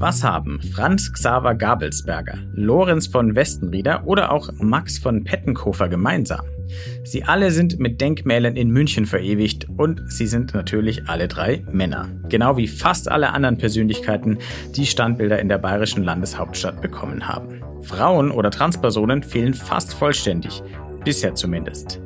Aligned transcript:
Was 0.00 0.24
haben 0.24 0.62
Franz 0.62 1.12
Xaver 1.12 1.54
Gabelsberger, 1.54 2.38
Lorenz 2.54 3.06
von 3.06 3.34
Westenrieder 3.34 4.06
oder 4.06 4.32
auch 4.32 4.48
Max 4.54 4.98
von 4.98 5.24
Pettenkofer 5.24 5.90
gemeinsam? 5.90 6.40
Sie 7.04 7.24
alle 7.24 7.50
sind 7.50 7.78
mit 7.78 8.00
Denkmälern 8.00 8.56
in 8.56 8.70
München 8.70 9.04
verewigt 9.04 9.66
und 9.76 10.10
sie 10.10 10.26
sind 10.26 10.54
natürlich 10.54 11.06
alle 11.06 11.28
drei 11.28 11.62
Männer. 11.70 12.08
Genau 12.30 12.56
wie 12.56 12.66
fast 12.66 13.10
alle 13.10 13.34
anderen 13.34 13.58
Persönlichkeiten, 13.58 14.38
die 14.74 14.86
Standbilder 14.86 15.38
in 15.38 15.50
der 15.50 15.58
bayerischen 15.58 16.02
Landeshauptstadt 16.02 16.80
bekommen 16.80 17.28
haben. 17.28 17.60
Frauen 17.82 18.30
oder 18.30 18.50
Transpersonen 18.50 19.22
fehlen 19.22 19.52
fast 19.52 19.92
vollständig. 19.92 20.62
Bisher 21.04 21.34
zumindest. 21.34 22.00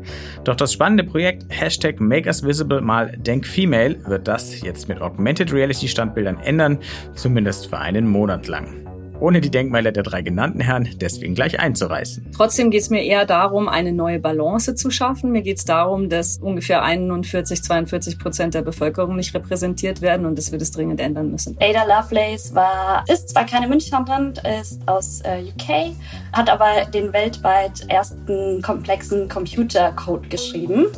Doch 0.44 0.56
das 0.56 0.72
spannende 0.72 1.04
Projekt 1.04 1.44
Hashtag 1.48 2.00
Make 2.00 2.28
Us 2.28 2.44
Visible 2.44 2.80
mal 2.80 3.12
Denk 3.16 3.46
Female 3.46 3.96
wird 4.06 4.28
das 4.28 4.60
jetzt 4.62 4.88
mit 4.88 5.00
Augmented 5.00 5.52
Reality 5.52 5.88
Standbildern 5.88 6.38
ändern, 6.38 6.78
zumindest 7.14 7.68
für 7.68 7.78
einen 7.78 8.06
Monat 8.08 8.46
lang 8.46 8.83
ohne 9.24 9.40
die 9.40 9.50
Denkmäler 9.50 9.90
der 9.90 10.02
drei 10.02 10.20
genannten 10.20 10.60
Herren 10.60 10.86
deswegen 11.00 11.34
gleich 11.34 11.58
einzureißen. 11.58 12.32
Trotzdem 12.36 12.70
geht 12.70 12.82
es 12.82 12.90
mir 12.90 13.02
eher 13.02 13.24
darum, 13.24 13.70
eine 13.70 13.90
neue 13.90 14.18
Balance 14.18 14.74
zu 14.74 14.90
schaffen. 14.90 15.32
Mir 15.32 15.40
geht 15.40 15.56
es 15.56 15.64
darum, 15.64 16.10
dass 16.10 16.36
ungefähr 16.36 16.82
41, 16.82 17.62
42 17.62 18.18
Prozent 18.18 18.52
der 18.52 18.60
Bevölkerung 18.60 19.16
nicht 19.16 19.34
repräsentiert 19.34 20.02
werden 20.02 20.26
und 20.26 20.36
dass 20.36 20.52
wir 20.52 20.58
das 20.58 20.72
dringend 20.72 21.00
ändern 21.00 21.30
müssen. 21.30 21.56
Ada 21.58 21.84
Lovelace 21.84 22.54
war, 22.54 23.02
ist 23.08 23.30
zwar 23.30 23.46
keine 23.46 23.66
Münchnerin, 23.66 24.34
ist 24.60 24.86
aus 24.86 25.22
äh, 25.22 25.42
UK, 25.42 25.96
hat 26.34 26.50
aber 26.50 26.84
den 26.92 27.10
weltweit 27.14 27.88
ersten 27.88 28.60
komplexen 28.60 29.26
Computercode 29.30 30.28
geschrieben 30.28 30.88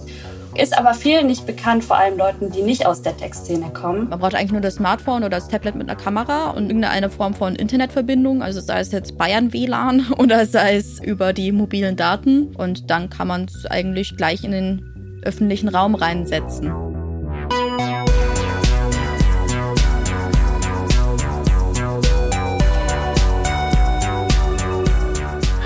ist 0.58 0.76
aber 0.76 0.94
vielen 0.94 1.26
nicht 1.26 1.46
bekannt, 1.46 1.84
vor 1.84 1.96
allem 1.96 2.18
Leuten, 2.18 2.50
die 2.50 2.62
nicht 2.62 2.86
aus 2.86 3.02
der 3.02 3.16
Tech-Szene 3.16 3.70
kommen. 3.72 4.08
Man 4.08 4.18
braucht 4.18 4.34
eigentlich 4.34 4.52
nur 4.52 4.60
das 4.60 4.76
Smartphone 4.76 5.22
oder 5.22 5.30
das 5.30 5.48
Tablet 5.48 5.74
mit 5.74 5.88
einer 5.88 5.98
Kamera 5.98 6.50
und 6.50 6.66
irgendeine 6.66 7.10
Form 7.10 7.34
von 7.34 7.56
Internetverbindung, 7.56 8.42
also 8.42 8.60
sei 8.60 8.80
es 8.80 8.92
jetzt 8.92 9.18
Bayern 9.18 9.52
WLAN 9.52 10.06
oder 10.18 10.46
sei 10.46 10.76
es 10.76 11.02
über 11.02 11.32
die 11.32 11.52
mobilen 11.52 11.96
Daten 11.96 12.54
und 12.56 12.90
dann 12.90 13.10
kann 13.10 13.28
man 13.28 13.44
es 13.44 13.66
eigentlich 13.66 14.16
gleich 14.16 14.44
in 14.44 14.52
den 14.52 15.20
öffentlichen 15.24 15.68
Raum 15.68 15.94
reinsetzen. 15.94 16.95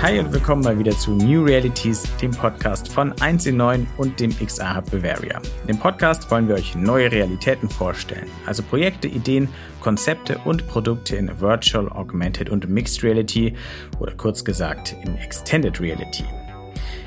Hi 0.01 0.17
und 0.17 0.33
willkommen 0.33 0.63
mal 0.63 0.79
wieder 0.79 0.97
zu 0.97 1.11
New 1.11 1.43
Realities, 1.43 2.01
dem 2.19 2.31
Podcast 2.31 2.91
von 2.91 3.13
1 3.21 3.45
in 3.45 3.57
9 3.57 3.85
und 3.97 4.19
dem 4.19 4.31
XR 4.35 4.77
Hub 4.77 4.89
Bavaria. 4.89 5.39
Im 5.67 5.77
Podcast 5.77 6.31
wollen 6.31 6.47
wir 6.47 6.55
euch 6.55 6.73
neue 6.73 7.11
Realitäten 7.11 7.69
vorstellen, 7.69 8.27
also 8.47 8.63
Projekte, 8.63 9.07
Ideen, 9.07 9.47
Konzepte 9.79 10.39
und 10.39 10.67
Produkte 10.67 11.17
in 11.17 11.39
Virtual, 11.39 11.87
Augmented 11.87 12.49
und 12.49 12.67
Mixed 12.67 13.03
Reality 13.03 13.53
oder 13.99 14.15
kurz 14.15 14.43
gesagt 14.43 14.95
in 15.03 15.15
Extended 15.17 15.79
Reality. 15.79 16.25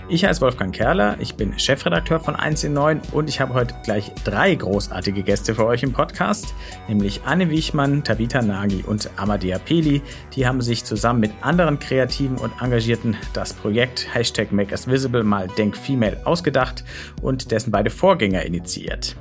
Ich 0.06 0.22
heiße 0.22 0.42
Wolfgang 0.42 0.74
Kerler, 0.74 1.16
ich 1.18 1.34
bin 1.34 1.58
Chefredakteur 1.58 2.20
von 2.20 2.36
1 2.36 2.62
in 2.64 2.74
9 2.74 3.00
und 3.12 3.26
ich 3.26 3.40
habe 3.40 3.54
heute 3.54 3.74
gleich 3.84 4.12
drei 4.22 4.54
großartige 4.54 5.22
Gäste 5.22 5.54
für 5.54 5.64
euch 5.64 5.82
im 5.82 5.94
Podcast, 5.94 6.54
nämlich 6.88 7.22
Anne 7.24 7.48
Wichmann, 7.48 8.04
Tabitha 8.04 8.42
Nagi 8.42 8.84
und 8.86 9.08
Amadea 9.16 9.58
Peli. 9.58 10.02
Die 10.36 10.46
haben 10.46 10.60
sich 10.60 10.84
zusammen 10.84 11.20
mit 11.20 11.32
anderen 11.40 11.78
Kreativen 11.78 12.36
und 12.36 12.52
Engagierten 12.60 13.16
das 13.32 13.54
Projekt 13.54 14.06
Hashtag 14.14 14.52
Make 14.52 14.72
Us 14.72 14.86
Visible 14.86 15.24
mal 15.24 15.48
Denk 15.56 15.74
Female 15.74 16.20
ausgedacht 16.26 16.84
und 17.22 17.50
dessen 17.50 17.70
beide 17.70 17.88
Vorgänger 17.88 18.42
initiiert. 18.42 19.16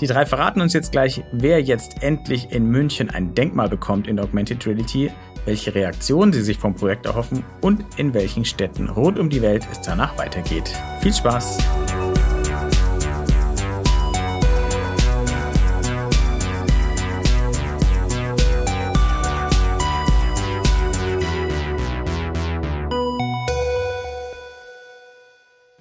Die 0.00 0.06
drei 0.06 0.24
verraten 0.24 0.60
uns 0.60 0.72
jetzt 0.72 0.92
gleich, 0.92 1.22
wer 1.32 1.60
jetzt 1.60 2.02
endlich 2.02 2.52
in 2.52 2.66
München 2.66 3.10
ein 3.10 3.34
Denkmal 3.34 3.68
bekommt 3.68 4.06
in 4.06 4.18
Augmented 4.18 4.64
Reality, 4.64 5.10
welche 5.44 5.74
Reaktionen 5.74 6.32
sie 6.32 6.42
sich 6.42 6.58
vom 6.58 6.74
Projekt 6.74 7.06
erhoffen 7.06 7.44
und 7.60 7.84
in 7.96 8.14
welchen 8.14 8.44
Städten 8.44 8.88
rund 8.88 9.18
um 9.18 9.30
die 9.30 9.42
Welt 9.42 9.66
es 9.70 9.80
danach 9.80 10.16
weitergeht. 10.18 10.70
Viel 11.00 11.14
Spaß! 11.14 11.58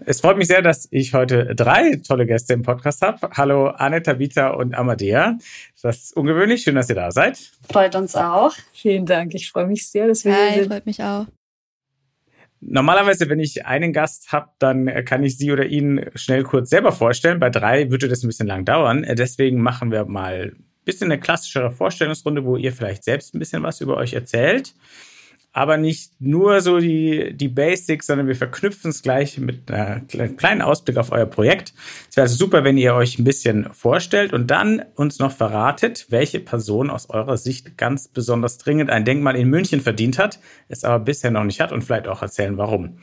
Es 0.09 0.21
freut 0.21 0.37
mich 0.37 0.47
sehr, 0.47 0.63
dass 0.63 0.87
ich 0.89 1.13
heute 1.13 1.53
drei 1.55 1.97
tolle 1.97 2.25
Gäste 2.25 2.53
im 2.53 2.63
Podcast 2.63 3.03
habe. 3.03 3.29
Hallo 3.37 3.67
Anne, 3.67 4.01
Tabitha 4.01 4.47
und 4.47 4.73
Amadea. 4.73 5.37
Das 5.83 5.97
ist 5.97 6.17
ungewöhnlich. 6.17 6.63
Schön, 6.63 6.73
dass 6.73 6.89
ihr 6.89 6.95
da 6.95 7.11
seid. 7.11 7.37
Freut 7.71 7.93
uns 7.93 8.15
auch. 8.15 8.55
Vielen 8.73 9.05
Dank. 9.05 9.35
Ich 9.35 9.51
freue 9.51 9.67
mich 9.67 9.87
sehr, 9.87 10.07
dass 10.07 10.25
wir 10.25 10.33
Hi, 10.33 10.53
hier 10.53 10.63
sind. 10.63 10.71
freut 10.71 10.87
mich 10.87 11.03
auch. 11.03 11.27
Normalerweise, 12.59 13.29
wenn 13.29 13.39
ich 13.39 13.67
einen 13.67 13.93
Gast 13.93 14.31
habe, 14.31 14.49
dann 14.57 14.87
kann 15.05 15.23
ich 15.23 15.37
sie 15.37 15.51
oder 15.51 15.67
ihn 15.67 16.03
schnell 16.15 16.41
kurz 16.41 16.71
selber 16.71 16.91
vorstellen. 16.91 17.39
Bei 17.39 17.51
drei 17.51 17.91
würde 17.91 18.07
das 18.07 18.23
ein 18.23 18.27
bisschen 18.29 18.47
lang 18.47 18.65
dauern. 18.65 19.05
Deswegen 19.07 19.61
machen 19.61 19.91
wir 19.91 20.05
mal 20.05 20.55
ein 20.55 20.65
bisschen 20.85 21.11
eine 21.11 21.21
klassischere 21.21 21.69
Vorstellungsrunde, 21.69 22.45
wo 22.45 22.57
ihr 22.57 22.73
vielleicht 22.73 23.03
selbst 23.03 23.35
ein 23.35 23.39
bisschen 23.39 23.61
was 23.61 23.79
über 23.79 23.95
euch 23.97 24.13
erzählt 24.13 24.73
aber 25.51 25.77
nicht 25.77 26.21
nur 26.21 26.61
so 26.61 26.79
die, 26.79 27.35
die 27.35 27.47
Basics, 27.47 28.05
sondern 28.05 28.27
wir 28.27 28.35
verknüpfen 28.35 28.91
es 28.91 29.01
gleich 29.01 29.37
mit 29.39 29.71
einem 29.71 30.37
kleinen 30.37 30.61
Ausblick 30.61 30.97
auf 30.97 31.11
euer 31.11 31.25
Projekt. 31.25 31.73
Es 32.09 32.15
wäre 32.15 32.25
also 32.25 32.35
super, 32.35 32.63
wenn 32.63 32.77
ihr 32.77 32.93
euch 32.93 33.17
ein 33.17 33.23
bisschen 33.23 33.73
vorstellt 33.73 34.31
und 34.31 34.47
dann 34.51 34.83
uns 34.95 35.17
noch 35.19 35.31
verratet, 35.31 36.05
welche 36.09 36.39
Person 36.39 36.89
aus 36.89 37.09
eurer 37.09 37.37
Sicht 37.37 37.77
ganz 37.77 38.07
besonders 38.07 38.59
dringend 38.59 38.91
ein 38.91 39.05
Denkmal 39.05 39.35
in 39.35 39.49
München 39.49 39.81
verdient 39.81 40.19
hat, 40.19 40.39
es 40.67 40.83
aber 40.83 41.03
bisher 41.03 41.31
noch 41.31 41.43
nicht 41.43 41.59
hat 41.59 41.71
und 41.71 41.83
vielleicht 41.83 42.07
auch 42.07 42.21
erzählen, 42.21 42.57
warum. 42.57 42.99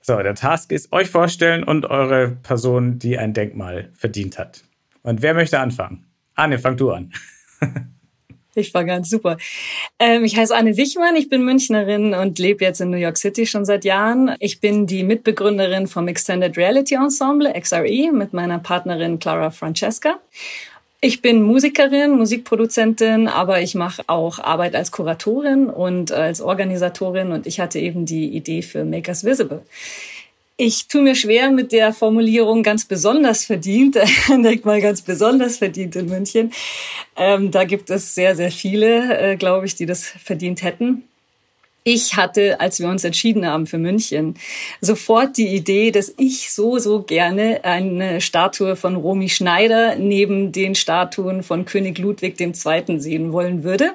So, 0.00 0.16
der 0.16 0.34
Task 0.34 0.72
ist 0.72 0.92
euch 0.92 1.08
vorstellen 1.10 1.62
und 1.62 1.86
eure 1.86 2.30
Person, 2.30 2.98
die 2.98 3.18
ein 3.18 3.34
Denkmal 3.34 3.90
verdient 3.92 4.38
hat. 4.38 4.64
Und 5.02 5.22
wer 5.22 5.34
möchte 5.34 5.60
anfangen? 5.60 6.06
Anne, 6.34 6.58
fang 6.58 6.76
du 6.76 6.90
an. 6.90 7.12
Ich 8.58 8.74
war 8.74 8.84
ganz 8.84 9.08
super. 9.10 9.36
Ähm, 9.98 10.24
ich 10.24 10.36
heiße 10.36 10.54
Anne 10.54 10.76
Wichmann, 10.76 11.16
ich 11.16 11.28
bin 11.28 11.44
Münchnerin 11.44 12.14
und 12.14 12.38
lebe 12.38 12.64
jetzt 12.64 12.80
in 12.80 12.90
New 12.90 12.96
York 12.96 13.16
City 13.16 13.46
schon 13.46 13.64
seit 13.64 13.84
Jahren. 13.84 14.34
Ich 14.40 14.60
bin 14.60 14.86
die 14.86 15.04
Mitbegründerin 15.04 15.86
vom 15.86 16.08
Extended 16.08 16.56
Reality 16.56 16.96
Ensemble, 16.96 17.52
XRE, 17.52 18.12
mit 18.12 18.32
meiner 18.32 18.58
Partnerin 18.58 19.18
Clara 19.18 19.50
Francesca. 19.50 20.18
Ich 21.00 21.22
bin 21.22 21.42
Musikerin, 21.42 22.16
Musikproduzentin, 22.18 23.28
aber 23.28 23.60
ich 23.60 23.76
mache 23.76 24.02
auch 24.08 24.40
Arbeit 24.40 24.74
als 24.74 24.90
Kuratorin 24.90 25.68
und 25.68 26.10
als 26.10 26.40
Organisatorin 26.40 27.30
und 27.30 27.46
ich 27.46 27.60
hatte 27.60 27.78
eben 27.78 28.04
die 28.04 28.28
Idee 28.28 28.62
für 28.62 28.84
Make 28.84 29.08
Us 29.08 29.22
Visible. 29.22 29.62
Ich 30.60 30.88
tue 30.88 31.02
mir 31.02 31.14
schwer 31.14 31.52
mit 31.52 31.70
der 31.70 31.92
Formulierung 31.92 32.64
ganz 32.64 32.84
besonders 32.84 33.44
verdient, 33.44 33.94
denkt 34.28 34.64
mal 34.64 34.80
ganz 34.80 35.02
besonders 35.02 35.58
verdient 35.58 35.94
in 35.94 36.06
München. 36.06 36.52
Ähm, 37.16 37.52
da 37.52 37.62
gibt 37.62 37.90
es 37.90 38.16
sehr, 38.16 38.34
sehr 38.34 38.50
viele, 38.50 39.18
äh, 39.20 39.36
glaube 39.36 39.66
ich, 39.66 39.76
die 39.76 39.86
das 39.86 40.04
verdient 40.04 40.64
hätten. 40.64 41.04
Ich 41.90 42.16
hatte, 42.16 42.60
als 42.60 42.80
wir 42.80 42.88
uns 42.88 43.02
entschieden 43.02 43.46
haben 43.46 43.66
für 43.66 43.78
München, 43.78 44.34
sofort 44.82 45.38
die 45.38 45.46
Idee, 45.46 45.90
dass 45.90 46.12
ich 46.18 46.52
so, 46.52 46.78
so 46.78 47.00
gerne 47.00 47.60
eine 47.64 48.20
Statue 48.20 48.76
von 48.76 48.94
Romy 48.94 49.30
Schneider 49.30 49.94
neben 49.96 50.52
den 50.52 50.74
Statuen 50.74 51.42
von 51.42 51.64
König 51.64 51.96
Ludwig 51.96 52.38
II. 52.38 52.52
sehen 53.00 53.32
wollen 53.32 53.64
würde. 53.64 53.92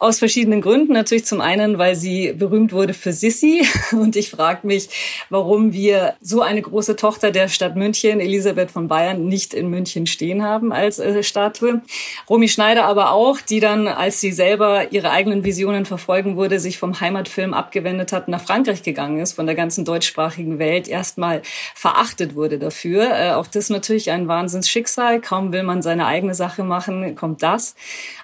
Aus 0.00 0.18
verschiedenen 0.18 0.62
Gründen. 0.62 0.94
Natürlich 0.94 1.26
zum 1.26 1.40
einen, 1.40 1.78
weil 1.78 1.94
sie 1.94 2.32
berühmt 2.32 2.72
wurde 2.72 2.92
für 2.92 3.12
Sissi. 3.12 3.64
Und 3.92 4.16
ich 4.16 4.30
frage 4.30 4.66
mich, 4.66 4.88
warum 5.30 5.72
wir 5.72 6.14
so 6.20 6.42
eine 6.42 6.60
große 6.60 6.96
Tochter 6.96 7.30
der 7.30 7.46
Stadt 7.46 7.76
München, 7.76 8.18
Elisabeth 8.18 8.72
von 8.72 8.88
Bayern, 8.88 9.28
nicht 9.28 9.54
in 9.54 9.70
München 9.70 10.08
stehen 10.08 10.42
haben 10.42 10.72
als 10.72 10.98
äh, 10.98 11.22
Statue. 11.22 11.82
Romy 12.28 12.48
Schneider 12.48 12.86
aber 12.86 13.12
auch, 13.12 13.40
die 13.40 13.60
dann, 13.60 13.86
als 13.86 14.20
sie 14.20 14.32
selber 14.32 14.90
ihre 14.90 15.12
eigenen 15.12 15.44
Visionen 15.44 15.84
verfolgen 15.84 16.34
wurde, 16.34 16.58
sich 16.58 16.78
vom 16.78 16.98
Heimat 16.98 17.27
Film 17.28 17.54
abgewendet 17.54 18.12
hat, 18.12 18.28
nach 18.28 18.40
Frankreich 18.40 18.82
gegangen 18.82 19.20
ist, 19.20 19.34
von 19.34 19.46
der 19.46 19.54
ganzen 19.54 19.84
deutschsprachigen 19.84 20.58
Welt 20.58 20.88
erstmal 20.88 21.42
verachtet 21.74 22.34
wurde 22.34 22.58
dafür. 22.58 23.10
Äh, 23.12 23.30
auch 23.32 23.46
das 23.46 23.70
natürlich 23.70 24.10
ein 24.10 24.28
Wahnsinnsschicksal. 24.28 25.20
Kaum 25.20 25.52
will 25.52 25.62
man 25.62 25.82
seine 25.82 26.06
eigene 26.06 26.34
Sache 26.34 26.64
machen, 26.64 27.14
kommt 27.14 27.42
das. 27.42 27.74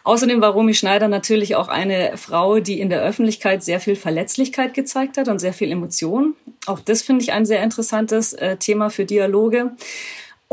Außerdem 0.03 0.41
war 0.41 0.51
Romy 0.53 0.75
Schneider 0.75 1.09
natürlich 1.09 1.57
auch 1.57 1.69
eine 1.69 2.17
Frau, 2.17 2.61
die 2.61 2.81
in 2.81 2.91
der 2.91 3.03
Öffentlichkeit 3.03 3.63
sehr 3.63 3.81
viel 3.81 3.97
Verletzlichkeit 3.97 4.75
gezeigt 4.75 5.17
hat 5.17 5.29
und 5.29 5.39
sehr 5.39 5.53
viel 5.53 5.71
Emotion. 5.71 6.35
Auch 6.67 6.81
das 6.81 7.03
finde 7.03 7.23
ich 7.23 7.33
ein 7.33 7.47
sehr 7.47 7.63
interessantes 7.63 8.33
äh, 8.33 8.57
Thema 8.57 8.91
für 8.91 9.05
Dialoge. 9.05 9.73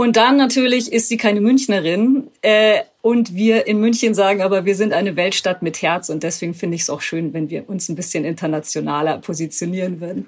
Und 0.02 0.18
dann 0.18 0.36
natürlich 0.36 0.92
ist 0.92 1.10
sie 1.10 1.18
keine 1.18 1.42
Münchnerin. 1.42 2.32
Äh, 2.42 2.80
und 3.04 3.36
wir 3.36 3.68
in 3.68 3.80
München 3.80 4.16
sagen 4.16 4.42
aber, 4.42 4.66
wir 4.66 4.76
sind 4.76 4.94
eine 4.94 5.16
Weltstadt 5.16 5.62
mit 5.62 5.80
Herz. 5.84 6.10
Und 6.10 6.24
deswegen 6.24 6.56
finde 6.56 6.74
ich 6.74 6.82
es 6.82 6.90
auch 6.90 7.02
schön, 7.02 7.36
wenn 7.36 7.52
wir 7.52 7.70
uns 7.70 7.88
ein 7.88 7.96
bisschen 7.96 8.26
internationaler 8.26 9.20
positionieren 9.20 10.02
würden. 10.02 10.26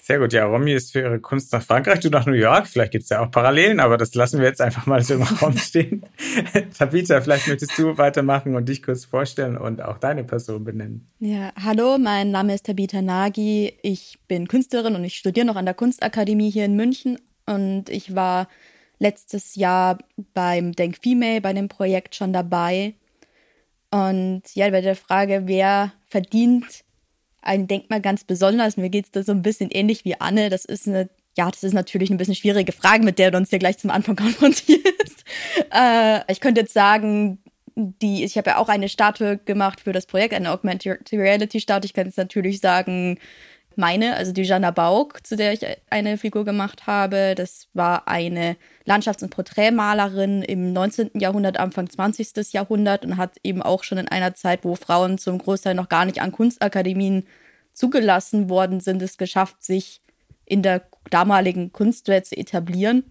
Sehr 0.00 0.20
gut. 0.20 0.32
Ja, 0.32 0.46
Romy 0.46 0.72
ist 0.72 0.92
für 0.92 1.00
ihre 1.00 1.18
Kunst 1.18 1.52
nach 1.52 1.64
Frankreich, 1.64 1.98
du 1.98 2.10
nach 2.10 2.26
New 2.26 2.34
York. 2.34 2.68
Vielleicht 2.68 2.92
gibt 2.92 3.02
es 3.02 3.10
ja 3.10 3.20
auch 3.20 3.32
Parallelen, 3.32 3.80
aber 3.80 3.96
das 3.96 4.14
lassen 4.14 4.38
wir 4.38 4.46
jetzt 4.46 4.60
einfach 4.60 4.86
mal 4.86 5.02
so 5.02 5.14
im 5.14 5.22
Raum 5.42 5.58
stehen. 5.58 6.06
Tabitha, 6.78 7.20
vielleicht 7.20 7.48
möchtest 7.48 7.76
du 7.76 7.98
weitermachen 7.98 8.54
und 8.54 8.68
dich 8.68 8.84
kurz 8.84 9.04
vorstellen 9.04 9.56
und 9.56 9.82
auch 9.82 9.98
deine 9.98 10.22
Person 10.22 10.62
benennen. 10.62 11.08
Ja, 11.18 11.50
hallo, 11.60 11.98
mein 11.98 12.30
Name 12.30 12.54
ist 12.54 12.66
Tabitha 12.66 13.02
Nagy. 13.02 13.74
Ich 13.82 14.20
bin 14.28 14.46
Künstlerin 14.46 14.94
und 14.94 15.02
ich 15.02 15.16
studiere 15.16 15.44
noch 15.44 15.56
an 15.56 15.64
der 15.64 15.74
Kunstakademie 15.74 16.52
hier 16.52 16.66
in 16.66 16.76
München. 16.76 17.18
Und 17.46 17.90
ich 17.90 18.14
war 18.14 18.46
letztes 18.98 19.54
Jahr 19.54 19.98
beim 20.34 20.72
Denk 20.72 20.98
Female, 21.02 21.40
bei 21.40 21.52
dem 21.52 21.68
Projekt 21.68 22.14
schon 22.14 22.32
dabei. 22.32 22.94
Und 23.90 24.42
ja, 24.54 24.68
bei 24.70 24.80
der 24.80 24.96
Frage, 24.96 25.42
wer 25.46 25.92
verdient 26.06 26.84
ein 27.40 27.66
Denkmal 27.66 28.00
ganz 28.00 28.24
besonders. 28.24 28.76
Mir 28.76 28.90
geht 28.90 29.06
es 29.06 29.10
da 29.10 29.22
so 29.22 29.32
ein 29.32 29.42
bisschen 29.42 29.70
ähnlich 29.70 30.04
wie 30.04 30.20
Anne. 30.20 30.50
Das 30.50 30.64
ist 30.64 30.86
eine, 30.86 31.08
ja, 31.36 31.50
das 31.50 31.62
ist 31.62 31.72
natürlich 31.72 32.10
eine 32.10 32.18
bisschen 32.18 32.34
schwierige 32.34 32.72
Frage, 32.72 33.04
mit 33.04 33.18
der 33.18 33.30
du 33.30 33.38
uns 33.38 33.50
hier 33.50 33.58
gleich 33.58 33.78
zum 33.78 33.90
Anfang 33.90 34.16
konfrontierst. 34.16 35.24
äh, 35.72 36.20
ich 36.30 36.40
könnte 36.40 36.60
jetzt 36.62 36.74
sagen, 36.74 37.38
die, 37.74 38.24
ich 38.24 38.36
habe 38.36 38.50
ja 38.50 38.56
auch 38.58 38.68
eine 38.68 38.88
Statue 38.88 39.38
gemacht 39.38 39.80
für 39.80 39.92
das 39.92 40.06
Projekt, 40.06 40.34
eine 40.34 40.50
Augmented 40.50 41.12
Reality 41.12 41.60
Statue. 41.60 41.86
Ich 41.86 41.94
kann 41.94 42.06
jetzt 42.06 42.18
natürlich 42.18 42.60
sagen, 42.60 43.18
meine, 43.78 44.16
also 44.16 44.32
die 44.32 44.42
Jana 44.42 44.70
Bauk, 44.70 45.26
zu 45.26 45.36
der 45.36 45.52
ich 45.52 45.60
eine 45.88 46.18
Figur 46.18 46.44
gemacht 46.44 46.86
habe. 46.86 47.34
Das 47.36 47.68
war 47.72 48.08
eine 48.08 48.56
Landschafts- 48.86 49.22
und 49.22 49.30
Porträtmalerin 49.30 50.42
im 50.42 50.72
19. 50.72 51.12
Jahrhundert, 51.14 51.58
Anfang 51.58 51.88
20. 51.88 52.52
Jahrhundert 52.52 53.04
und 53.04 53.16
hat 53.16 53.36
eben 53.42 53.62
auch 53.62 53.84
schon 53.84 53.98
in 53.98 54.08
einer 54.08 54.34
Zeit, 54.34 54.64
wo 54.64 54.74
Frauen 54.74 55.18
zum 55.18 55.38
Großteil 55.38 55.74
noch 55.74 55.88
gar 55.88 56.04
nicht 56.04 56.20
an 56.20 56.32
Kunstakademien 56.32 57.26
zugelassen 57.72 58.50
worden 58.50 58.80
sind, 58.80 59.00
es 59.00 59.16
geschafft, 59.16 59.62
sich 59.62 60.02
in 60.44 60.62
der 60.62 60.82
damaligen 61.10 61.72
Kunstwelt 61.72 62.26
zu 62.26 62.36
etablieren 62.36 63.04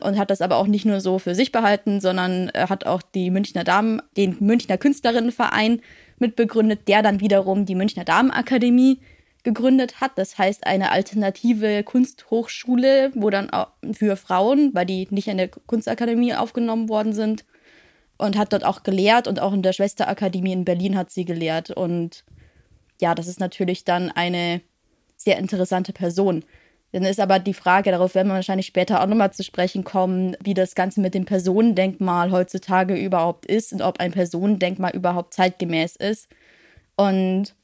und 0.00 0.18
hat 0.18 0.30
das 0.30 0.40
aber 0.40 0.56
auch 0.56 0.66
nicht 0.66 0.84
nur 0.84 1.00
so 1.00 1.18
für 1.18 1.34
sich 1.34 1.52
behalten, 1.52 2.00
sondern 2.00 2.50
hat 2.54 2.86
auch 2.86 3.02
die 3.02 3.30
Münchner 3.30 3.64
Damen, 3.64 4.00
den 4.16 4.36
Münchner 4.40 4.78
Künstlerinnenverein 4.78 5.80
mitbegründet, 6.18 6.86
der 6.88 7.02
dann 7.02 7.20
wiederum 7.20 7.64
die 7.64 7.74
Münchner 7.74 8.04
Damenakademie 8.04 9.00
gegründet 9.48 10.00
hat. 10.00 10.12
Das 10.16 10.36
heißt 10.36 10.66
eine 10.66 10.92
alternative 10.92 11.82
Kunsthochschule, 11.82 13.12
wo 13.14 13.30
dann 13.30 13.50
auch 13.50 13.68
für 13.92 14.16
Frauen, 14.16 14.70
weil 14.74 14.86
die 14.86 15.08
nicht 15.10 15.28
in 15.28 15.38
der 15.38 15.48
Kunstakademie 15.48 16.34
aufgenommen 16.34 16.88
worden 16.88 17.12
sind, 17.12 17.44
und 18.18 18.36
hat 18.36 18.52
dort 18.52 18.64
auch 18.64 18.82
gelehrt 18.82 19.28
und 19.28 19.40
auch 19.40 19.52
in 19.52 19.62
der 19.62 19.72
Schwesterakademie 19.72 20.52
in 20.52 20.64
Berlin 20.64 20.96
hat 20.96 21.10
sie 21.10 21.24
gelehrt. 21.24 21.70
Und 21.70 22.24
ja, 23.00 23.14
das 23.14 23.28
ist 23.28 23.40
natürlich 23.40 23.84
dann 23.84 24.10
eine 24.10 24.60
sehr 25.16 25.38
interessante 25.38 25.92
Person. 25.92 26.44
Dann 26.90 27.04
ist 27.04 27.20
aber 27.20 27.38
die 27.38 27.54
Frage, 27.54 27.90
darauf 27.90 28.14
werden 28.14 28.28
wir 28.28 28.34
wahrscheinlich 28.34 28.66
später 28.66 29.00
auch 29.00 29.06
nochmal 29.06 29.32
zu 29.32 29.44
sprechen 29.44 29.84
kommen, 29.84 30.36
wie 30.42 30.54
das 30.54 30.74
Ganze 30.74 31.00
mit 31.00 31.14
dem 31.14 31.26
Personendenkmal 31.26 32.32
heutzutage 32.32 32.96
überhaupt 32.96 33.46
ist 33.46 33.72
und 33.72 33.82
ob 33.82 34.00
ein 34.00 34.10
Personendenkmal 34.10 34.96
überhaupt 34.96 35.34
zeitgemäß 35.34 35.96
ist. 35.96 36.28
Und 36.96 37.54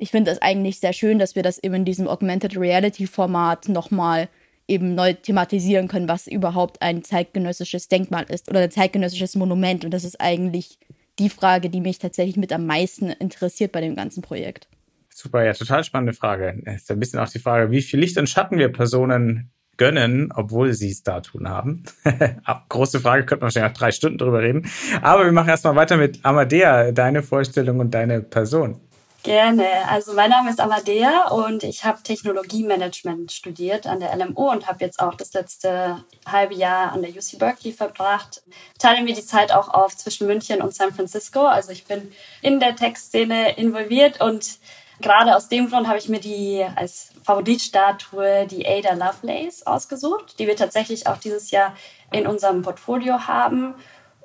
ich 0.00 0.10
finde 0.10 0.30
es 0.30 0.40
eigentlich 0.40 0.80
sehr 0.80 0.94
schön, 0.94 1.18
dass 1.18 1.36
wir 1.36 1.42
das 1.42 1.62
eben 1.62 1.74
in 1.74 1.84
diesem 1.84 2.08
Augmented 2.08 2.56
Reality 2.56 3.06
Format 3.06 3.68
nochmal 3.68 4.28
eben 4.66 4.94
neu 4.94 5.12
thematisieren 5.12 5.88
können, 5.88 6.08
was 6.08 6.26
überhaupt 6.26 6.80
ein 6.80 7.04
zeitgenössisches 7.04 7.88
Denkmal 7.88 8.24
ist 8.28 8.48
oder 8.48 8.60
ein 8.60 8.70
zeitgenössisches 8.70 9.34
Monument. 9.34 9.84
Und 9.84 9.90
das 9.92 10.04
ist 10.04 10.20
eigentlich 10.20 10.78
die 11.18 11.28
Frage, 11.28 11.68
die 11.68 11.82
mich 11.82 11.98
tatsächlich 11.98 12.36
mit 12.36 12.52
am 12.52 12.64
meisten 12.64 13.10
interessiert 13.10 13.72
bei 13.72 13.82
dem 13.82 13.94
ganzen 13.94 14.22
Projekt. 14.22 14.68
Super, 15.10 15.44
ja, 15.44 15.52
total 15.52 15.84
spannende 15.84 16.14
Frage. 16.14 16.62
Es 16.64 16.82
ist 16.82 16.90
ein 16.90 17.00
bisschen 17.00 17.18
auch 17.18 17.28
die 17.28 17.38
Frage, 17.38 17.70
wie 17.70 17.82
viel 17.82 18.00
Licht 18.00 18.16
und 18.16 18.28
Schatten 18.28 18.56
wir 18.56 18.72
Personen 18.72 19.50
gönnen, 19.76 20.32
obwohl 20.34 20.72
sie 20.72 20.90
es 20.90 21.02
da 21.02 21.20
tun 21.20 21.48
haben. 21.48 21.82
Große 22.68 23.00
Frage, 23.00 23.26
könnten 23.26 23.42
wir 23.42 23.46
wahrscheinlich 23.46 23.72
auch 23.72 23.78
drei 23.78 23.92
Stunden 23.92 24.16
drüber 24.16 24.40
reden. 24.40 24.66
Aber 25.02 25.24
wir 25.24 25.32
machen 25.32 25.48
erstmal 25.48 25.74
weiter 25.74 25.98
mit 25.98 26.24
Amadea, 26.24 26.92
deine 26.92 27.22
Vorstellung 27.22 27.80
und 27.80 27.92
deine 27.92 28.22
Person. 28.22 28.80
Gerne. 29.22 29.86
Also 29.86 30.14
mein 30.14 30.30
Name 30.30 30.48
ist 30.48 30.60
Amadea 30.60 31.28
und 31.28 31.62
ich 31.62 31.84
habe 31.84 32.02
Technologiemanagement 32.02 33.30
studiert 33.30 33.86
an 33.86 34.00
der 34.00 34.16
LMU 34.16 34.50
und 34.50 34.66
habe 34.66 34.82
jetzt 34.82 34.98
auch 34.98 35.14
das 35.14 35.34
letzte 35.34 36.02
halbe 36.26 36.54
Jahr 36.54 36.92
an 36.92 37.02
der 37.02 37.10
UC 37.10 37.38
Berkeley 37.38 37.72
verbracht. 37.72 38.42
Teile 38.78 39.02
mir 39.02 39.14
die 39.14 39.24
Zeit 39.24 39.52
auch 39.52 39.68
auf 39.68 39.94
zwischen 39.94 40.26
München 40.26 40.62
und 40.62 40.74
San 40.74 40.94
Francisco. 40.94 41.40
Also 41.40 41.70
ich 41.70 41.84
bin 41.84 42.10
in 42.40 42.60
der 42.60 42.76
Tech-Szene 42.76 43.58
involviert 43.58 44.22
und 44.22 44.58
gerade 45.02 45.36
aus 45.36 45.48
dem 45.48 45.68
Grund 45.68 45.86
habe 45.86 45.98
ich 45.98 46.08
mir 46.08 46.20
die 46.20 46.64
als 46.74 47.10
Favoritstatue 47.22 48.46
die 48.46 48.66
Ada 48.66 48.94
Lovelace 48.94 49.66
ausgesucht, 49.66 50.38
die 50.38 50.46
wir 50.46 50.56
tatsächlich 50.56 51.06
auch 51.06 51.18
dieses 51.18 51.50
Jahr 51.50 51.76
in 52.10 52.26
unserem 52.26 52.62
Portfolio 52.62 53.26
haben. 53.26 53.74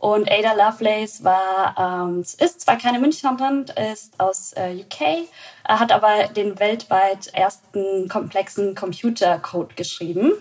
Und 0.05 0.31
Ada 0.31 0.53
Lovelace 0.53 1.23
war, 1.23 1.75
ähm, 1.79 2.21
ist 2.21 2.61
zwar 2.61 2.77
keine 2.77 2.99
Münchnerin, 2.99 3.65
ist 3.91 4.13
aus 4.19 4.53
äh, 4.53 4.75
UK, 4.75 5.01
äh, 5.01 5.25
hat 5.63 5.91
aber 5.91 6.27
den 6.27 6.59
weltweit 6.59 7.33
ersten 7.33 8.07
komplexen 8.07 8.75
Computercode 8.75 9.75
geschrieben. 9.75 10.33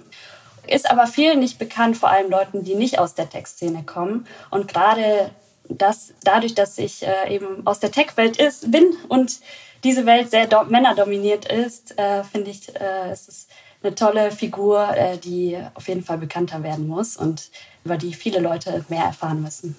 Ist 0.66 0.90
aber 0.90 1.06
vielen 1.06 1.40
nicht 1.40 1.58
bekannt, 1.58 1.96
vor 1.96 2.10
allem 2.10 2.30
Leuten, 2.30 2.62
die 2.62 2.74
nicht 2.74 2.98
aus 2.98 3.14
der 3.14 3.30
Tech-Szene 3.30 3.84
kommen. 3.84 4.26
Und 4.50 4.68
gerade 4.68 5.30
das, 5.70 6.12
dadurch, 6.22 6.54
dass 6.54 6.76
ich 6.76 7.02
äh, 7.02 7.34
eben 7.34 7.66
aus 7.66 7.80
der 7.80 7.90
Tech-Welt 7.90 8.36
bin 8.70 8.94
und 9.08 9.38
diese 9.82 10.04
Welt 10.04 10.30
sehr 10.30 10.46
männerdominiert 10.64 11.50
ist, 11.50 11.98
äh, 11.98 12.22
finde 12.22 12.50
ich, 12.50 12.68
äh, 12.78 13.08
es 13.10 13.28
ist 13.28 13.50
eine 13.84 13.94
tolle 13.94 14.30
Figur, 14.30 14.88
äh, 14.96 15.18
die 15.18 15.58
auf 15.74 15.88
jeden 15.88 16.02
Fall 16.02 16.18
bekannter 16.18 16.62
werden 16.62 16.88
muss. 16.88 17.16
Und 17.16 17.50
über 17.84 17.96
die 17.96 18.14
viele 18.14 18.40
Leute 18.40 18.84
mehr 18.88 19.04
erfahren 19.04 19.42
müssen. 19.42 19.76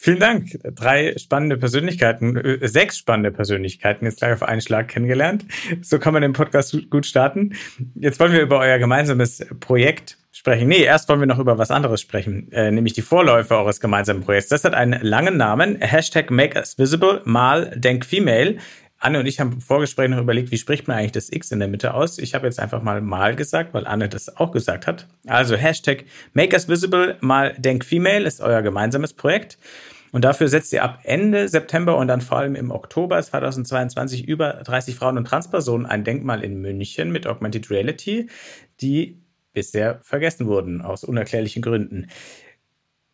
Vielen 0.00 0.20
Dank. 0.20 0.58
Drei 0.62 1.16
spannende 1.18 1.56
Persönlichkeiten, 1.56 2.36
äh, 2.36 2.68
sechs 2.68 2.98
spannende 2.98 3.32
Persönlichkeiten 3.32 4.04
jetzt 4.04 4.18
gleich 4.18 4.32
auf 4.32 4.44
einen 4.44 4.60
Schlag 4.60 4.86
kennengelernt. 4.86 5.44
So 5.82 5.98
kann 5.98 6.12
man 6.12 6.22
den 6.22 6.34
Podcast 6.34 6.88
gut 6.88 7.04
starten. 7.04 7.54
Jetzt 7.96 8.20
wollen 8.20 8.32
wir 8.32 8.40
über 8.40 8.60
euer 8.60 8.78
gemeinsames 8.78 9.44
Projekt 9.58 10.16
sprechen. 10.30 10.68
Nee, 10.68 10.84
erst 10.84 11.08
wollen 11.08 11.18
wir 11.18 11.26
noch 11.26 11.40
über 11.40 11.58
was 11.58 11.72
anderes 11.72 12.00
sprechen, 12.00 12.52
äh, 12.52 12.70
nämlich 12.70 12.92
die 12.92 13.02
Vorläufer 13.02 13.58
eures 13.58 13.80
gemeinsamen 13.80 14.22
Projekts. 14.22 14.50
Das 14.50 14.62
hat 14.62 14.74
einen 14.74 15.02
langen 15.02 15.36
Namen, 15.36 15.80
Hashtag 15.80 16.30
Make 16.30 16.56
Us 16.56 16.78
Visible 16.78 17.22
mal 17.24 17.72
Denk 17.76 18.06
Female. 18.06 18.58
Anne 19.00 19.20
und 19.20 19.26
ich 19.26 19.38
haben 19.38 19.52
im 19.52 19.60
Vorgespräch 19.60 20.08
noch 20.08 20.18
überlegt, 20.18 20.50
wie 20.50 20.58
spricht 20.58 20.88
man 20.88 20.98
eigentlich 20.98 21.12
das 21.12 21.30
X 21.32 21.52
in 21.52 21.60
der 21.60 21.68
Mitte 21.68 21.94
aus. 21.94 22.18
Ich 22.18 22.34
habe 22.34 22.46
jetzt 22.46 22.58
einfach 22.58 22.82
mal 22.82 23.00
mal 23.00 23.36
gesagt, 23.36 23.72
weil 23.72 23.86
Anne 23.86 24.08
das 24.08 24.36
auch 24.36 24.50
gesagt 24.50 24.88
hat. 24.88 25.06
Also 25.26 25.54
Hashtag 25.54 26.04
Make 26.32 26.54
Us 26.54 26.68
Visible 26.68 27.16
mal 27.20 27.54
Denk 27.58 27.84
Female 27.84 28.26
ist 28.26 28.40
euer 28.40 28.62
gemeinsames 28.62 29.12
Projekt. 29.12 29.58
Und 30.10 30.24
dafür 30.24 30.48
setzt 30.48 30.72
ihr 30.72 30.82
ab 30.82 31.00
Ende 31.04 31.48
September 31.48 31.96
und 31.96 32.08
dann 32.08 32.22
vor 32.22 32.38
allem 32.38 32.54
im 32.54 32.70
Oktober 32.70 33.22
2022 33.22 34.26
über 34.26 34.54
30 34.64 34.96
Frauen 34.96 35.18
und 35.18 35.26
Transpersonen 35.26 35.86
ein 35.86 36.02
Denkmal 36.02 36.42
in 36.42 36.60
München 36.60 37.12
mit 37.12 37.26
Augmented 37.26 37.70
Reality, 37.70 38.28
die 38.80 39.20
bisher 39.52 40.00
vergessen 40.02 40.46
wurden 40.46 40.82
aus 40.82 41.04
unerklärlichen 41.04 41.62
Gründen. 41.62 42.08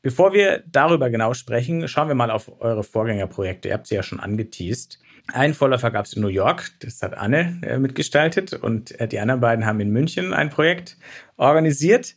Bevor 0.03 0.35
wir 0.35 0.63
darüber 0.71 1.11
genau 1.11 1.33
sprechen, 1.35 1.89
schauen 1.89 2.09
wir 2.09 2.15
mal 2.15 2.31
auf 2.31 2.61
eure 2.61 2.85
Vorgängerprojekte. 2.85 3.69
Ihr 3.69 3.75
habt 3.75 3.87
sie 3.87 3.95
ja 3.95 4.03
schon 4.03 4.21
angeteased. 4.21 4.99
Einen 5.33 5.55
Vorläufer 5.55 5.91
gab 5.91 6.05
es 6.05 6.13
in 6.13 6.23
New 6.23 6.29
York, 6.29 6.71
das 6.81 7.01
hat 7.01 7.17
Anne 7.17 7.61
äh, 7.63 7.79
mitgestaltet 7.79 8.53
und 8.53 8.99
äh, 9.01 9.09
die 9.09 9.19
anderen 9.19 9.41
beiden 9.41 9.65
haben 9.65 9.81
in 9.81 9.91
München 9.91 10.35
ein 10.35 10.51
Projekt 10.51 10.99
organisiert. 11.37 12.15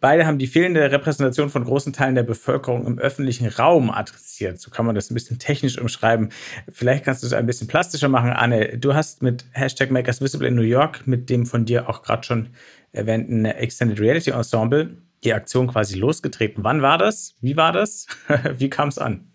Beide 0.00 0.26
haben 0.26 0.38
die 0.38 0.46
fehlende 0.46 0.90
Repräsentation 0.90 1.50
von 1.50 1.64
großen 1.64 1.92
Teilen 1.92 2.14
der 2.14 2.22
Bevölkerung 2.22 2.86
im 2.86 2.98
öffentlichen 2.98 3.48
Raum 3.48 3.90
adressiert. 3.90 4.58
So 4.58 4.70
kann 4.70 4.86
man 4.86 4.94
das 4.94 5.10
ein 5.10 5.14
bisschen 5.14 5.38
technisch 5.38 5.78
umschreiben. 5.78 6.30
Vielleicht 6.70 7.04
kannst 7.04 7.22
du 7.22 7.26
es 7.26 7.34
ein 7.34 7.44
bisschen 7.44 7.68
plastischer 7.68 8.08
machen. 8.08 8.30
Anne, 8.30 8.78
du 8.78 8.94
hast 8.94 9.22
mit 9.22 9.44
Hashtag 9.52 9.90
Makers 9.90 10.22
Visible 10.22 10.48
in 10.48 10.54
New 10.54 10.62
York, 10.62 11.06
mit 11.06 11.28
dem 11.28 11.44
von 11.44 11.66
dir 11.66 11.88
auch 11.88 12.02
gerade 12.02 12.24
schon 12.24 12.48
erwähnten 12.92 13.44
Extended 13.44 14.00
Reality 14.00 14.30
Ensemble, 14.30 14.96
die 15.22 15.34
Aktion 15.34 15.68
quasi 15.68 15.98
losgetreten. 15.98 16.64
Wann 16.64 16.80
war 16.80 16.96
das? 16.96 17.36
Wie 17.42 17.56
war 17.56 17.72
das? 17.72 18.06
Wie 18.56 18.70
kam 18.70 18.88
es 18.88 18.98
an? 18.98 19.29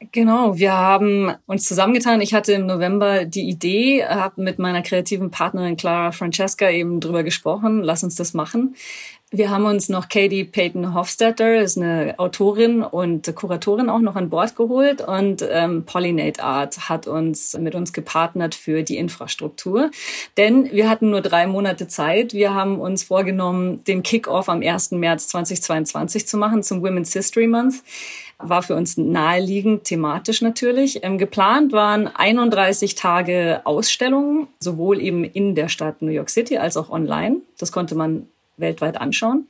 Genau, 0.00 0.56
wir 0.56 0.74
haben 0.74 1.34
uns 1.46 1.64
zusammengetan. 1.64 2.20
Ich 2.20 2.32
hatte 2.32 2.52
im 2.52 2.66
November 2.66 3.24
die 3.24 3.48
Idee, 3.48 4.04
habe 4.04 4.40
mit 4.42 4.60
meiner 4.60 4.80
kreativen 4.82 5.32
Partnerin 5.32 5.76
Clara 5.76 6.12
Francesca 6.12 6.70
eben 6.70 7.00
drüber 7.00 7.24
gesprochen, 7.24 7.82
lass 7.82 8.04
uns 8.04 8.14
das 8.14 8.32
machen. 8.32 8.76
Wir 9.30 9.50
haben 9.50 9.66
uns 9.66 9.88
noch 9.88 10.08
Katie 10.08 10.44
Payton 10.44 10.94
Hofstetter, 10.94 11.60
ist 11.60 11.76
eine 11.76 12.14
Autorin 12.16 12.82
und 12.82 13.34
Kuratorin 13.34 13.90
auch 13.90 13.98
noch 13.98 14.14
an 14.14 14.30
Bord 14.30 14.54
geholt 14.56 15.02
und 15.02 15.46
ähm, 15.50 15.84
Pollinate 15.84 16.42
Art 16.42 16.88
hat 16.88 17.08
uns 17.08 17.58
mit 17.58 17.74
uns 17.74 17.92
gepartnert 17.92 18.54
für 18.54 18.84
die 18.84 18.96
Infrastruktur. 18.96 19.90
Denn 20.36 20.72
wir 20.72 20.88
hatten 20.88 21.10
nur 21.10 21.20
drei 21.20 21.46
Monate 21.46 21.88
Zeit. 21.88 22.32
Wir 22.32 22.54
haben 22.54 22.80
uns 22.80 23.02
vorgenommen, 23.02 23.84
den 23.84 24.02
Kick-Off 24.04 24.48
am 24.48 24.62
1. 24.62 24.92
März 24.92 25.28
2022 25.28 26.26
zu 26.26 26.38
machen 26.38 26.62
zum 26.62 26.82
Women's 26.82 27.12
History 27.12 27.48
Month. 27.48 27.82
War 28.38 28.62
für 28.62 28.76
uns 28.76 28.96
naheliegend, 28.96 29.84
thematisch 29.84 30.42
natürlich. 30.42 31.02
Ähm, 31.02 31.18
geplant 31.18 31.72
waren 31.72 32.06
31 32.06 32.94
Tage 32.94 33.62
Ausstellungen, 33.64 34.46
sowohl 34.60 35.00
eben 35.00 35.24
in 35.24 35.54
der 35.54 35.68
Stadt 35.68 36.02
New 36.02 36.12
York 36.12 36.30
City 36.30 36.58
als 36.58 36.76
auch 36.76 36.90
online. 36.90 37.38
Das 37.58 37.72
konnte 37.72 37.94
man 37.94 38.28
weltweit 38.56 39.00
anschauen. 39.00 39.48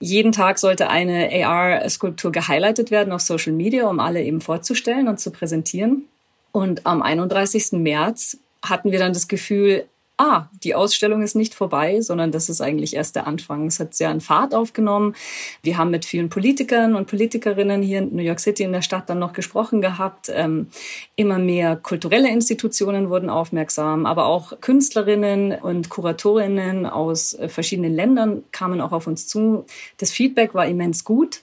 Jeden 0.00 0.32
Tag 0.32 0.58
sollte 0.58 0.88
eine 0.88 1.28
AR-Skulptur 1.44 2.30
gehighlightet 2.32 2.90
werden 2.90 3.12
auf 3.12 3.20
Social 3.20 3.52
Media, 3.52 3.88
um 3.88 4.00
alle 4.00 4.22
eben 4.22 4.40
vorzustellen 4.40 5.08
und 5.08 5.18
zu 5.18 5.30
präsentieren. 5.30 6.04
Und 6.52 6.86
am 6.86 7.02
31. 7.02 7.72
März 7.72 8.38
hatten 8.62 8.92
wir 8.92 8.98
dann 8.98 9.12
das 9.12 9.28
Gefühl, 9.28 9.86
ah, 10.18 10.48
die 10.62 10.74
Ausstellung 10.74 11.22
ist 11.22 11.36
nicht 11.36 11.54
vorbei, 11.54 12.00
sondern 12.00 12.32
das 12.32 12.48
ist 12.48 12.60
eigentlich 12.60 12.94
erst 12.94 13.16
der 13.16 13.26
Anfang. 13.26 13.66
Es 13.66 13.80
hat 13.80 13.94
sehr 13.94 14.10
an 14.10 14.20
Fahrt 14.20 14.54
aufgenommen. 14.54 15.14
Wir 15.62 15.78
haben 15.78 15.90
mit 15.90 16.04
vielen 16.04 16.28
Politikern 16.28 16.94
und 16.94 17.06
Politikerinnen 17.06 17.82
hier 17.82 18.00
in 18.00 18.14
New 18.14 18.22
York 18.22 18.40
City 18.40 18.64
in 18.64 18.72
der 18.72 18.82
Stadt 18.82 19.08
dann 19.08 19.20
noch 19.20 19.32
gesprochen 19.32 19.80
gehabt. 19.80 20.30
Ähm, 20.34 20.68
immer 21.16 21.38
mehr 21.38 21.76
kulturelle 21.76 22.28
Institutionen 22.28 23.08
wurden 23.08 23.30
aufmerksam, 23.30 24.04
aber 24.04 24.26
auch 24.26 24.60
Künstlerinnen 24.60 25.52
und 25.52 25.88
Kuratorinnen 25.88 26.84
aus 26.84 27.34
äh, 27.34 27.48
verschiedenen 27.48 27.94
Ländern 27.94 28.42
kamen 28.50 28.80
auch 28.80 28.92
auf 28.92 29.06
uns 29.06 29.28
zu. 29.28 29.64
Das 29.98 30.10
Feedback 30.10 30.52
war 30.54 30.66
immens 30.66 31.04
gut. 31.04 31.42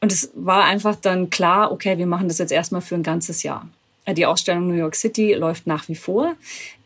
Und 0.00 0.12
es 0.12 0.30
war 0.34 0.64
einfach 0.64 0.94
dann 0.96 1.28
klar, 1.28 1.72
okay, 1.72 1.98
wir 1.98 2.06
machen 2.06 2.28
das 2.28 2.38
jetzt 2.38 2.52
erstmal 2.52 2.80
für 2.80 2.94
ein 2.94 3.02
ganzes 3.02 3.42
Jahr. 3.42 3.68
Die 4.06 4.24
Ausstellung 4.24 4.68
New 4.68 4.74
York 4.74 4.94
City 4.94 5.34
läuft 5.34 5.66
nach 5.66 5.88
wie 5.88 5.94
vor. 5.94 6.34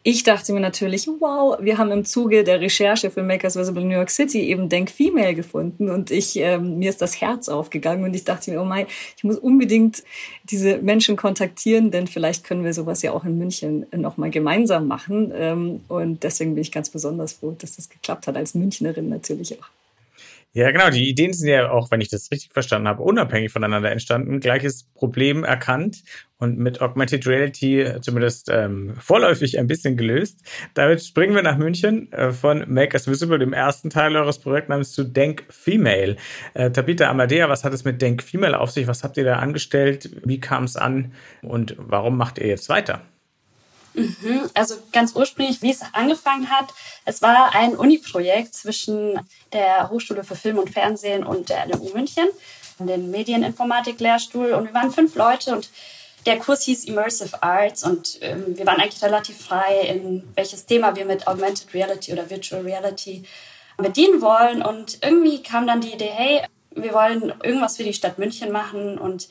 Ich 0.04 0.24
dachte 0.24 0.52
mir 0.52 0.58
natürlich, 0.58 1.06
wow, 1.06 1.56
wir 1.60 1.78
haben 1.78 1.92
im 1.92 2.04
Zuge 2.04 2.42
der 2.42 2.60
Recherche 2.60 3.08
für 3.08 3.22
Makers 3.22 3.54
Visible 3.54 3.84
New 3.84 3.94
York 3.94 4.10
City 4.10 4.40
eben 4.40 4.68
Denk 4.68 4.90
Female 4.90 5.32
gefunden 5.32 5.88
und 5.88 6.10
ich 6.10 6.36
ähm, 6.36 6.80
mir 6.80 6.90
ist 6.90 7.00
das 7.00 7.20
Herz 7.20 7.48
aufgegangen 7.48 8.02
und 8.02 8.12
ich 8.12 8.24
dachte 8.24 8.50
mir, 8.50 8.60
oh 8.60 8.64
mein, 8.64 8.86
ich 9.16 9.22
muss 9.22 9.38
unbedingt 9.38 10.02
diese 10.42 10.78
Menschen 10.78 11.14
kontaktieren, 11.14 11.92
denn 11.92 12.08
vielleicht 12.08 12.42
können 12.42 12.64
wir 12.64 12.74
sowas 12.74 13.02
ja 13.02 13.12
auch 13.12 13.24
in 13.24 13.38
München 13.38 13.86
noch 13.94 14.16
mal 14.16 14.30
gemeinsam 14.30 14.88
machen 14.88 15.32
ähm, 15.36 15.82
und 15.86 16.24
deswegen 16.24 16.54
bin 16.54 16.62
ich 16.62 16.72
ganz 16.72 16.90
besonders 16.90 17.34
froh, 17.34 17.54
dass 17.56 17.76
das 17.76 17.88
geklappt 17.88 18.26
hat 18.26 18.36
als 18.36 18.54
Münchnerin 18.56 19.08
natürlich 19.08 19.56
auch. 19.60 19.81
Ja, 20.54 20.70
genau. 20.70 20.90
Die 20.90 21.08
Ideen 21.08 21.32
sind 21.32 21.48
ja 21.48 21.70
auch, 21.70 21.90
wenn 21.90 22.02
ich 22.02 22.10
das 22.10 22.30
richtig 22.30 22.52
verstanden 22.52 22.86
habe, 22.86 23.02
unabhängig 23.02 23.50
voneinander 23.50 23.90
entstanden. 23.90 24.38
Gleiches 24.38 24.84
Problem 24.94 25.44
erkannt 25.44 26.02
und 26.36 26.58
mit 26.58 26.82
Augmented 26.82 27.26
Reality 27.26 27.86
zumindest 28.02 28.50
ähm, 28.50 28.94
vorläufig 28.98 29.58
ein 29.58 29.66
bisschen 29.66 29.96
gelöst. 29.96 30.40
Damit 30.74 31.02
springen 31.02 31.34
wir 31.34 31.42
nach 31.42 31.56
München 31.56 32.12
äh, 32.12 32.32
von 32.32 32.64
Make 32.68 32.94
Us 32.94 33.08
Visible, 33.08 33.38
dem 33.38 33.54
ersten 33.54 33.88
Teil 33.88 34.14
eures 34.14 34.40
Projektnamens, 34.40 34.92
zu 34.92 35.04
Denk 35.04 35.44
Female. 35.48 36.16
Äh, 36.52 36.70
Tabitha 36.70 37.08
Amadea, 37.08 37.48
was 37.48 37.64
hat 37.64 37.72
es 37.72 37.84
mit 37.84 38.02
Denk 38.02 38.22
Female 38.22 38.60
auf 38.60 38.70
sich? 38.70 38.86
Was 38.86 39.04
habt 39.04 39.16
ihr 39.16 39.24
da 39.24 39.36
angestellt? 39.36 40.10
Wie 40.22 40.38
kam 40.38 40.64
es 40.64 40.76
an? 40.76 41.12
Und 41.40 41.76
warum 41.78 42.18
macht 42.18 42.38
ihr 42.38 42.48
jetzt 42.48 42.68
weiter? 42.68 43.00
Mhm. 43.94 44.50
Also 44.54 44.76
ganz 44.92 45.14
ursprünglich, 45.14 45.62
wie 45.62 45.70
es 45.70 45.82
angefangen 45.92 46.50
hat, 46.50 46.72
es 47.04 47.22
war 47.22 47.54
ein 47.54 47.76
Uni-Projekt 47.76 48.54
zwischen 48.54 49.20
der 49.52 49.90
Hochschule 49.90 50.24
für 50.24 50.36
Film 50.36 50.58
und 50.58 50.70
Fernsehen 50.70 51.24
und 51.24 51.48
der 51.48 51.66
LMU 51.66 51.90
München, 51.92 52.28
den 52.78 53.10
Medieninformatik-Lehrstuhl. 53.10 54.52
Und 54.52 54.66
wir 54.66 54.74
waren 54.74 54.92
fünf 54.92 55.14
Leute 55.14 55.52
und 55.52 55.70
der 56.26 56.38
Kurs 56.38 56.62
hieß 56.62 56.84
Immersive 56.84 57.42
Arts 57.42 57.82
und 57.82 58.18
ähm, 58.20 58.56
wir 58.56 58.64
waren 58.64 58.80
eigentlich 58.80 59.02
relativ 59.02 59.38
frei, 59.38 59.80
in 59.88 60.22
welches 60.36 60.66
Thema 60.66 60.94
wir 60.94 61.04
mit 61.04 61.26
Augmented 61.26 61.74
Reality 61.74 62.12
oder 62.12 62.30
Virtual 62.30 62.62
Reality 62.62 63.24
bedienen 63.76 64.20
wollen. 64.22 64.62
Und 64.62 64.98
irgendwie 65.02 65.42
kam 65.42 65.66
dann 65.66 65.80
die 65.80 65.92
Idee, 65.92 66.10
hey, 66.10 66.42
wir 66.70 66.94
wollen 66.94 67.32
irgendwas 67.42 67.76
für 67.76 67.84
die 67.84 67.92
Stadt 67.92 68.18
München 68.18 68.52
machen 68.52 68.98
und 68.98 69.28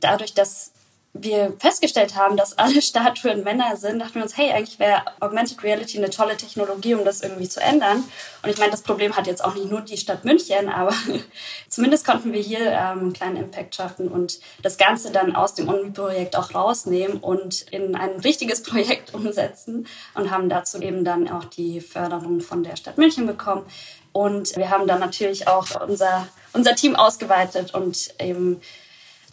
dadurch, 0.00 0.34
dass 0.34 0.73
wir 1.14 1.54
festgestellt 1.60 2.16
haben, 2.16 2.36
dass 2.36 2.58
alle 2.58 2.82
Statuen 2.82 3.44
Männer 3.44 3.76
sind, 3.76 4.00
dachten 4.00 4.16
wir 4.16 4.22
uns, 4.24 4.36
hey, 4.36 4.50
eigentlich 4.50 4.78
wäre 4.78 5.02
Augmented 5.20 5.62
Reality 5.62 5.98
eine 5.98 6.10
tolle 6.10 6.36
Technologie, 6.36 6.94
um 6.94 7.04
das 7.04 7.22
irgendwie 7.22 7.48
zu 7.48 7.60
ändern. 7.60 8.04
Und 8.42 8.50
ich 8.50 8.58
meine, 8.58 8.72
das 8.72 8.82
Problem 8.82 9.16
hat 9.16 9.26
jetzt 9.26 9.42
auch 9.42 9.54
nicht 9.54 9.70
nur 9.70 9.80
die 9.80 9.96
Stadt 9.96 10.24
München, 10.24 10.68
aber 10.68 10.92
zumindest 11.68 12.04
konnten 12.04 12.32
wir 12.32 12.40
hier 12.40 12.72
ähm, 12.72 12.98
einen 12.98 13.12
kleinen 13.12 13.36
Impact 13.36 13.76
schaffen 13.76 14.08
und 14.08 14.40
das 14.62 14.76
Ganze 14.76 15.12
dann 15.12 15.36
aus 15.36 15.54
dem 15.54 15.68
Uni-Projekt 15.68 16.36
auch 16.36 16.54
rausnehmen 16.54 17.18
und 17.18 17.62
in 17.70 17.94
ein 17.94 18.10
richtiges 18.20 18.62
Projekt 18.64 19.14
umsetzen 19.14 19.86
und 20.14 20.30
haben 20.30 20.48
dazu 20.48 20.82
eben 20.82 21.04
dann 21.04 21.30
auch 21.30 21.44
die 21.44 21.80
Förderung 21.80 22.40
von 22.40 22.64
der 22.64 22.76
Stadt 22.76 22.98
München 22.98 23.26
bekommen. 23.26 23.64
Und 24.12 24.56
wir 24.56 24.70
haben 24.70 24.86
dann 24.86 25.00
natürlich 25.00 25.48
auch 25.48 25.80
unser, 25.80 26.28
unser 26.52 26.76
Team 26.76 26.94
ausgeweitet 26.94 27.74
und 27.74 28.14
eben 28.20 28.60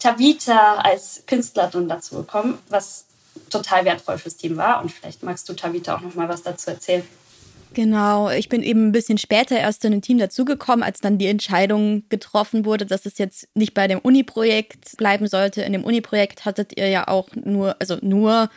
Tavita 0.02 0.76
als 0.78 1.22
Künstlerin 1.26 1.88
dazu 1.88 2.16
bekommen, 2.16 2.58
was 2.68 3.06
total 3.50 3.84
wertvoll 3.84 4.18
fürs 4.18 4.36
Team 4.36 4.56
war. 4.56 4.82
Und 4.82 4.90
vielleicht 4.90 5.22
magst 5.22 5.48
du 5.48 5.52
Tavita 5.52 5.96
auch 5.96 6.00
noch 6.00 6.14
mal 6.14 6.28
was 6.28 6.42
dazu 6.42 6.70
erzählen. 6.70 7.04
Genau, 7.74 8.28
ich 8.28 8.48
bin 8.48 8.62
eben 8.62 8.88
ein 8.88 8.92
bisschen 8.92 9.16
später 9.16 9.56
erst 9.56 9.84
in 9.84 9.94
ein 9.94 10.02
Team 10.02 10.18
dazugekommen, 10.18 10.82
als 10.82 11.00
dann 11.00 11.16
die 11.16 11.28
Entscheidung 11.28 12.02
getroffen 12.08 12.66
wurde, 12.66 12.84
dass 12.84 13.06
es 13.06 13.16
jetzt 13.16 13.48
nicht 13.54 13.72
bei 13.72 13.86
dem 13.88 14.00
Uni-Projekt 14.00 14.96
bleiben 14.98 15.26
sollte. 15.26 15.62
In 15.62 15.72
dem 15.72 15.84
Uni-Projekt 15.84 16.44
hattet 16.44 16.76
ihr 16.76 16.88
ja 16.88 17.08
auch 17.08 17.28
nur, 17.34 17.76
also 17.78 17.96
nur 18.02 18.50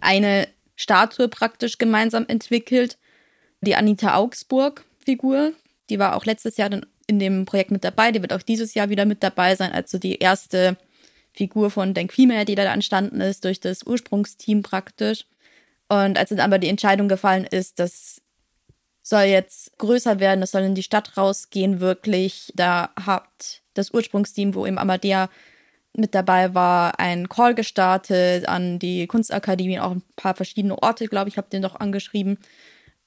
eine 0.00 0.48
Statue 0.76 1.28
praktisch 1.28 1.76
gemeinsam 1.76 2.24
entwickelt. 2.26 2.96
Die 3.60 3.74
Anita 3.74 4.16
Augsburg-Figur, 4.16 5.52
die 5.90 5.98
war 5.98 6.16
auch 6.16 6.24
letztes 6.24 6.56
Jahr 6.56 6.70
in 7.06 7.18
dem 7.18 7.44
Projekt 7.44 7.70
mit 7.70 7.84
dabei. 7.84 8.12
Die 8.12 8.22
wird 8.22 8.32
auch 8.32 8.42
dieses 8.42 8.72
Jahr 8.72 8.88
wieder 8.88 9.04
mit 9.04 9.22
dabei 9.22 9.56
sein. 9.56 9.72
Also 9.72 9.98
die 9.98 10.16
erste 10.16 10.78
Figur 11.34 11.70
von 11.70 11.94
Denk 11.94 12.12
Female, 12.12 12.44
die 12.44 12.54
da 12.54 12.72
entstanden 12.72 13.20
ist, 13.20 13.44
durch 13.44 13.60
das 13.60 13.84
Ursprungsteam 13.84 14.62
praktisch. 14.62 15.26
Und 15.88 16.16
als 16.16 16.30
dann 16.30 16.40
aber 16.40 16.58
die 16.58 16.68
Entscheidung 16.68 17.08
gefallen 17.08 17.44
ist, 17.44 17.78
das 17.78 18.22
soll 19.02 19.24
jetzt 19.24 19.76
größer 19.78 20.18
werden, 20.20 20.40
das 20.40 20.52
soll 20.52 20.62
in 20.62 20.74
die 20.74 20.82
Stadt 20.82 21.16
rausgehen, 21.16 21.80
wirklich, 21.80 22.52
da 22.56 22.90
hat 22.96 23.62
das 23.74 23.92
Ursprungsteam, 23.92 24.54
wo 24.54 24.64
eben 24.64 24.78
Amadea 24.78 25.28
mit 25.96 26.14
dabei 26.14 26.54
war, 26.54 26.98
ein 26.98 27.28
Call 27.28 27.54
gestartet 27.54 28.48
an 28.48 28.78
die 28.78 29.06
Kunstakademie, 29.06 29.78
auch 29.78 29.92
ein 29.92 30.02
paar 30.16 30.34
verschiedene 30.34 30.80
Orte, 30.82 31.06
glaube 31.08 31.28
ich, 31.28 31.36
habe 31.36 31.50
den 31.50 31.62
doch 31.62 31.76
angeschrieben. 31.76 32.38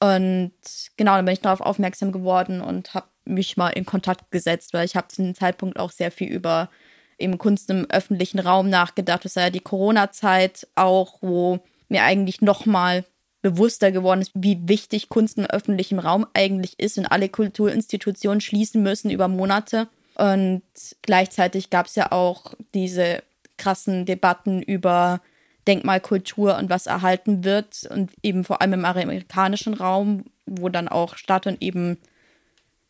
Und 0.00 0.52
genau, 0.96 1.16
dann 1.16 1.24
bin 1.24 1.34
ich 1.34 1.40
darauf 1.40 1.60
aufmerksam 1.60 2.12
geworden 2.12 2.60
und 2.60 2.94
habe 2.94 3.08
mich 3.24 3.56
mal 3.56 3.70
in 3.70 3.84
Kontakt 3.84 4.30
gesetzt, 4.30 4.72
weil 4.72 4.86
ich 4.86 4.96
habe 4.96 5.08
zu 5.08 5.22
dem 5.22 5.34
Zeitpunkt 5.34 5.78
auch 5.78 5.90
sehr 5.90 6.10
viel 6.10 6.28
über 6.28 6.70
eben 7.18 7.38
Kunst 7.38 7.70
im 7.70 7.86
öffentlichen 7.90 8.38
Raum 8.38 8.70
nachgedacht. 8.70 9.24
Das 9.24 9.36
war 9.36 9.44
ja 9.44 9.50
die 9.50 9.60
Corona-Zeit 9.60 10.66
auch, 10.74 11.18
wo 11.20 11.60
mir 11.88 12.02
eigentlich 12.02 12.40
nochmal 12.40 13.04
bewusster 13.42 13.92
geworden 13.92 14.20
ist, 14.20 14.32
wie 14.34 14.68
wichtig 14.68 15.08
Kunst 15.08 15.38
im 15.38 15.46
öffentlichen 15.46 15.98
Raum 15.98 16.26
eigentlich 16.34 16.78
ist 16.78 16.98
und 16.98 17.06
alle 17.06 17.28
Kulturinstitutionen 17.28 18.40
schließen 18.40 18.82
müssen 18.82 19.10
über 19.10 19.28
Monate. 19.28 19.88
Und 20.16 20.62
gleichzeitig 21.02 21.70
gab 21.70 21.86
es 21.86 21.94
ja 21.94 22.10
auch 22.10 22.54
diese 22.74 23.22
krassen 23.56 24.06
Debatten 24.06 24.62
über 24.62 25.20
Denkmalkultur 25.68 26.56
und 26.56 26.70
was 26.70 26.86
erhalten 26.86 27.44
wird 27.44 27.86
und 27.90 28.10
eben 28.22 28.44
vor 28.44 28.60
allem 28.60 28.72
im 28.72 28.84
amerikanischen 28.84 29.74
Raum, 29.74 30.24
wo 30.46 30.68
dann 30.68 30.88
auch 30.88 31.16
Statuen 31.16 31.58
eben 31.60 31.98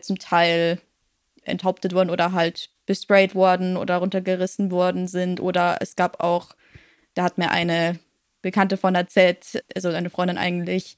zum 0.01 0.19
Teil 0.19 0.81
enthauptet 1.43 1.95
wurden 1.95 2.11
oder 2.11 2.33
halt 2.33 2.71
besprayt 2.89 3.35
worden 3.35 3.77
oder 3.77 3.99
runtergerissen 3.99 4.73
worden 4.73 5.07
sind. 5.07 5.41
Oder 5.41 5.77
es 5.81 5.95
gab 5.95 6.25
auch, 6.25 6.57
da 7.15 7.23
hat 7.23 7.37
mir 7.37 7.51
eine 7.51 8.01
Bekannte 8.41 8.79
von 8.79 8.95
erzählt, 8.95 9.63
also 9.77 9.91
eine 9.91 10.11
Freundin 10.11 10.39
eigentlich, 10.39 10.97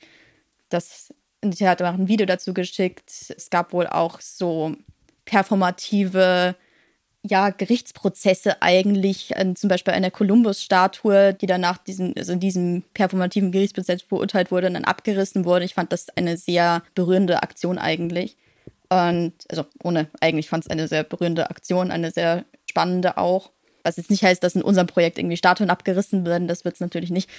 dass 0.69 1.13
sie 1.43 1.69
hat 1.69 1.83
auch 1.83 1.95
ein 1.95 2.07
Video 2.07 2.27
dazu 2.27 2.55
geschickt. 2.55 3.11
Es 3.37 3.51
gab 3.51 3.73
wohl 3.73 3.89
auch 3.89 4.21
so 4.21 4.77
performative 5.25 6.55
ja, 7.23 7.51
Gerichtsprozesse 7.51 8.63
eigentlich, 8.63 9.35
zum 9.57 9.69
Beispiel 9.69 9.93
eine 9.93 10.13
Kolumbus-Statue, 10.13 11.35
die 11.35 11.47
danach 11.47 11.79
diesen, 11.79 12.17
also 12.17 12.33
in 12.33 12.41
diesem 12.41 12.85
performativen 12.95 13.51
Gerichtsprozess 13.51 14.03
verurteilt 14.03 14.53
wurde 14.53 14.69
und 14.69 14.75
dann 14.75 14.85
abgerissen 14.85 15.45
wurde. 15.45 15.65
Ich 15.65 15.75
fand 15.75 15.93
das 15.93 16.09
eine 16.17 16.37
sehr 16.37 16.83
berührende 16.95 17.43
Aktion 17.43 17.79
eigentlich. 17.79 18.37
Und 18.91 19.33
also 19.49 19.65
ohne, 19.83 20.09
eigentlich 20.21 20.49
fand 20.49 20.65
es 20.65 20.71
eine 20.71 20.89
sehr 20.89 21.05
berührende 21.05 21.49
Aktion, 21.49 21.91
eine 21.91 22.11
sehr 22.11 22.45
spannende 22.69 23.17
auch. 23.17 23.53
Was 23.85 23.97
jetzt 23.97 24.11
nicht 24.11 24.25
heißt, 24.25 24.43
dass 24.43 24.57
in 24.57 24.63
unserem 24.63 24.89
Projekt 24.89 25.19
irgendwie 25.19 25.37
Statuen 25.37 25.71
abgerissen 25.71 26.27
werden, 26.27 26.49
das 26.49 26.65
wird 26.65 26.75
es 26.75 26.81
natürlich 26.81 27.11
nicht. 27.11 27.31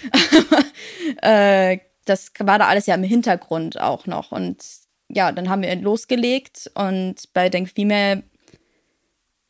äh, 1.21 1.79
das 2.05 2.31
war 2.39 2.57
da 2.57 2.67
alles 2.67 2.87
ja 2.87 2.95
im 2.95 3.03
Hintergrund 3.03 3.79
auch 3.79 4.07
noch. 4.07 4.31
Und 4.31 4.63
ja, 5.09 5.31
dann 5.31 5.49
haben 5.49 5.61
wir 5.61 5.75
losgelegt 5.75 6.71
und 6.73 7.15
bei 7.33 7.49
Denk 7.49 7.69
Female 7.69 8.23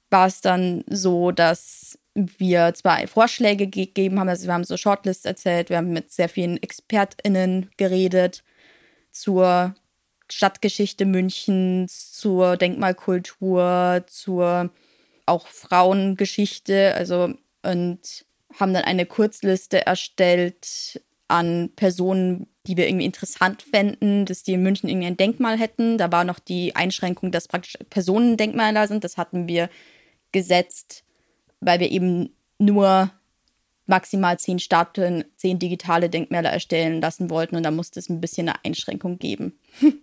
war 0.09 0.27
es 0.27 0.41
dann 0.41 0.83
so, 0.89 1.31
dass 1.31 1.97
wir 2.13 2.73
zwei 2.73 3.07
Vorschläge 3.07 3.67
gegeben 3.67 4.19
haben. 4.19 4.27
Also 4.27 4.47
wir 4.47 4.53
haben 4.53 4.63
so 4.63 4.75
Shortlists 4.75 5.23
erzählt, 5.23 5.69
wir 5.69 5.77
haben 5.77 5.93
mit 5.93 6.11
sehr 6.11 6.27
vielen 6.29 6.61
ExpertInnen 6.61 7.69
geredet 7.77 8.43
zur 9.11 9.75
Stadtgeschichte 10.33 11.05
Münchens, 11.05 12.11
zur 12.11 12.57
Denkmalkultur, 12.57 14.03
zur 14.07 14.69
auch 15.25 15.47
Frauengeschichte, 15.47 16.93
also 16.95 17.33
und 17.63 18.25
haben 18.59 18.73
dann 18.73 18.83
eine 18.83 19.05
Kurzliste 19.05 19.85
erstellt 19.85 21.01
an 21.27 21.71
Personen, 21.75 22.47
die 22.67 22.75
wir 22.77 22.87
irgendwie 22.87 23.05
interessant 23.05 23.61
fänden, 23.61 24.25
dass 24.25 24.43
die 24.43 24.53
in 24.53 24.63
München 24.63 24.89
irgendwie 24.89 25.07
ein 25.07 25.17
Denkmal 25.17 25.57
hätten. 25.57 25.97
Da 25.97 26.11
war 26.11 26.23
noch 26.23 26.39
die 26.39 26.75
Einschränkung, 26.75 27.31
dass 27.31 27.47
praktisch 27.47 27.77
Personendenkmäler 27.89 28.87
sind. 28.87 29.03
Das 29.03 29.17
hatten 29.17 29.47
wir 29.47 29.69
gesetzt, 30.31 31.03
weil 31.61 31.79
wir 31.79 31.89
eben 31.89 32.35
nur 32.59 33.11
maximal 33.87 34.37
zehn 34.37 34.59
Statuen, 34.59 35.25
zehn 35.37 35.59
digitale 35.59 36.09
Denkmäler 36.09 36.49
erstellen 36.49 37.01
lassen 37.01 37.29
wollten 37.29 37.55
und 37.55 37.63
da 37.63 37.71
musste 37.71 37.99
es 37.99 38.09
ein 38.09 38.21
bisschen 38.21 38.49
eine 38.49 38.63
Einschränkung 38.63 39.19
geben. 39.19 39.59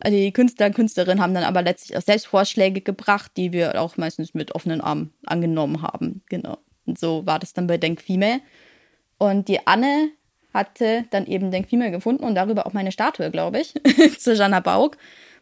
Also 0.00 0.16
die 0.16 0.32
Künstler 0.32 0.66
und 0.66 0.74
Künstlerinnen 0.74 1.22
haben 1.22 1.34
dann 1.34 1.44
aber 1.44 1.62
letztlich 1.62 1.96
auch 1.96 2.02
selbst 2.02 2.26
Vorschläge 2.26 2.80
gebracht, 2.80 3.32
die 3.36 3.52
wir 3.52 3.80
auch 3.80 3.96
meistens 3.96 4.34
mit 4.34 4.54
offenen 4.54 4.80
Armen 4.80 5.12
angenommen 5.26 5.82
haben. 5.82 6.22
Genau. 6.28 6.58
Und 6.86 6.98
so 6.98 7.26
war 7.26 7.38
das 7.38 7.52
dann 7.52 7.66
bei 7.66 7.76
Denk 7.76 8.00
Female. 8.00 8.40
Und 9.18 9.48
die 9.48 9.66
Anne 9.66 10.10
hatte 10.52 11.04
dann 11.10 11.26
eben 11.26 11.50
Denk 11.50 11.68
Female 11.68 11.90
gefunden 11.90 12.24
und 12.24 12.34
darüber 12.34 12.66
auch 12.66 12.72
meine 12.72 12.92
Statue, 12.92 13.30
glaube 13.30 13.60
ich, 13.60 13.74
zu 14.18 14.34
Jana 14.34 14.60
Baug. 14.60 14.96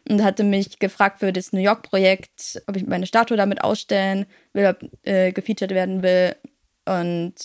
Und 0.07 0.23
hatte 0.23 0.43
mich 0.43 0.79
gefragt 0.79 1.19
für 1.19 1.33
das 1.33 1.51
New 1.51 1.59
York-Projekt, 1.59 2.63
ob 2.67 2.77
ich 2.77 2.87
meine 2.87 3.05
Statue 3.05 3.37
damit 3.37 3.63
ausstellen 3.63 4.25
will, 4.53 4.65
ob 4.65 4.89
äh, 5.03 5.31
gefeatured 5.31 5.71
werden 5.71 6.03
will. 6.03 6.35
Und 6.85 7.35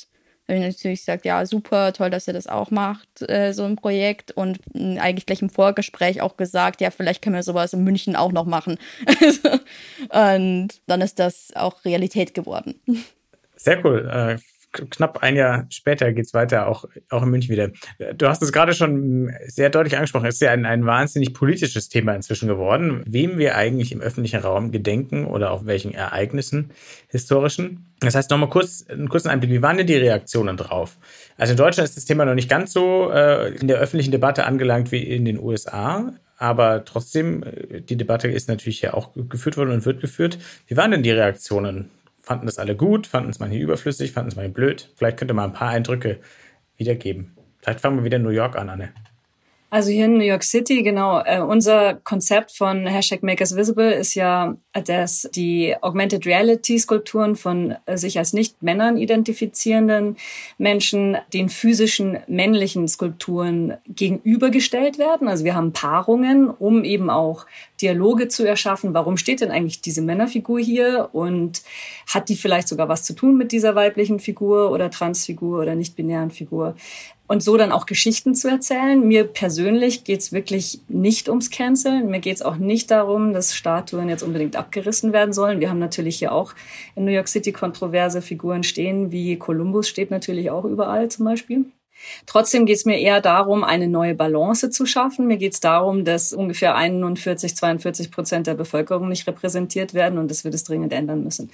habe 0.48 0.58
ich 0.58 0.76
natürlich 0.76 1.00
gesagt, 1.00 1.24
ja, 1.24 1.44
super, 1.46 1.92
toll, 1.92 2.10
dass 2.10 2.28
ihr 2.28 2.34
das 2.34 2.46
auch 2.46 2.70
macht, 2.70 3.28
äh, 3.28 3.52
so 3.52 3.64
ein 3.64 3.76
Projekt. 3.76 4.32
Und 4.32 4.58
mh, 4.74 5.00
eigentlich 5.00 5.26
gleich 5.26 5.42
im 5.42 5.50
Vorgespräch 5.50 6.20
auch 6.20 6.36
gesagt, 6.36 6.80
ja, 6.80 6.90
vielleicht 6.90 7.22
können 7.22 7.36
wir 7.36 7.42
sowas 7.42 7.72
in 7.72 7.84
München 7.84 8.16
auch 8.16 8.32
noch 8.32 8.44
machen. 8.44 8.78
und 10.10 10.68
dann 10.86 11.00
ist 11.00 11.18
das 11.18 11.52
auch 11.54 11.84
Realität 11.84 12.34
geworden. 12.34 12.80
Sehr 13.56 13.84
cool. 13.84 14.08
Äh, 14.10 14.38
knapp 14.74 15.22
ein 15.22 15.36
Jahr 15.36 15.66
später 15.70 16.12
geht's 16.12 16.34
weiter, 16.34 16.66
auch, 16.66 16.84
auch 17.10 17.22
in 17.22 17.30
München 17.30 17.50
wieder. 17.50 17.70
Du 18.14 18.28
hast 18.28 18.42
es 18.42 18.52
gerade 18.52 18.74
schon 18.74 19.32
sehr 19.46 19.70
deutlich 19.70 19.96
angesprochen. 19.96 20.26
Es 20.26 20.34
ist 20.34 20.40
ja 20.40 20.50
ein, 20.50 20.66
ein 20.66 20.84
wahnsinnig 20.84 21.32
politisches 21.34 21.88
Thema 21.88 22.14
inzwischen 22.14 22.48
geworden, 22.48 23.02
wem 23.06 23.38
wir 23.38 23.56
eigentlich 23.56 23.92
im 23.92 24.00
öffentlichen 24.00 24.40
Raum 24.40 24.72
gedenken 24.72 25.24
oder 25.24 25.50
auf 25.50 25.66
welchen 25.66 25.94
Ereignissen 25.94 26.70
historischen. 27.08 27.86
Das 28.00 28.14
heißt, 28.14 28.30
nochmal 28.30 28.50
kurz, 28.50 28.84
einen 28.88 29.08
kurzen 29.08 29.28
Einblick. 29.28 29.50
Wie 29.50 29.62
waren 29.62 29.78
denn 29.78 29.86
die 29.86 29.96
Reaktionen 29.96 30.56
drauf? 30.56 30.98
Also 31.36 31.52
in 31.52 31.56
Deutschland 31.56 31.88
ist 31.88 31.96
das 31.96 32.04
Thema 32.04 32.24
noch 32.24 32.34
nicht 32.34 32.50
ganz 32.50 32.72
so 32.72 33.10
äh, 33.10 33.54
in 33.54 33.68
der 33.68 33.78
öffentlichen 33.78 34.10
Debatte 34.10 34.44
angelangt 34.44 34.92
wie 34.92 35.02
in 35.02 35.24
den 35.24 35.38
USA. 35.38 36.12
Aber 36.36 36.84
trotzdem, 36.84 37.42
äh, 37.42 37.80
die 37.80 37.96
Debatte 37.96 38.28
ist 38.28 38.48
natürlich 38.48 38.82
ja 38.82 38.94
auch 38.94 39.12
geführt 39.14 39.56
worden 39.56 39.70
und 39.70 39.86
wird 39.86 40.00
geführt. 40.00 40.38
Wie 40.66 40.76
waren 40.76 40.90
denn 40.90 41.02
die 41.02 41.10
Reaktionen 41.10 41.90
fanden 42.24 42.46
das 42.46 42.58
alle 42.58 42.74
gut, 42.74 43.06
fanden 43.06 43.30
es 43.30 43.38
manche 43.38 43.58
überflüssig, 43.58 44.12
fanden 44.12 44.30
es 44.30 44.36
manche 44.36 44.50
blöd. 44.50 44.90
Vielleicht 44.96 45.18
könnt 45.18 45.30
ihr 45.30 45.34
mal 45.34 45.44
ein 45.44 45.52
paar 45.52 45.68
Eindrücke 45.68 46.20
wiedergeben. 46.76 47.36
Vielleicht 47.58 47.80
fangen 47.80 47.98
wir 47.98 48.04
wieder 48.04 48.16
in 48.16 48.22
New 48.22 48.30
York 48.30 48.56
an, 48.56 48.70
Anne. 48.70 48.92
Also 49.74 49.90
hier 49.90 50.04
in 50.04 50.18
New 50.18 50.24
York 50.24 50.44
City, 50.44 50.84
genau. 50.84 51.20
Äh, 51.24 51.40
unser 51.40 51.94
Konzept 51.94 52.52
von 52.52 52.86
Hashtag 52.86 53.24
Make 53.24 53.42
Us 53.42 53.56
Visible 53.56 53.90
ist 53.90 54.14
ja, 54.14 54.56
dass 54.72 55.28
die 55.34 55.74
Augmented 55.80 56.26
Reality 56.26 56.78
Skulpturen 56.78 57.34
von 57.34 57.74
äh, 57.86 57.96
sich 57.96 58.16
als 58.16 58.32
nicht 58.32 58.62
Männern 58.62 58.96
identifizierenden 58.96 60.16
Menschen 60.58 61.16
den 61.32 61.48
physischen 61.48 62.18
männlichen 62.28 62.86
Skulpturen 62.86 63.74
gegenübergestellt 63.88 65.00
werden. 65.00 65.26
Also 65.26 65.44
wir 65.44 65.56
haben 65.56 65.72
Paarungen, 65.72 66.50
um 66.50 66.84
eben 66.84 67.10
auch 67.10 67.44
Dialoge 67.82 68.28
zu 68.28 68.46
erschaffen. 68.46 68.94
Warum 68.94 69.16
steht 69.16 69.40
denn 69.40 69.50
eigentlich 69.50 69.80
diese 69.80 70.02
Männerfigur 70.02 70.60
hier? 70.60 71.08
Und 71.10 71.62
hat 72.06 72.28
die 72.28 72.36
vielleicht 72.36 72.68
sogar 72.68 72.88
was 72.88 73.02
zu 73.02 73.12
tun 73.12 73.36
mit 73.36 73.50
dieser 73.50 73.74
weiblichen 73.74 74.20
Figur 74.20 74.70
oder 74.70 74.88
Transfigur 74.88 75.62
oder 75.62 75.74
nicht-binären 75.74 76.30
Figur? 76.30 76.76
Und 77.34 77.42
so 77.42 77.56
dann 77.56 77.72
auch 77.72 77.86
Geschichten 77.86 78.36
zu 78.36 78.48
erzählen. 78.48 79.06
Mir 79.06 79.24
persönlich 79.24 80.04
geht's 80.04 80.30
wirklich 80.30 80.78
nicht 80.86 81.28
ums 81.28 81.50
Canceln. 81.50 82.08
Mir 82.08 82.20
geht's 82.20 82.42
auch 82.42 82.56
nicht 82.56 82.92
darum, 82.92 83.32
dass 83.32 83.56
Statuen 83.56 84.08
jetzt 84.08 84.22
unbedingt 84.22 84.54
abgerissen 84.54 85.12
werden 85.12 85.32
sollen. 85.32 85.58
Wir 85.58 85.68
haben 85.68 85.80
natürlich 85.80 86.16
hier 86.16 86.30
auch 86.30 86.54
in 86.94 87.04
New 87.04 87.10
York 87.10 87.26
City 87.26 87.50
kontroverse 87.50 88.22
Figuren 88.22 88.62
stehen, 88.62 89.10
wie 89.10 89.36
Columbus 89.36 89.88
steht 89.88 90.12
natürlich 90.12 90.52
auch 90.52 90.64
überall 90.64 91.08
zum 91.08 91.24
Beispiel. 91.24 91.64
Trotzdem 92.26 92.66
geht 92.66 92.76
es 92.76 92.84
mir 92.84 93.00
eher 93.00 93.20
darum, 93.20 93.64
eine 93.64 93.88
neue 93.88 94.14
Balance 94.14 94.70
zu 94.70 94.86
schaffen. 94.86 95.26
Mir 95.26 95.36
geht 95.36 95.54
es 95.54 95.60
darum, 95.60 96.04
dass 96.04 96.32
ungefähr 96.32 96.76
41, 96.76 97.56
42 97.56 98.12
Prozent 98.12 98.46
der 98.46 98.54
Bevölkerung 98.54 99.08
nicht 99.08 99.26
repräsentiert 99.26 99.92
werden 99.92 100.20
und 100.20 100.30
dass 100.30 100.44
wir 100.44 100.52
das 100.52 100.62
dringend 100.62 100.92
ändern 100.92 101.24
müssen. 101.24 101.50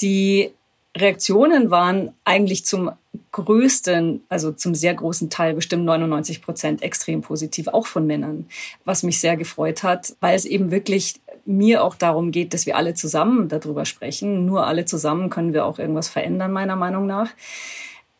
Die 0.00 0.50
Reaktionen 0.96 1.70
waren 1.70 2.12
eigentlich 2.24 2.64
zum 2.64 2.90
größten, 3.32 4.22
also 4.28 4.52
zum 4.52 4.74
sehr 4.74 4.94
großen 4.94 5.30
Teil, 5.30 5.54
bestimmt 5.54 5.84
99 5.84 6.42
Prozent 6.42 6.82
extrem 6.82 7.20
positiv, 7.22 7.68
auch 7.68 7.86
von 7.86 8.06
Männern, 8.06 8.46
was 8.84 9.02
mich 9.02 9.20
sehr 9.20 9.36
gefreut 9.36 9.82
hat, 9.82 10.14
weil 10.20 10.34
es 10.34 10.44
eben 10.44 10.70
wirklich 10.70 11.20
mir 11.44 11.82
auch 11.82 11.94
darum 11.94 12.30
geht, 12.30 12.54
dass 12.54 12.66
wir 12.66 12.76
alle 12.76 12.94
zusammen 12.94 13.48
darüber 13.48 13.84
sprechen. 13.84 14.46
Nur 14.46 14.66
alle 14.66 14.84
zusammen 14.84 15.28
können 15.28 15.52
wir 15.52 15.66
auch 15.66 15.78
irgendwas 15.78 16.08
verändern, 16.08 16.52
meiner 16.52 16.76
Meinung 16.76 17.06
nach. 17.06 17.30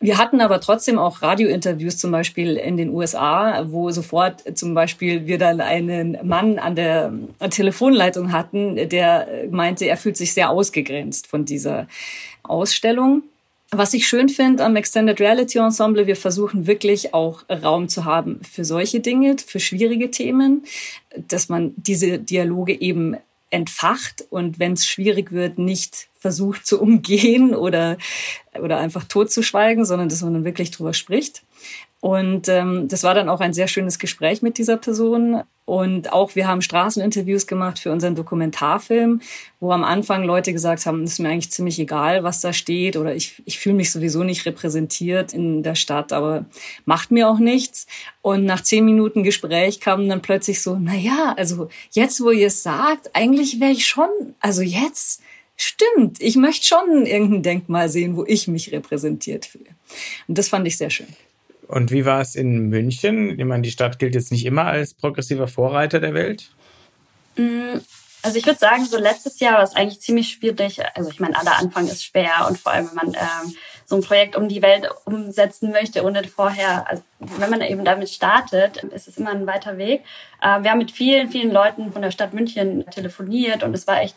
Wir 0.00 0.18
hatten 0.18 0.40
aber 0.40 0.60
trotzdem 0.60 0.98
auch 0.98 1.22
Radiointerviews 1.22 1.96
zum 1.96 2.10
Beispiel 2.10 2.56
in 2.56 2.76
den 2.76 2.90
USA, 2.90 3.66
wo 3.68 3.92
sofort 3.92 4.58
zum 4.58 4.74
Beispiel 4.74 5.26
wir 5.26 5.38
dann 5.38 5.60
einen 5.60 6.18
Mann 6.26 6.58
an 6.58 6.74
der 6.74 7.12
Telefonleitung 7.50 8.32
hatten, 8.32 8.88
der 8.88 9.28
meinte, 9.50 9.84
er 9.84 9.96
fühlt 9.96 10.16
sich 10.16 10.34
sehr 10.34 10.50
ausgegrenzt 10.50 11.28
von 11.28 11.44
dieser 11.44 11.86
Ausstellung. 12.42 13.22
Was 13.74 13.94
ich 13.94 14.06
schön 14.06 14.28
finde 14.28 14.66
am 14.66 14.76
Extended 14.76 15.18
Reality 15.18 15.58
Ensemble, 15.58 16.06
wir 16.06 16.14
versuchen 16.14 16.66
wirklich 16.66 17.14
auch 17.14 17.44
Raum 17.48 17.88
zu 17.88 18.04
haben 18.04 18.38
für 18.42 18.66
solche 18.66 19.00
Dinge, 19.00 19.36
für 19.38 19.60
schwierige 19.60 20.10
Themen, 20.10 20.64
dass 21.16 21.48
man 21.48 21.72
diese 21.78 22.18
Dialoge 22.18 22.78
eben 22.78 23.16
entfacht 23.48 24.26
und 24.28 24.58
wenn 24.58 24.74
es 24.74 24.86
schwierig 24.86 25.32
wird, 25.32 25.56
nicht 25.56 26.08
versucht 26.18 26.66
zu 26.66 26.82
umgehen 26.82 27.54
oder, 27.54 27.96
oder 28.60 28.76
einfach 28.76 29.04
totzuschweigen, 29.04 29.86
sondern 29.86 30.10
dass 30.10 30.20
man 30.20 30.34
dann 30.34 30.44
wirklich 30.44 30.70
drüber 30.70 30.92
spricht. 30.92 31.42
Und 32.02 32.48
ähm, 32.48 32.88
das 32.88 33.04
war 33.04 33.14
dann 33.14 33.28
auch 33.28 33.38
ein 33.38 33.52
sehr 33.52 33.68
schönes 33.68 34.00
Gespräch 34.00 34.42
mit 34.42 34.58
dieser 34.58 34.76
Person. 34.76 35.44
Und 35.64 36.12
auch 36.12 36.34
wir 36.34 36.48
haben 36.48 36.60
Straßeninterviews 36.60 37.46
gemacht 37.46 37.78
für 37.78 37.92
unseren 37.92 38.16
Dokumentarfilm, 38.16 39.20
wo 39.60 39.70
am 39.70 39.84
Anfang 39.84 40.24
Leute 40.24 40.52
gesagt 40.52 40.84
haben, 40.84 41.04
es 41.04 41.12
ist 41.12 41.18
mir 41.20 41.28
eigentlich 41.28 41.52
ziemlich 41.52 41.78
egal, 41.78 42.24
was 42.24 42.40
da 42.40 42.52
steht 42.52 42.96
oder 42.96 43.14
ich, 43.14 43.40
ich 43.44 43.60
fühle 43.60 43.76
mich 43.76 43.92
sowieso 43.92 44.24
nicht 44.24 44.44
repräsentiert 44.46 45.32
in 45.32 45.62
der 45.62 45.76
Stadt, 45.76 46.12
aber 46.12 46.44
macht 46.86 47.12
mir 47.12 47.28
auch 47.28 47.38
nichts. 47.38 47.86
Und 48.20 48.46
nach 48.46 48.64
zehn 48.64 48.84
Minuten 48.84 49.22
Gespräch 49.22 49.78
kam 49.78 50.08
dann 50.08 50.22
plötzlich 50.22 50.60
so, 50.60 50.76
na 50.80 50.96
ja, 50.96 51.34
also 51.36 51.68
jetzt, 51.92 52.20
wo 52.20 52.32
ihr 52.32 52.48
es 52.48 52.64
sagt, 52.64 53.14
eigentlich 53.14 53.60
wäre 53.60 53.70
ich 53.70 53.86
schon, 53.86 54.08
also 54.40 54.62
jetzt, 54.62 55.22
stimmt, 55.54 56.20
ich 56.20 56.34
möchte 56.34 56.66
schon 56.66 57.06
irgendein 57.06 57.44
Denkmal 57.44 57.88
sehen, 57.88 58.16
wo 58.16 58.24
ich 58.26 58.48
mich 58.48 58.72
repräsentiert 58.72 59.46
fühle. 59.46 59.70
Und 60.26 60.36
das 60.36 60.48
fand 60.48 60.66
ich 60.66 60.76
sehr 60.76 60.90
schön. 60.90 61.06
Und 61.72 61.90
wie 61.90 62.04
war 62.04 62.20
es 62.20 62.34
in 62.34 62.68
München? 62.68 63.38
Ich 63.38 63.44
meine, 63.46 63.62
die 63.62 63.70
Stadt 63.70 63.98
gilt 63.98 64.14
jetzt 64.14 64.30
nicht 64.30 64.44
immer 64.44 64.66
als 64.66 64.92
progressiver 64.92 65.48
Vorreiter 65.48 66.00
der 66.00 66.12
Welt. 66.12 66.50
Mm, 67.36 67.78
also 68.20 68.36
ich 68.36 68.44
würde 68.44 68.58
sagen, 68.58 68.84
so 68.84 68.98
letztes 68.98 69.40
Jahr 69.40 69.54
war 69.54 69.62
es 69.62 69.74
eigentlich 69.74 70.02
ziemlich 70.02 70.28
schwierig. 70.28 70.82
Also 70.94 71.08
ich 71.08 71.18
meine, 71.18 71.34
aller 71.34 71.56
Anfang 71.56 71.88
ist 71.88 72.04
schwer 72.04 72.46
und 72.46 72.58
vor 72.58 72.72
allem, 72.72 72.88
wenn 72.88 72.94
man 72.94 73.14
ähm, 73.14 73.54
so 73.86 73.96
ein 73.96 74.02
Projekt 74.02 74.36
um 74.36 74.50
die 74.50 74.60
Welt 74.60 74.86
umsetzen 75.06 75.70
möchte, 75.70 76.04
ohne 76.04 76.22
vorher, 76.24 76.86
also 76.90 77.02
wenn 77.20 77.48
man 77.48 77.62
eben 77.62 77.86
damit 77.86 78.10
startet, 78.10 78.76
ist 78.94 79.08
es 79.08 79.16
immer 79.16 79.30
ein 79.30 79.46
weiter 79.46 79.78
Weg. 79.78 80.02
Äh, 80.42 80.62
wir 80.62 80.72
haben 80.72 80.78
mit 80.78 80.90
vielen, 80.90 81.30
vielen 81.30 81.52
Leuten 81.52 81.90
von 81.90 82.02
der 82.02 82.10
Stadt 82.10 82.34
München 82.34 82.84
telefoniert 82.90 83.62
und 83.62 83.72
es 83.72 83.86
war 83.86 84.02
echt 84.02 84.16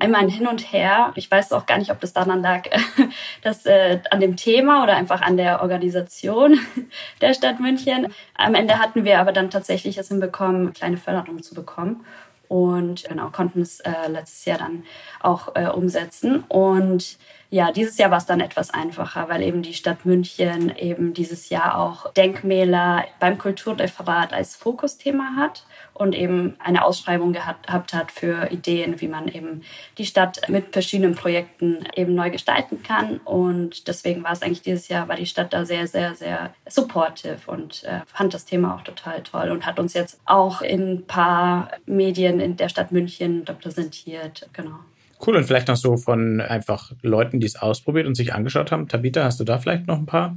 einmal 0.00 0.22
ein 0.22 0.28
Hin 0.28 0.46
und 0.46 0.72
Her. 0.72 1.12
Ich 1.14 1.30
weiß 1.30 1.52
auch 1.52 1.66
gar 1.66 1.78
nicht, 1.78 1.90
ob 1.90 2.00
das 2.00 2.12
daran 2.12 2.42
lag, 2.42 2.64
dass 3.42 3.66
äh, 3.66 4.00
an 4.10 4.20
dem 4.20 4.36
Thema 4.36 4.82
oder 4.82 4.96
einfach 4.96 5.22
an 5.22 5.36
der 5.36 5.62
Organisation 5.62 6.58
der 7.20 7.34
Stadt 7.34 7.60
München. 7.60 8.12
Am 8.34 8.54
Ende 8.54 8.78
hatten 8.78 9.04
wir 9.04 9.20
aber 9.20 9.32
dann 9.32 9.50
tatsächlich 9.50 9.98
es 9.98 10.08
hinbekommen, 10.08 10.72
kleine 10.72 10.96
Förderung 10.96 11.42
zu 11.42 11.54
bekommen 11.54 12.04
und 12.48 13.04
genau 13.04 13.28
konnten 13.30 13.60
es 13.60 13.80
äh, 13.80 14.08
letztes 14.08 14.44
Jahr 14.44 14.58
dann 14.58 14.84
auch 15.20 15.54
äh, 15.54 15.68
umsetzen 15.68 16.44
und 16.48 17.18
ja, 17.50 17.72
dieses 17.72 17.96
Jahr 17.96 18.10
war 18.10 18.18
es 18.18 18.26
dann 18.26 18.40
etwas 18.40 18.70
einfacher, 18.70 19.28
weil 19.30 19.42
eben 19.42 19.62
die 19.62 19.72
Stadt 19.72 20.04
München 20.04 20.76
eben 20.76 21.14
dieses 21.14 21.48
Jahr 21.48 21.78
auch 21.78 22.12
Denkmäler 22.12 23.06
beim 23.20 23.38
Kulturreferat 23.38 24.34
als 24.34 24.54
Fokusthema 24.54 25.34
hat 25.34 25.64
und 25.94 26.14
eben 26.14 26.56
eine 26.58 26.84
Ausschreibung 26.84 27.32
gehabt 27.32 27.94
hat 27.94 28.12
für 28.12 28.50
Ideen, 28.50 29.00
wie 29.00 29.08
man 29.08 29.28
eben 29.28 29.62
die 29.96 30.04
Stadt 30.04 30.42
mit 30.48 30.74
verschiedenen 30.74 31.14
Projekten 31.14 31.88
eben 31.96 32.14
neu 32.14 32.30
gestalten 32.30 32.82
kann. 32.82 33.16
Und 33.24 33.88
deswegen 33.88 34.22
war 34.24 34.32
es 34.32 34.42
eigentlich 34.42 34.62
dieses 34.62 34.88
Jahr, 34.88 35.08
war 35.08 35.16
die 35.16 35.24
Stadt 35.24 35.54
da 35.54 35.64
sehr, 35.64 35.86
sehr, 35.86 36.14
sehr 36.14 36.52
supportive 36.68 37.38
und 37.46 37.82
äh, 37.84 38.00
fand 38.06 38.34
das 38.34 38.44
Thema 38.44 38.74
auch 38.74 38.82
total 38.82 39.22
toll 39.22 39.50
und 39.50 39.64
hat 39.64 39.78
uns 39.78 39.94
jetzt 39.94 40.20
auch 40.26 40.60
in 40.60 40.92
ein 40.92 41.06
paar 41.06 41.70
Medien 41.86 42.40
in 42.40 42.58
der 42.58 42.68
Stadt 42.68 42.92
München 42.92 43.44
repräsentiert. 43.44 44.50
Genau. 44.52 44.80
Cool, 45.24 45.36
und 45.36 45.44
vielleicht 45.44 45.68
noch 45.68 45.76
so 45.76 45.96
von 45.96 46.40
einfach 46.40 46.92
Leuten, 47.02 47.40
die 47.40 47.46
es 47.46 47.56
ausprobiert 47.56 48.06
und 48.06 48.14
sich 48.14 48.34
angeschaut 48.34 48.70
haben. 48.70 48.88
Tabita, 48.88 49.24
hast 49.24 49.40
du 49.40 49.44
da 49.44 49.58
vielleicht 49.58 49.86
noch 49.86 49.98
ein 49.98 50.06
paar 50.06 50.36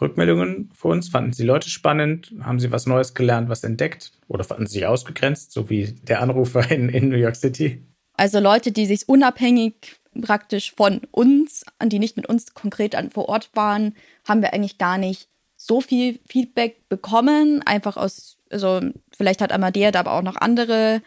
Rückmeldungen 0.00 0.70
für 0.74 0.88
uns? 0.88 1.08
Fanden 1.08 1.32
Sie 1.32 1.44
Leute 1.44 1.70
spannend? 1.70 2.34
Haben 2.42 2.60
Sie 2.60 2.70
was 2.70 2.86
Neues 2.86 3.14
gelernt, 3.14 3.48
was 3.48 3.64
entdeckt? 3.64 4.12
Oder 4.28 4.44
fanden 4.44 4.66
Sie 4.66 4.74
sich 4.74 4.86
ausgegrenzt, 4.86 5.52
so 5.52 5.70
wie 5.70 5.92
der 6.02 6.20
Anrufer 6.20 6.70
in, 6.70 6.88
in 6.88 7.08
New 7.08 7.16
York 7.16 7.36
City? 7.36 7.82
Also 8.16 8.40
Leute, 8.40 8.72
die 8.72 8.86
sich 8.86 9.08
unabhängig 9.08 9.96
praktisch 10.20 10.72
von 10.72 11.00
uns, 11.10 11.64
die 11.82 11.98
nicht 11.98 12.16
mit 12.16 12.28
uns 12.28 12.54
konkret 12.54 12.94
an, 12.94 13.10
vor 13.10 13.28
Ort 13.28 13.50
waren, 13.54 13.96
haben 14.28 14.42
wir 14.42 14.52
eigentlich 14.52 14.78
gar 14.78 14.98
nicht 14.98 15.28
so 15.56 15.80
viel 15.80 16.20
Feedback 16.28 16.88
bekommen. 16.88 17.62
Einfach 17.64 17.96
aus, 17.96 18.36
also 18.50 18.80
vielleicht 19.16 19.40
hat 19.40 19.52
Amadea 19.52 19.90
da 19.90 20.00
aber 20.00 20.12
auch 20.12 20.22
noch 20.22 20.36
andere 20.36 21.02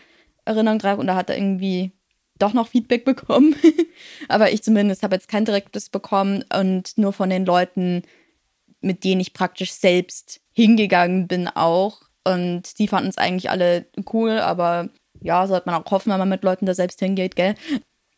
Erinnerungen 0.45 0.79
drauf 0.79 0.99
und 0.99 1.07
da 1.07 1.15
hat 1.15 1.29
er 1.29 1.37
irgendwie 1.37 1.91
doch 2.39 2.53
noch 2.53 2.67
Feedback 2.67 3.05
bekommen. 3.05 3.55
aber 4.27 4.51
ich 4.51 4.63
zumindest 4.63 5.03
habe 5.03 5.15
jetzt 5.15 5.27
kein 5.27 5.45
direktes 5.45 5.89
bekommen 5.89 6.43
und 6.57 6.97
nur 6.97 7.13
von 7.13 7.29
den 7.29 7.45
Leuten, 7.45 8.03
mit 8.81 9.03
denen 9.03 9.21
ich 9.21 9.33
praktisch 9.33 9.73
selbst 9.73 10.41
hingegangen 10.53 11.27
bin 11.27 11.47
auch. 11.47 12.01
Und 12.23 12.77
die 12.79 12.87
fanden 12.87 13.09
es 13.09 13.17
eigentlich 13.17 13.49
alle 13.49 13.85
cool, 14.11 14.39
aber 14.39 14.89
ja, 15.21 15.47
sollte 15.47 15.69
man 15.69 15.81
auch 15.81 15.91
hoffen, 15.91 16.11
wenn 16.11 16.19
man 16.19 16.29
mit 16.29 16.43
Leuten 16.43 16.65
da 16.65 16.73
selbst 16.73 16.99
hingeht, 16.99 17.35
gell? 17.35 17.55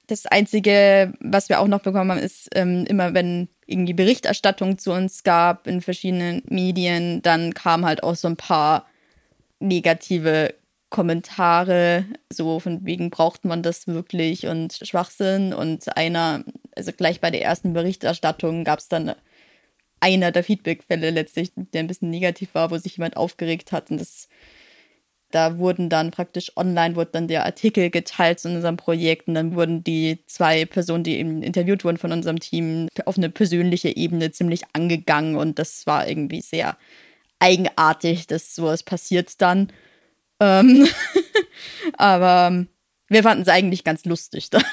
Das 0.07 0.25
Einzige, 0.25 1.13
was 1.19 1.49
wir 1.49 1.59
auch 1.59 1.67
noch 1.67 1.81
bekommen 1.81 2.09
haben, 2.09 2.19
ist 2.19 2.49
ähm, 2.55 2.85
immer, 2.87 3.13
wenn 3.13 3.47
irgendwie 3.67 3.93
Berichterstattung 3.93 4.79
zu 4.79 4.91
uns 4.91 5.23
gab 5.23 5.67
in 5.67 5.81
verschiedenen 5.81 6.41
Medien, 6.49 7.21
dann 7.21 7.53
kamen 7.53 7.85
halt 7.85 8.01
auch 8.01 8.15
so 8.15 8.27
ein 8.27 8.35
paar 8.35 8.87
negative 9.59 10.55
Kommentare, 10.89 12.05
so 12.31 12.59
von 12.59 12.85
wegen 12.85 13.09
braucht 13.09 13.45
man 13.45 13.61
das 13.61 13.87
wirklich 13.87 14.47
und 14.47 14.73
Schwachsinn. 14.73 15.53
Und 15.53 15.95
einer, 15.95 16.43
also 16.75 16.91
gleich 16.91 17.21
bei 17.21 17.31
der 17.31 17.43
ersten 17.43 17.73
Berichterstattung 17.73 18.63
gab 18.63 18.79
es 18.79 18.87
dann 18.87 19.13
einer 19.99 20.31
der 20.31 20.43
Feedbackfälle 20.43 21.11
letztlich, 21.11 21.51
der 21.55 21.81
ein 21.81 21.87
bisschen 21.87 22.09
negativ 22.09 22.55
war, 22.55 22.71
wo 22.71 22.77
sich 22.77 22.97
jemand 22.97 23.17
aufgeregt 23.17 23.71
hat. 23.71 23.91
Und 23.91 23.99
das, 24.01 24.29
da 25.31 25.59
wurden 25.59 25.89
dann 25.89 26.11
praktisch 26.11 26.57
online, 26.57 26.95
wurde 26.95 27.11
dann 27.11 27.27
der 27.27 27.45
Artikel 27.45 27.91
geteilt 27.91 28.39
zu 28.39 28.49
unserem 28.49 28.77
Projekt 28.77 29.27
und 29.27 29.35
dann 29.35 29.55
wurden 29.55 29.83
die 29.83 30.23
zwei 30.25 30.65
Personen, 30.65 31.03
die 31.03 31.17
eben 31.17 31.43
interviewt 31.43 31.83
wurden 31.83 31.97
von 31.97 32.11
unserem 32.11 32.39
Team, 32.39 32.87
auf 33.05 33.17
eine 33.17 33.29
persönliche 33.29 33.95
Ebene 33.95 34.31
ziemlich 34.31 34.63
angegangen 34.73 35.35
und 35.35 35.59
das 35.59 35.85
war 35.85 36.07
irgendwie 36.07 36.41
sehr 36.41 36.77
eigenartig, 37.39 38.27
dass 38.27 38.55
sowas 38.55 38.83
passiert 38.83 39.41
dann. 39.41 39.71
Ähm 40.39 40.87
aber 41.97 42.65
wir 43.07 43.23
fanden 43.23 43.43
es 43.43 43.47
eigentlich 43.47 43.83
ganz 43.83 44.05
lustig 44.05 44.49
dann. 44.49 44.63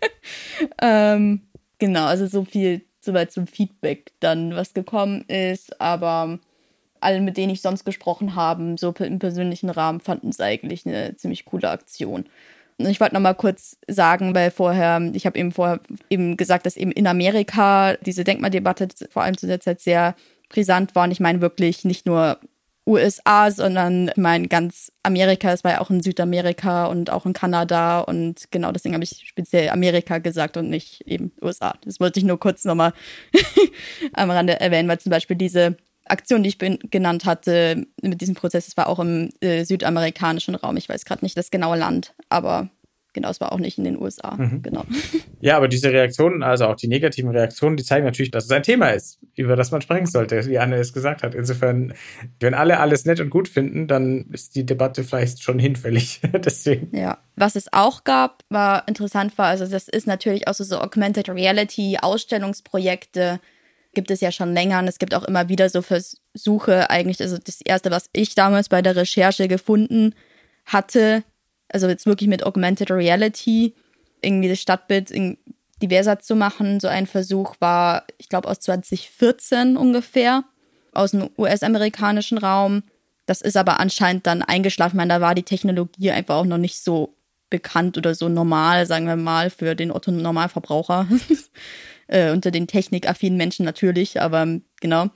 ähm, 0.82 1.42
genau, 1.78 2.06
also 2.06 2.26
so 2.26 2.44
viel 2.44 2.82
soweit 3.00 3.32
zum 3.32 3.46
Feedback 3.46 4.12
dann, 4.20 4.54
was 4.54 4.74
gekommen 4.74 5.22
ist. 5.28 5.80
Aber 5.80 6.38
alle, 7.00 7.20
mit 7.20 7.36
denen 7.36 7.52
ich 7.52 7.62
sonst 7.62 7.84
gesprochen 7.84 8.34
habe, 8.34 8.74
so 8.78 8.92
im 8.98 9.18
persönlichen 9.18 9.70
Rahmen, 9.70 10.00
fanden 10.00 10.30
es 10.30 10.40
eigentlich 10.40 10.86
eine 10.86 11.16
ziemlich 11.16 11.44
coole 11.44 11.70
Aktion. 11.70 12.26
Und 12.78 12.86
ich 12.86 13.00
wollte 13.00 13.14
noch 13.14 13.20
mal 13.20 13.34
kurz 13.34 13.76
sagen, 13.88 14.34
weil 14.34 14.50
vorher, 14.50 15.10
ich 15.12 15.26
habe 15.26 15.38
eben 15.38 15.50
vorher 15.50 15.80
eben 16.10 16.36
gesagt, 16.36 16.64
dass 16.64 16.76
eben 16.76 16.92
in 16.92 17.08
Amerika 17.08 17.94
diese 17.96 18.22
Denkmaldebatte 18.22 18.88
vor 19.10 19.22
allem 19.22 19.36
zu 19.36 19.48
der 19.48 19.60
Zeit 19.60 19.80
sehr 19.80 20.14
brisant 20.48 20.94
war. 20.94 21.04
Und 21.04 21.10
ich 21.10 21.20
meine 21.20 21.40
wirklich 21.40 21.84
nicht 21.84 22.06
nur 22.06 22.38
USA, 22.88 23.50
sondern 23.50 24.08
ich 24.08 24.16
meine 24.16 24.48
ganz 24.48 24.90
Amerika. 25.02 25.52
Es 25.52 25.62
war 25.62 25.72
ja 25.72 25.80
auch 25.80 25.90
in 25.90 26.02
Südamerika 26.02 26.86
und 26.86 27.10
auch 27.10 27.26
in 27.26 27.32
Kanada 27.32 28.00
und 28.00 28.50
genau 28.50 28.72
deswegen 28.72 28.94
habe 28.94 29.04
ich 29.04 29.24
speziell 29.26 29.68
Amerika 29.68 30.18
gesagt 30.18 30.56
und 30.56 30.70
nicht 30.70 31.02
eben 31.02 31.32
USA. 31.42 31.74
Das 31.84 32.00
wollte 32.00 32.18
ich 32.18 32.24
nur 32.24 32.40
kurz 32.40 32.64
nochmal 32.64 32.92
am 34.14 34.30
Rande 34.30 34.58
erwähnen, 34.58 34.88
weil 34.88 34.98
zum 34.98 35.10
Beispiel 35.10 35.36
diese 35.36 35.76
Aktion, 36.06 36.42
die 36.42 36.48
ich 36.48 36.58
genannt 36.58 37.26
hatte 37.26 37.86
mit 38.00 38.20
diesem 38.20 38.34
Prozess, 38.34 38.64
das 38.64 38.76
war 38.76 38.88
auch 38.88 38.98
im 38.98 39.30
äh, 39.40 39.64
südamerikanischen 39.64 40.54
Raum. 40.54 40.76
Ich 40.78 40.88
weiß 40.88 41.04
gerade 41.04 41.24
nicht 41.24 41.36
das 41.36 41.50
genaue 41.50 41.76
Land, 41.76 42.14
aber 42.30 42.70
genau, 43.12 43.30
es 43.30 43.40
war 43.40 43.52
auch 43.52 43.58
nicht 43.58 43.78
in 43.78 43.84
den 43.84 44.00
USA. 44.00 44.36
Mhm. 44.36 44.62
Genau. 44.62 44.84
Ja, 45.40 45.56
aber 45.56 45.68
diese 45.68 45.92
Reaktionen, 45.92 46.42
also 46.42 46.66
auch 46.66 46.74
die 46.74 46.88
negativen 46.88 47.30
Reaktionen, 47.30 47.76
die 47.76 47.84
zeigen 47.84 48.04
natürlich, 48.04 48.32
dass 48.32 48.46
es 48.46 48.50
ein 48.50 48.64
Thema 48.64 48.88
ist, 48.88 49.20
über 49.36 49.54
das 49.54 49.70
man 49.70 49.80
sprechen 49.80 50.06
sollte, 50.06 50.44
wie 50.46 50.58
Anne 50.58 50.74
es 50.78 50.92
gesagt 50.92 51.22
hat. 51.22 51.36
Insofern, 51.36 51.94
wenn 52.40 52.54
alle 52.54 52.80
alles 52.80 53.04
nett 53.04 53.20
und 53.20 53.30
gut 53.30 53.46
finden, 53.46 53.86
dann 53.86 54.26
ist 54.32 54.56
die 54.56 54.66
Debatte 54.66 55.04
vielleicht 55.04 55.40
schon 55.40 55.60
hinfällig. 55.60 56.20
Deswegen. 56.44 56.94
Ja. 56.96 57.18
Was 57.36 57.54
es 57.54 57.72
auch 57.72 58.02
gab, 58.02 58.42
war 58.48 58.88
interessant 58.88 59.38
war, 59.38 59.46
also 59.46 59.64
das 59.64 59.86
ist 59.86 60.08
natürlich 60.08 60.48
auch 60.48 60.54
so, 60.54 60.64
so 60.64 60.80
Augmented 60.80 61.28
Reality 61.28 61.98
Ausstellungsprojekte 62.02 63.38
gibt 63.94 64.10
es 64.10 64.20
ja 64.20 64.32
schon 64.32 64.52
länger 64.52 64.80
und 64.80 64.88
es 64.88 64.98
gibt 64.98 65.14
auch 65.14 65.24
immer 65.24 65.48
wieder 65.48 65.68
so 65.68 65.82
Versuche 65.82 66.90
eigentlich, 66.90 67.20
also 67.20 67.38
das 67.38 67.60
erste, 67.60 67.90
was 67.90 68.10
ich 68.12 68.34
damals 68.34 68.68
bei 68.68 68.82
der 68.82 68.96
Recherche 68.96 69.48
gefunden 69.48 70.14
hatte, 70.66 71.22
also 71.68 71.88
jetzt 71.88 72.06
wirklich 72.06 72.28
mit 72.28 72.44
Augmented 72.44 72.90
Reality, 72.90 73.74
irgendwie 74.22 74.48
das 74.48 74.60
Stadtbild 74.60 75.12
diverser 75.82 76.18
zu 76.18 76.34
machen. 76.34 76.80
So 76.80 76.88
ein 76.88 77.06
Versuch 77.06 77.56
war, 77.60 78.04
ich 78.18 78.28
glaube, 78.28 78.48
aus 78.48 78.60
2014 78.60 79.76
ungefähr, 79.76 80.44
aus 80.92 81.12
dem 81.12 81.30
US-amerikanischen 81.38 82.38
Raum. 82.38 82.82
Das 83.26 83.42
ist 83.42 83.56
aber 83.56 83.78
anscheinend 83.78 84.26
dann 84.26 84.42
eingeschlafen. 84.42 84.96
Ich 84.96 84.98
meine, 84.98 85.14
da 85.14 85.20
war 85.20 85.34
die 85.34 85.42
Technologie 85.42 86.10
einfach 86.10 86.36
auch 86.36 86.46
noch 86.46 86.58
nicht 86.58 86.82
so 86.82 87.14
bekannt 87.50 87.96
oder 87.96 88.14
so 88.14 88.28
normal, 88.28 88.86
sagen 88.86 89.06
wir 89.06 89.16
mal, 89.16 89.50
für 89.50 89.74
den 89.74 89.90
Otto-Normalverbraucher. 89.90 91.06
äh, 92.08 92.32
unter 92.32 92.50
den 92.50 92.66
technikaffinen 92.66 93.36
Menschen 93.36 93.64
natürlich, 93.64 94.20
aber 94.20 94.46
genau 94.80 95.10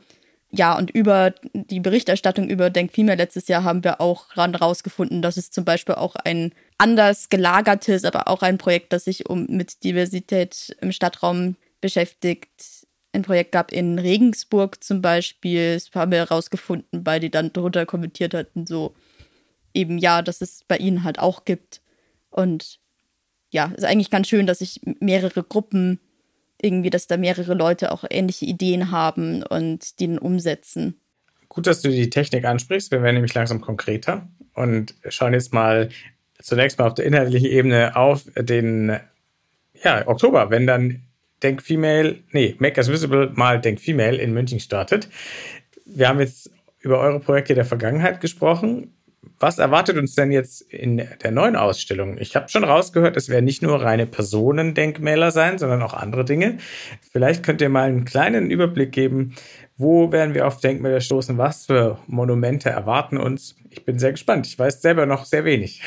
ja, 0.55 0.77
und 0.77 0.91
über 0.91 1.35
die 1.55 1.81
Berichterstattung 1.81 2.49
über 2.49 2.69
Denk 2.69 2.93
Female 2.93 3.17
letztes 3.17 3.49
Jahr 3.49 3.65
haben 3.65 3.83
wir 3.85 4.03
auch 4.03 4.37
rausgefunden, 4.37 5.23
dass 5.23 5.38
es 5.38 5.51
zum 5.51 5.65
Beispiel 5.65 5.95
auch 5.95 6.15
ein 6.15 6.53
anders 6.77 7.31
gelagertes, 7.31 8.05
aber 8.05 8.29
auch 8.29 8.43
ein 8.43 8.59
Projekt, 8.59 8.93
das 8.93 9.05
sich 9.05 9.31
um 9.31 9.47
mit 9.47 9.83
Diversität 9.83 10.77
im 10.83 10.93
Stadtraum 10.93 11.57
beschäftigt, 11.81 12.51
ein 13.12 13.23
Projekt 13.23 13.53
gab 13.53 13.73
in 13.73 13.99
Regensburg 13.99 14.83
zum 14.85 15.01
Beispiel. 15.01 15.75
Das 15.75 15.91
haben 15.95 16.12
wir 16.12 16.19
herausgefunden, 16.19 17.07
weil 17.07 17.21
die 17.21 17.31
dann 17.31 17.53
drunter 17.53 17.87
kommentiert 17.87 18.35
hatten, 18.35 18.67
so 18.67 18.95
eben 19.75 19.97
ja, 19.97 20.21
dass 20.21 20.43
es 20.43 20.65
bei 20.69 20.77
ihnen 20.77 21.05
halt 21.05 21.19
auch 21.19 21.45
gibt. 21.45 21.81
Und 22.31 22.79
ja, 23.51 23.67
ist 23.77 23.85
eigentlich 23.85 24.11
ganz 24.11 24.29
schön, 24.29 24.47
dass 24.47 24.59
sich 24.59 24.81
mehrere 24.85 25.43
Gruppen 25.43 25.99
irgendwie, 26.62 26.90
dass 26.90 27.07
da 27.07 27.16
mehrere 27.16 27.55
Leute 27.55 27.92
auch 27.92 28.05
ähnliche 28.09 28.46
Ideen 28.46 28.90
haben 28.90 29.42
und 29.42 29.98
die 29.98 30.07
dann 30.09 30.18
umsetzen. 30.18 31.01
Gut, 31.48 31.66
dass 31.66 31.83
du 31.83 31.90
die 31.90 32.09
Technik 32.09 32.44
ansprichst. 32.44 32.90
Wir 32.90 33.03
werden 33.03 33.16
nämlich 33.16 33.35
langsam 33.35 33.61
konkreter 33.61 34.29
und 34.55 34.94
schauen 35.09 35.35
jetzt 35.35 35.53
mal 35.53 35.90
zunächst 36.40 36.79
mal 36.79 36.87
auf 36.87 36.94
der 36.94 37.05
inhaltlichen 37.05 37.51
Ebene 37.51 37.94
auf 37.96 38.25
den 38.37 38.98
ja, 39.83 40.07
Oktober, 40.07 40.51
wenn 40.51 40.66
dann 40.66 41.03
Denk 41.42 41.62
Female, 41.62 42.20
nee, 42.31 42.55
Make 42.59 42.81
Us 42.81 42.88
Visible 42.88 43.33
mal 43.35 43.61
Denk 43.61 43.81
Female 43.81 44.16
in 44.16 44.33
München 44.33 44.61
startet. 44.61 45.09
Wir 45.85 46.09
haben 46.09 46.20
jetzt 46.20 46.51
über 46.81 47.01
eure 47.01 47.20
Projekte 47.20 47.55
der 47.55 47.64
Vergangenheit 47.64 48.20
gesprochen. 48.20 48.94
Was 49.39 49.59
erwartet 49.59 49.97
uns 49.99 50.15
denn 50.15 50.33
jetzt 50.33 50.63
in 50.63 50.97
der 50.97 51.31
neuen 51.31 51.57
Ausstellung? 51.57 52.17
Ich 52.19 52.35
habe 52.35 52.49
schon 52.49 52.65
rausgehört, 52.65 53.17
es 53.17 53.29
werden 53.29 53.45
nicht 53.45 53.63
nur 53.63 53.83
reine 53.83 54.07
Personendenkmäler 54.07 55.31
sein, 55.31 55.59
sondern 55.59 55.83
auch 55.83 55.95
andere 55.95 56.25
Dinge. 56.25 56.59
Vielleicht 57.13 57.45
könnt 57.45 57.61
ihr 57.61 57.69
mal 57.69 57.89
einen 57.89 58.05
kleinen 58.05 58.51
Überblick 58.51 58.93
geben, 58.93 59.35
wo 59.77 60.13
werden 60.13 60.35
wir 60.35 60.47
auf 60.47 60.61
Denkmäler 60.61 61.01
stoßen, 61.01 61.39
was 61.39 61.67
für 61.67 61.99
Monumente 62.07 62.71
erwarten 62.71 63.17
uns. 63.17 63.57
Ich 63.71 63.85
bin 63.85 63.99
sehr 63.99 64.13
gespannt. 64.13 64.47
Ich 64.47 64.59
weiß 64.59 64.83
selber 64.83 65.07
noch 65.07 65.25
sehr 65.25 65.45
wenig. 65.45 65.83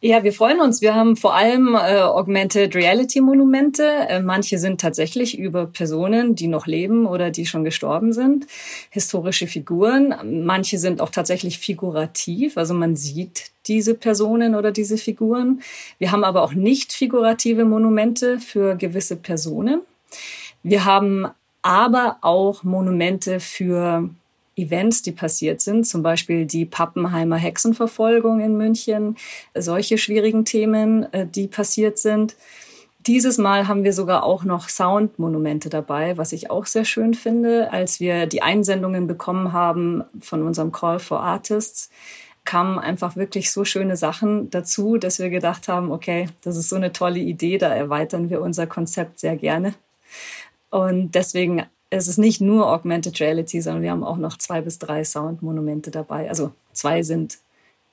Ja, 0.00 0.22
wir 0.22 0.32
freuen 0.32 0.60
uns. 0.60 0.80
Wir 0.80 0.94
haben 0.94 1.16
vor 1.16 1.34
allem 1.34 1.74
äh, 1.74 2.00
Augmented 2.02 2.76
Reality 2.76 3.20
Monumente. 3.20 3.82
Äh, 3.82 4.20
manche 4.22 4.56
sind 4.58 4.80
tatsächlich 4.80 5.36
über 5.36 5.66
Personen, 5.66 6.36
die 6.36 6.46
noch 6.46 6.68
leben 6.68 7.04
oder 7.04 7.30
die 7.32 7.46
schon 7.46 7.64
gestorben 7.64 8.12
sind. 8.12 8.46
Historische 8.90 9.48
Figuren. 9.48 10.14
Manche 10.44 10.78
sind 10.78 11.00
auch 11.00 11.10
tatsächlich 11.10 11.58
figurativ. 11.58 12.56
Also 12.56 12.74
man 12.74 12.94
sieht 12.94 13.50
diese 13.66 13.96
Personen 13.96 14.54
oder 14.54 14.70
diese 14.70 14.98
Figuren. 14.98 15.62
Wir 15.98 16.12
haben 16.12 16.22
aber 16.22 16.44
auch 16.44 16.52
nicht 16.52 16.92
figurative 16.92 17.64
Monumente 17.64 18.38
für 18.38 18.76
gewisse 18.76 19.16
Personen. 19.16 19.80
Wir 20.62 20.84
haben 20.84 21.26
aber 21.62 22.18
auch 22.20 22.62
Monumente 22.62 23.40
für 23.40 24.10
Events, 24.58 25.02
die 25.02 25.12
passiert 25.12 25.60
sind, 25.60 25.86
zum 25.86 26.02
Beispiel 26.02 26.46
die 26.46 26.66
Pappenheimer 26.66 27.36
Hexenverfolgung 27.36 28.40
in 28.40 28.56
München, 28.56 29.16
solche 29.54 29.98
schwierigen 29.98 30.44
Themen, 30.44 31.12
äh, 31.12 31.26
die 31.26 31.46
passiert 31.46 31.98
sind. 31.98 32.36
Dieses 33.06 33.38
Mal 33.38 33.68
haben 33.68 33.84
wir 33.84 33.92
sogar 33.92 34.24
auch 34.24 34.44
noch 34.44 34.68
Soundmonumente 34.68 35.70
dabei, 35.70 36.18
was 36.18 36.32
ich 36.32 36.50
auch 36.50 36.66
sehr 36.66 36.84
schön 36.84 37.14
finde. 37.14 37.72
Als 37.72 38.00
wir 38.00 38.26
die 38.26 38.42
Einsendungen 38.42 39.06
bekommen 39.06 39.52
haben 39.52 40.04
von 40.20 40.42
unserem 40.42 40.72
Call 40.72 40.98
for 40.98 41.20
Artists, 41.20 41.90
kamen 42.44 42.78
einfach 42.78 43.14
wirklich 43.14 43.50
so 43.50 43.64
schöne 43.64 43.96
Sachen 43.96 44.50
dazu, 44.50 44.96
dass 44.96 45.18
wir 45.18 45.30
gedacht 45.30 45.68
haben, 45.68 45.92
okay, 45.92 46.28
das 46.42 46.56
ist 46.56 46.70
so 46.70 46.76
eine 46.76 46.92
tolle 46.92 47.20
Idee, 47.20 47.58
da 47.58 47.74
erweitern 47.74 48.30
wir 48.30 48.40
unser 48.40 48.66
Konzept 48.66 49.20
sehr 49.20 49.36
gerne. 49.36 49.74
Und 50.70 51.14
deswegen 51.14 51.64
ist 51.90 52.08
es 52.08 52.18
nicht 52.18 52.40
nur 52.40 52.70
Augmented 52.70 53.18
Reality, 53.20 53.60
sondern 53.60 53.82
wir 53.82 53.90
haben 53.90 54.04
auch 54.04 54.18
noch 54.18 54.36
zwei 54.36 54.60
bis 54.60 54.78
drei 54.78 55.04
Soundmonumente 55.04 55.90
dabei. 55.90 56.28
Also 56.28 56.52
zwei 56.72 57.02
sind 57.02 57.38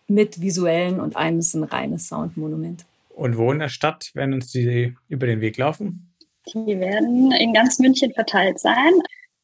mit 0.07 0.41
visuellen 0.41 0.99
und 0.99 1.15
eines 1.15 1.53
ein 1.53 1.63
reines 1.63 2.09
Soundmonument. 2.09 2.85
Und 3.09 3.37
wo 3.37 3.51
in 3.51 3.59
der 3.59 3.69
Stadt 3.69 4.11
werden 4.13 4.33
uns 4.33 4.51
die 4.51 4.95
über 5.07 5.25
den 5.25 5.41
Weg 5.41 5.57
laufen? 5.57 6.11
Die 6.53 6.79
werden 6.79 7.31
in 7.31 7.53
ganz 7.53 7.79
München 7.79 8.13
verteilt 8.13 8.59
sein. 8.59 8.93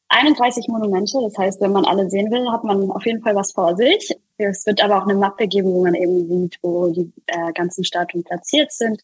31 0.08 0.68
Monumente, 0.68 1.18
das 1.22 1.36
heißt, 1.38 1.60
wenn 1.62 1.72
man 1.72 1.86
alle 1.86 2.08
sehen 2.10 2.30
will, 2.30 2.46
hat 2.52 2.64
man 2.64 2.90
auf 2.90 3.04
jeden 3.06 3.22
Fall 3.22 3.34
was 3.34 3.52
vor 3.52 3.76
sich. 3.76 4.14
Es 4.36 4.66
wird 4.66 4.84
aber 4.84 4.98
auch 4.98 5.06
eine 5.06 5.14
Mappe 5.14 5.48
geben, 5.48 5.72
wo 5.72 5.82
man 5.82 5.94
eben 5.94 6.26
sieht, 6.28 6.58
wo 6.62 6.92
die 6.92 7.10
äh, 7.26 7.52
ganzen 7.54 7.82
Statuen 7.82 8.22
platziert 8.22 8.72
sind 8.72 9.02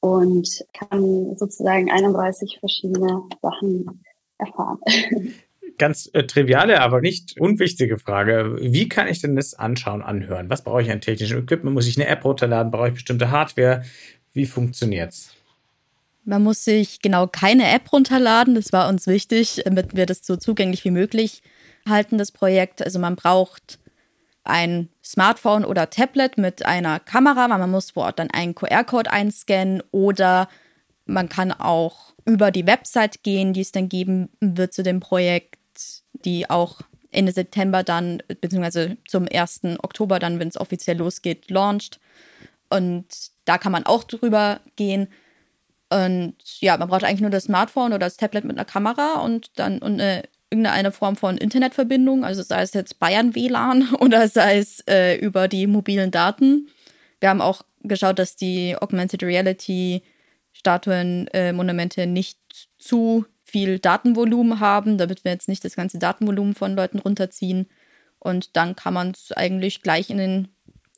und 0.00 0.64
kann 0.74 1.34
sozusagen 1.36 1.90
31 1.90 2.58
verschiedene 2.60 3.22
Sachen 3.40 4.03
erfahren. 4.38 4.78
Ganz 5.78 6.08
äh, 6.12 6.24
triviale, 6.24 6.80
aber 6.80 7.00
nicht 7.00 7.40
unwichtige 7.40 7.98
Frage. 7.98 8.56
Wie 8.60 8.88
kann 8.88 9.08
ich 9.08 9.20
denn 9.20 9.34
das 9.34 9.54
anschauen, 9.54 10.02
anhören? 10.02 10.48
Was 10.48 10.62
brauche 10.62 10.82
ich 10.82 10.90
an 10.90 11.00
technischem 11.00 11.38
Equipment? 11.38 11.74
Muss 11.74 11.88
ich 11.88 11.96
eine 11.96 12.06
App 12.06 12.24
runterladen? 12.24 12.70
Brauche 12.70 12.88
ich 12.88 12.94
bestimmte 12.94 13.30
Hardware? 13.30 13.82
Wie 14.32 14.46
funktioniert's? 14.46 15.34
Man 16.24 16.42
muss 16.42 16.64
sich 16.64 17.00
genau 17.02 17.26
keine 17.26 17.70
App 17.72 17.92
runterladen. 17.92 18.54
Das 18.54 18.72
war 18.72 18.88
uns 18.88 19.06
wichtig, 19.06 19.62
damit 19.64 19.96
wir 19.96 20.06
das 20.06 20.24
so 20.24 20.36
zugänglich 20.36 20.84
wie 20.84 20.90
möglich 20.90 21.42
halten, 21.88 22.18
das 22.18 22.32
Projekt. 22.32 22.82
Also 22.82 22.98
man 22.98 23.16
braucht 23.16 23.78
ein 24.44 24.88
Smartphone 25.02 25.64
oder 25.64 25.90
Tablet 25.90 26.38
mit 26.38 26.64
einer 26.64 27.00
Kamera, 27.00 27.50
weil 27.50 27.58
man 27.58 27.70
muss 27.70 27.92
vor 27.92 28.04
Ort 28.04 28.18
dann 28.18 28.30
einen 28.30 28.54
QR-Code 28.54 29.10
einscannen 29.10 29.82
oder 29.90 30.48
man 31.06 31.28
kann 31.28 31.52
auch 31.52 32.14
über 32.24 32.50
die 32.50 32.66
Website 32.66 33.22
gehen, 33.22 33.52
die 33.52 33.60
es 33.60 33.72
dann 33.72 33.88
geben 33.88 34.30
wird 34.40 34.72
zu 34.72 34.82
dem 34.82 35.00
Projekt, 35.00 35.58
die 36.24 36.48
auch 36.48 36.80
Ende 37.10 37.32
September 37.32 37.82
dann, 37.82 38.22
beziehungsweise 38.40 38.96
zum 39.06 39.28
1. 39.30 39.60
Oktober 39.82 40.18
dann, 40.18 40.38
wenn 40.38 40.48
es 40.48 40.60
offiziell 40.60 40.96
losgeht, 40.96 41.50
launcht. 41.50 42.00
Und 42.70 43.06
da 43.44 43.58
kann 43.58 43.72
man 43.72 43.86
auch 43.86 44.04
drüber 44.04 44.60
gehen. 44.76 45.08
Und 45.90 46.34
ja, 46.60 46.76
man 46.76 46.88
braucht 46.88 47.04
eigentlich 47.04 47.20
nur 47.20 47.30
das 47.30 47.44
Smartphone 47.44 47.92
oder 47.92 48.00
das 48.00 48.16
Tablet 48.16 48.44
mit 48.44 48.56
einer 48.56 48.64
Kamera 48.64 49.20
und 49.20 49.50
dann 49.56 49.78
und 49.78 50.00
eine, 50.00 50.24
irgendeine 50.50 50.92
Form 50.92 51.16
von 51.16 51.36
Internetverbindung, 51.36 52.24
also 52.24 52.42
sei 52.42 52.62
es 52.62 52.72
jetzt 52.74 52.98
Bayern 52.98 53.34
WLAN 53.34 53.94
oder 54.00 54.28
sei 54.28 54.58
es 54.58 54.80
äh, 54.88 55.16
über 55.16 55.46
die 55.46 55.66
mobilen 55.66 56.10
Daten. 56.10 56.68
Wir 57.20 57.28
haben 57.28 57.40
auch 57.40 57.62
geschaut, 57.82 58.18
dass 58.18 58.34
die 58.34 58.76
Augmented 58.76 59.22
Reality 59.22 60.02
Statuen, 60.64 61.28
äh, 61.34 61.52
Monumente 61.52 62.06
nicht 62.06 62.38
zu 62.78 63.26
viel 63.42 63.78
Datenvolumen 63.78 64.60
haben, 64.60 64.96
damit 64.96 65.22
wir 65.22 65.32
jetzt 65.32 65.46
nicht 65.46 65.62
das 65.62 65.76
ganze 65.76 65.98
Datenvolumen 65.98 66.54
von 66.54 66.74
Leuten 66.74 66.98
runterziehen. 66.98 67.68
Und 68.18 68.56
dann 68.56 68.74
kann 68.74 68.94
man 68.94 69.10
es 69.10 69.30
eigentlich 69.32 69.82
gleich 69.82 70.08
in 70.08 70.16
den 70.16 70.48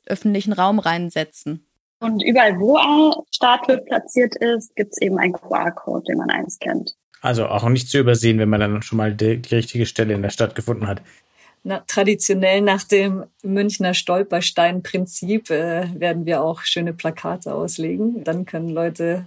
öffentlichen 0.05 0.53
Raum 0.53 0.79
reinsetzen. 0.79 1.67
Und 1.99 2.23
überall, 2.23 2.57
wo 2.57 2.77
eine 2.77 3.13
Statue 3.29 3.79
platziert 3.79 4.37
ist, 4.37 4.73
gibt 4.77 4.93
es 4.93 5.01
eben 5.01 5.17
einen 5.19 5.33
QR-Code, 5.33 6.05
den 6.07 6.17
man 6.17 6.29
einscannt. 6.29 6.95
Also 7.21 7.47
auch 7.47 7.67
nicht 7.67 7.89
zu 7.89 7.97
übersehen, 7.97 8.39
wenn 8.39 8.47
man 8.47 8.61
dann 8.61 8.81
schon 8.83 8.97
mal 8.97 9.13
die, 9.13 9.41
die 9.41 9.55
richtige 9.55 9.85
Stelle 9.85 10.13
in 10.13 10.21
der 10.21 10.29
Stadt 10.29 10.55
gefunden 10.55 10.87
hat. 10.87 11.01
Na, 11.67 11.83
traditionell 11.85 12.61
nach 12.61 12.85
dem 12.85 13.25
Münchner 13.43 13.93
Stolperstein-Prinzip 13.93 15.49
äh, 15.49 15.99
werden 15.99 16.25
wir 16.25 16.41
auch 16.41 16.61
schöne 16.61 16.93
Plakate 16.93 17.53
auslegen. 17.53 18.23
Dann 18.23 18.45
können 18.45 18.69
Leute 18.69 19.25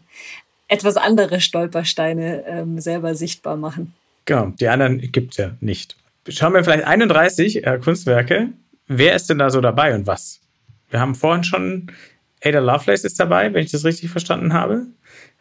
etwas 0.66 0.96
andere 0.96 1.42
Stolpersteine 1.42 2.46
ähm, 2.46 2.80
selber 2.80 3.14
sichtbar 3.14 3.58
machen. 3.58 3.92
Genau, 4.24 4.54
die 4.58 4.68
anderen 4.68 5.12
gibt 5.12 5.32
es 5.32 5.36
ja 5.36 5.50
nicht. 5.60 5.98
Schauen 6.30 6.54
wir 6.54 6.64
vielleicht 6.64 6.84
31 6.84 7.66
äh, 7.66 7.78
Kunstwerke. 7.78 8.48
Wer 8.86 9.16
ist 9.16 9.28
denn 9.28 9.36
da 9.36 9.50
so 9.50 9.60
dabei 9.60 9.94
und 9.94 10.06
was? 10.06 10.40
Wir 10.88 10.98
haben 10.98 11.14
vorhin 11.14 11.44
schon 11.44 11.92
Ada 12.42 12.60
Lovelace 12.60 13.04
ist 13.04 13.20
dabei, 13.20 13.52
wenn 13.52 13.64
ich 13.64 13.70
das 13.70 13.84
richtig 13.84 14.08
verstanden 14.08 14.54
habe. 14.54 14.86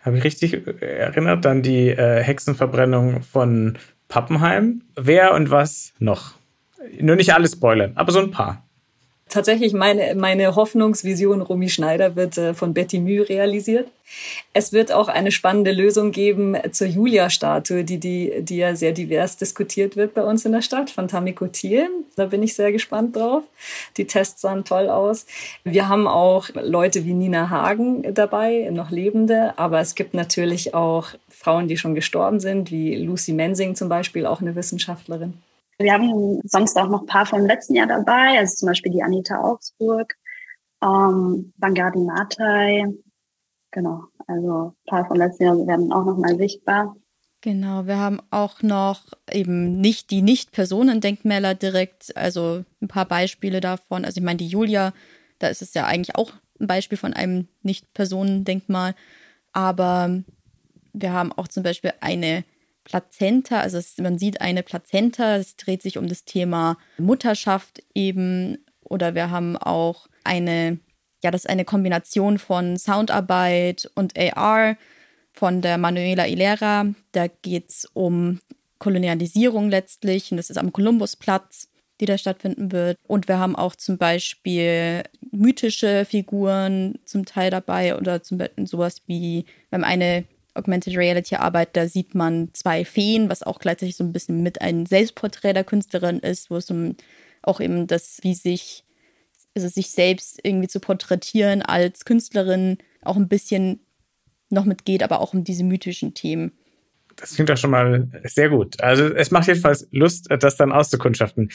Habe 0.01 0.17
ich 0.17 0.25
richtig 0.25 0.67
äh, 0.67 0.97
erinnert? 0.97 1.45
Dann 1.45 1.61
die 1.61 1.91
äh, 1.91 2.21
Hexenverbrennung 2.21 3.21
von 3.23 3.77
Pappenheim. 4.09 4.81
Wer 4.97 5.33
und 5.33 5.49
was 5.49 5.93
noch? 5.99 6.38
Nur 6.99 7.15
nicht 7.15 7.33
alles 7.33 7.53
spoilern, 7.53 7.93
aber 7.95 8.11
so 8.11 8.19
ein 8.19 8.31
paar. 8.31 8.63
Tatsächlich 9.29 9.73
meine, 9.73 10.15
meine 10.15 10.55
Hoffnungsvision 10.55 11.41
Romy 11.41 11.69
Schneider 11.69 12.15
wird 12.15 12.35
äh, 12.39 12.55
von 12.55 12.73
Betty 12.73 12.99
Müh 12.99 13.21
realisiert. 13.21 13.87
Es 14.53 14.73
wird 14.73 14.91
auch 14.91 15.07
eine 15.07 15.31
spannende 15.31 15.71
Lösung 15.71 16.11
geben 16.11 16.57
zur 16.71 16.87
Julia-Statue, 16.87 17.83
die, 17.83 17.99
die, 17.99 18.33
die 18.39 18.57
ja 18.57 18.75
sehr 18.75 18.91
divers 18.91 19.37
diskutiert 19.37 19.95
wird 19.95 20.15
bei 20.15 20.23
uns 20.23 20.45
in 20.45 20.51
der 20.51 20.63
Stadt, 20.63 20.89
von 20.89 21.07
Tamiko 21.07 21.45
Thiel. 21.45 21.87
Da 22.15 22.25
bin 22.25 22.41
ich 22.41 22.55
sehr 22.55 22.71
gespannt 22.71 23.15
drauf. 23.15 23.43
Die 23.97 24.07
Tests 24.07 24.41
sahen 24.41 24.65
toll 24.65 24.89
aus. 24.89 25.27
Wir 25.63 25.87
haben 25.87 26.07
auch 26.07 26.49
Leute 26.55 27.05
wie 27.05 27.13
Nina 27.13 27.51
Hagen 27.51 28.15
dabei, 28.15 28.67
noch 28.71 28.89
Lebende, 28.89 29.53
aber 29.59 29.79
es 29.79 29.93
gibt 29.93 30.15
natürlich 30.15 30.73
auch 30.73 31.09
Frauen, 31.29 31.67
die 31.67 31.77
schon 31.77 31.93
gestorben 31.93 32.39
sind, 32.39 32.71
wie 32.71 32.95
Lucy 32.95 33.33
Mensing 33.33 33.75
zum 33.75 33.89
Beispiel, 33.89 34.25
auch 34.25 34.41
eine 34.41 34.55
Wissenschaftlerin. 34.55 35.35
Wir 35.81 35.93
haben 35.93 36.41
sonst 36.43 36.75
auch 36.77 36.89
noch 36.89 37.01
ein 37.01 37.07
paar 37.07 37.25
vom 37.25 37.45
letzten 37.45 37.75
Jahr 37.75 37.87
dabei, 37.87 38.37
also 38.37 38.53
zum 38.55 38.67
Beispiel 38.67 38.91
die 38.91 39.01
Anita 39.01 39.41
Augsburg, 39.41 40.15
ähm, 40.83 41.53
Bangardi 41.57 41.99
Matai, 41.99 42.93
genau, 43.71 44.03
also 44.27 44.75
ein 44.75 44.89
paar 44.89 45.05
vom 45.07 45.17
letzten 45.17 45.45
Jahr 45.45 45.67
werden 45.67 45.93
auch 45.93 46.03
nochmal 46.03 46.35
sichtbar. 46.37 46.95
Genau, 47.41 47.85
wir 47.85 47.97
haben 47.97 48.21
auch 48.31 48.61
noch 48.61 49.05
eben 49.31 49.79
nicht 49.79 50.11
die 50.11 50.21
Nicht-Personendenkmäler 50.21 51.55
direkt, 51.55 52.15
also 52.17 52.65
ein 52.81 52.89
paar 52.89 53.05
Beispiele 53.05 53.61
davon. 53.61 54.03
Also 54.03 54.17
ich 54.17 54.25
meine, 54.25 54.37
die 54.37 54.47
Julia, 54.47 54.93
da 55.39 55.47
ist 55.47 55.61
es 55.61 55.73
ja 55.73 55.85
eigentlich 55.85 56.17
auch 56.17 56.33
ein 56.59 56.67
Beispiel 56.67 56.97
von 56.97 57.13
einem 57.13 57.47
Nicht-Personendenkmal. 57.63 58.93
Aber 59.53 60.21
wir 60.91 61.13
haben 61.13 61.31
auch 61.31 61.47
zum 61.47 61.63
Beispiel 61.63 61.93
eine 62.01 62.43
Plazenta, 62.89 63.59
also 63.59 63.77
es, 63.77 63.97
man 63.99 64.17
sieht 64.17 64.41
eine 64.41 64.63
Plazenta, 64.63 65.37
es 65.37 65.55
dreht 65.55 65.83
sich 65.83 65.97
um 65.97 66.07
das 66.07 66.25
Thema 66.25 66.77
Mutterschaft 66.97 67.83
eben. 67.93 68.57
Oder 68.81 69.13
wir 69.13 69.29
haben 69.29 69.55
auch 69.55 70.07
eine, 70.23 70.79
ja, 71.23 71.29
das 71.29 71.45
ist 71.45 71.49
eine 71.49 71.65
Kombination 71.65 72.39
von 72.39 72.77
Soundarbeit 72.77 73.89
und 73.93 74.17
AR 74.17 74.75
von 75.31 75.61
der 75.61 75.77
Manuela 75.77 76.27
Ilera. 76.27 76.87
Da 77.11 77.27
geht 77.27 77.69
es 77.69 77.85
um 77.93 78.39
Kolonialisierung 78.79 79.69
letztlich 79.69 80.31
und 80.31 80.37
das 80.37 80.49
ist 80.49 80.57
am 80.57 80.73
Kolumbusplatz, 80.73 81.69
die 81.99 82.07
da 82.07 82.17
stattfinden 82.17 82.71
wird. 82.71 82.97
Und 83.07 83.27
wir 83.27 83.37
haben 83.37 83.55
auch 83.55 83.75
zum 83.75 83.99
Beispiel 83.99 85.03
mythische 85.31 86.05
Figuren 86.05 86.97
zum 87.05 87.25
Teil 87.25 87.51
dabei 87.51 87.95
oder 87.95 88.23
zum 88.23 88.39
Beispiel 88.39 88.65
sowas 88.65 89.03
wie, 89.05 89.45
wir 89.69 89.77
haben 89.77 89.83
eine 89.83 90.25
Augmented 90.53 90.97
Reality 90.97 91.35
Arbeit, 91.35 91.75
da 91.75 91.87
sieht 91.87 92.15
man 92.15 92.49
zwei 92.53 92.85
Feen, 92.85 93.29
was 93.29 93.43
auch 93.43 93.59
gleichzeitig 93.59 93.95
so 93.95 94.03
ein 94.03 94.13
bisschen 94.13 94.43
mit 94.43 94.61
einem 94.61 94.85
Selbstporträt 94.85 95.53
der 95.53 95.63
Künstlerin 95.63 96.19
ist, 96.19 96.49
wo 96.49 96.57
es 96.57 96.69
um 96.71 96.95
auch 97.41 97.59
eben 97.59 97.87
das, 97.87 98.19
wie 98.21 98.33
sich, 98.33 98.83
also 99.55 99.67
sich 99.67 99.91
selbst 99.91 100.39
irgendwie 100.43 100.67
zu 100.67 100.79
porträtieren 100.79 101.61
als 101.61 102.05
Künstlerin 102.05 102.77
auch 103.01 103.15
ein 103.15 103.27
bisschen 103.27 103.79
noch 104.49 104.65
mitgeht, 104.65 105.03
aber 105.03 105.21
auch 105.21 105.33
um 105.33 105.43
diese 105.43 105.63
mythischen 105.63 106.13
Themen. 106.13 106.51
Das 107.15 107.35
klingt 107.35 107.49
doch 107.49 107.57
schon 107.57 107.71
mal 107.71 108.07
sehr 108.23 108.49
gut. 108.49 108.81
Also 108.81 109.13
es 109.13 109.31
macht 109.31 109.47
jedenfalls 109.47 109.87
Lust, 109.91 110.27
das 110.29 110.55
dann 110.55 110.71
auszukundschaften. 110.71 111.51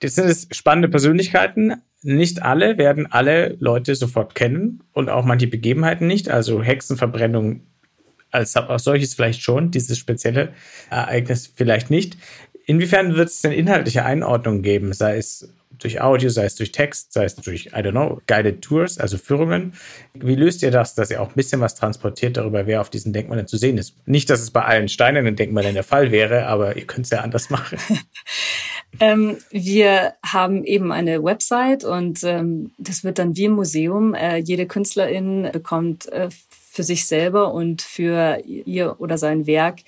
Das 0.00 0.14
sind 0.14 0.26
es 0.26 0.48
spannende 0.50 0.88
Persönlichkeiten. 0.88 1.82
Nicht 2.02 2.42
alle 2.42 2.78
werden 2.78 3.10
alle 3.10 3.56
Leute 3.58 3.94
sofort 3.94 4.34
kennen 4.34 4.82
und 4.92 5.08
auch 5.08 5.24
manche 5.24 5.46
Begebenheiten 5.46 6.06
nicht. 6.06 6.28
Also 6.30 6.62
Hexenverbrennung 6.62 7.62
als, 8.36 8.54
solches 8.84 9.14
vielleicht 9.14 9.42
schon, 9.42 9.70
dieses 9.70 9.98
spezielle 9.98 10.52
Ereignis 10.90 11.50
vielleicht 11.54 11.90
nicht. 11.90 12.16
Inwiefern 12.66 13.16
wird 13.16 13.28
es 13.28 13.42
denn 13.42 13.52
inhaltliche 13.52 14.04
Einordnungen 14.04 14.62
geben, 14.62 14.92
sei 14.92 15.18
es 15.18 15.48
durch 15.78 16.00
Audio, 16.00 16.28
sei 16.28 16.44
es 16.44 16.54
durch 16.54 16.72
Text, 16.72 17.12
sei 17.12 17.24
es 17.24 17.36
durch, 17.36 17.66
I 17.66 17.76
don't 17.76 17.92
know, 17.92 18.20
Guided 18.26 18.62
Tours, 18.62 18.98
also 18.98 19.18
Führungen. 19.18 19.74
Wie 20.14 20.34
löst 20.34 20.62
ihr 20.62 20.70
das, 20.70 20.94
dass 20.94 21.10
ihr 21.10 21.20
auch 21.20 21.28
ein 21.28 21.34
bisschen 21.34 21.60
was 21.60 21.74
transportiert 21.74 22.36
darüber, 22.36 22.66
wer 22.66 22.80
auf 22.80 22.90
diesen 22.90 23.12
Denkmalen 23.12 23.46
zu 23.46 23.56
sehen 23.56 23.78
ist? 23.78 23.94
Nicht, 24.06 24.30
dass 24.30 24.40
es 24.40 24.50
bei 24.50 24.64
allen 24.64 24.88
steinernen 24.88 25.36
Denkmalen 25.36 25.74
der 25.74 25.84
Fall 25.84 26.10
wäre, 26.10 26.46
aber 26.46 26.76
ihr 26.76 26.86
könnt 26.86 27.06
es 27.06 27.10
ja 27.10 27.20
anders 27.20 27.50
machen. 27.50 27.78
ähm, 29.00 29.36
wir 29.50 30.14
haben 30.24 30.64
eben 30.64 30.92
eine 30.92 31.22
Website 31.22 31.84
und 31.84 32.22
ähm, 32.24 32.72
das 32.78 33.04
wird 33.04 33.18
dann 33.18 33.36
wie 33.36 33.44
im 33.44 33.52
Museum. 33.52 34.14
Äh, 34.14 34.38
jede 34.38 34.66
Künstlerin 34.66 35.48
bekommt 35.52 36.06
äh, 36.12 36.28
für 36.76 36.82
sich 36.82 37.06
selber 37.06 37.52
und 37.54 37.80
für 37.80 38.38
ihr 38.44 38.96
oder 38.98 39.16
sein 39.16 39.46
Werk 39.46 39.78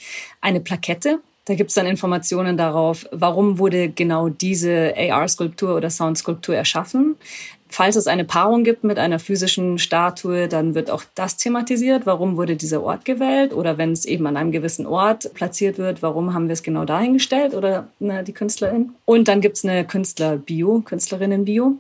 eine 0.40 0.60
Plakette. 0.60 1.20
Da 1.44 1.54
gibt 1.54 1.70
es 1.70 1.74
dann 1.74 1.86
Informationen 1.86 2.56
darauf, 2.56 3.06
warum 3.10 3.58
wurde 3.58 3.88
genau 3.90 4.28
diese 4.28 4.94
AR-Skulptur 4.96 5.76
oder 5.76 5.88
Sound-Skulptur 5.90 6.54
erschaffen. 6.54 7.16
Falls 7.70 7.96
es 7.96 8.06
eine 8.06 8.24
Paarung 8.24 8.64
gibt 8.64 8.84
mit 8.84 8.98
einer 8.98 9.18
physischen 9.18 9.78
Statue, 9.78 10.48
dann 10.48 10.74
wird 10.74 10.90
auch 10.90 11.04
das 11.14 11.36
thematisiert. 11.36 12.06
Warum 12.06 12.36
wurde 12.36 12.56
dieser 12.56 12.82
Ort 12.82 13.04
gewählt? 13.04 13.52
Oder 13.52 13.76
wenn 13.76 13.92
es 13.92 14.06
eben 14.06 14.26
an 14.26 14.38
einem 14.38 14.52
gewissen 14.52 14.86
Ort 14.86 15.32
platziert 15.34 15.76
wird, 15.76 16.02
warum 16.02 16.32
haben 16.32 16.48
wir 16.48 16.54
es 16.54 16.62
genau 16.62 16.86
dahingestellt 16.86 17.54
oder 17.54 17.88
ne, 17.98 18.24
die 18.24 18.32
Künstlerin? 18.32 18.94
Und 19.04 19.28
dann 19.28 19.42
gibt 19.42 19.58
es 19.58 19.64
eine 19.64 19.84
Künstler-Bio, 19.86 20.80
Künstlerinnen-Bio. 20.80 21.76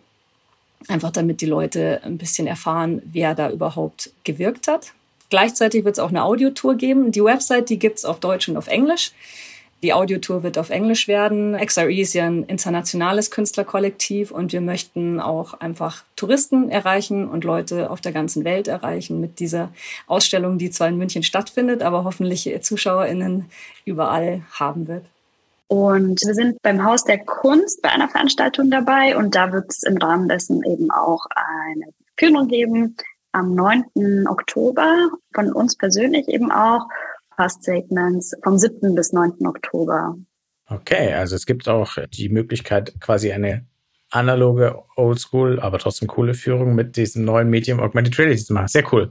Einfach 0.88 1.10
damit 1.10 1.40
die 1.40 1.46
Leute 1.46 2.00
ein 2.04 2.18
bisschen 2.18 2.46
erfahren, 2.46 3.02
wer 3.04 3.34
da 3.34 3.50
überhaupt 3.50 4.12
gewirkt 4.24 4.68
hat. 4.68 4.92
Gleichzeitig 5.30 5.84
wird 5.84 5.96
es 5.96 5.98
auch 5.98 6.08
eine 6.08 6.24
Audiotour 6.24 6.74
geben. 6.74 7.12
Die 7.12 7.22
Website, 7.22 7.68
die 7.70 7.78
gibt 7.78 7.98
es 7.98 8.04
auf 8.04 8.20
Deutsch 8.20 8.48
und 8.48 8.56
auf 8.56 8.68
Englisch. 8.68 9.12
Die 9.82 9.92
Audiotour 9.92 10.42
wird 10.42 10.58
auf 10.58 10.70
Englisch 10.70 11.06
werden. 11.06 11.56
XRE 11.56 11.94
ist 11.94 12.12
ja 12.12 12.26
ein 12.26 12.42
internationales 12.44 13.30
Künstlerkollektiv 13.30 14.32
und 14.32 14.52
wir 14.52 14.60
möchten 14.60 15.20
auch 15.20 15.54
einfach 15.54 16.02
Touristen 16.16 16.68
erreichen 16.68 17.28
und 17.28 17.44
Leute 17.44 17.90
auf 17.90 18.00
der 18.00 18.10
ganzen 18.10 18.44
Welt 18.44 18.66
erreichen 18.66 19.20
mit 19.20 19.38
dieser 19.38 19.70
Ausstellung, 20.08 20.58
die 20.58 20.70
zwar 20.70 20.88
in 20.88 20.98
München 20.98 21.22
stattfindet, 21.22 21.82
aber 21.82 22.02
hoffentlich 22.02 22.50
ZuschauerInnen 22.60 23.46
überall 23.84 24.42
haben 24.50 24.88
wird. 24.88 25.04
Und 25.68 26.22
wir 26.24 26.34
sind 26.34 26.60
beim 26.62 26.82
Haus 26.82 27.04
der 27.04 27.18
Kunst 27.18 27.80
bei 27.82 27.90
einer 27.90 28.08
Veranstaltung 28.08 28.70
dabei 28.70 29.16
und 29.16 29.36
da 29.36 29.52
wird 29.52 29.66
es 29.70 29.84
im 29.84 29.98
Rahmen 29.98 30.28
dessen 30.28 30.64
eben 30.64 30.90
auch 30.90 31.26
eine 31.30 31.92
Führung 32.16 32.48
geben 32.48 32.96
am 33.32 33.54
9. 33.54 34.26
Oktober 34.28 35.10
von 35.34 35.52
uns 35.52 35.76
persönlich 35.76 36.28
eben 36.28 36.50
auch 36.50 36.86
Past 37.36 37.62
Statements 37.62 38.34
vom 38.42 38.58
7. 38.58 38.94
bis 38.94 39.12
9. 39.12 39.46
Oktober. 39.46 40.16
Okay, 40.66 41.14
also 41.14 41.36
es 41.36 41.46
gibt 41.46 41.68
auch 41.68 41.96
die 42.12 42.28
Möglichkeit, 42.28 42.94
quasi 43.00 43.32
eine 43.32 43.64
analoge, 44.10 44.82
oldschool, 44.96 45.60
aber 45.60 45.78
trotzdem 45.78 46.08
coole 46.08 46.34
Führung 46.34 46.74
mit 46.74 46.96
diesem 46.96 47.24
neuen 47.24 47.48
Medium 47.48 47.80
Augmented 47.80 48.18
Reality 48.18 48.44
zu 48.44 48.54
machen. 48.54 48.68
Sehr 48.68 48.92
cool. 48.92 49.10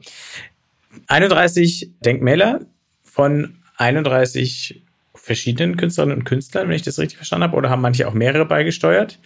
31 1.08 1.94
Denkmäler 2.00 2.62
von 3.04 3.60
31 3.78 4.87
verschiedenen 5.28 5.78
Künstlerinnen 5.78 6.18
und 6.18 6.24
Künstlern, 6.24 6.68
wenn 6.68 6.76
ich 6.76 6.82
das 6.82 6.98
richtig 6.98 7.18
verstanden 7.18 7.44
habe, 7.44 7.56
oder 7.56 7.70
haben 7.70 7.82
manche 7.82 8.08
auch 8.08 8.14
mehrere 8.14 8.46
beigesteuert? 8.46 9.20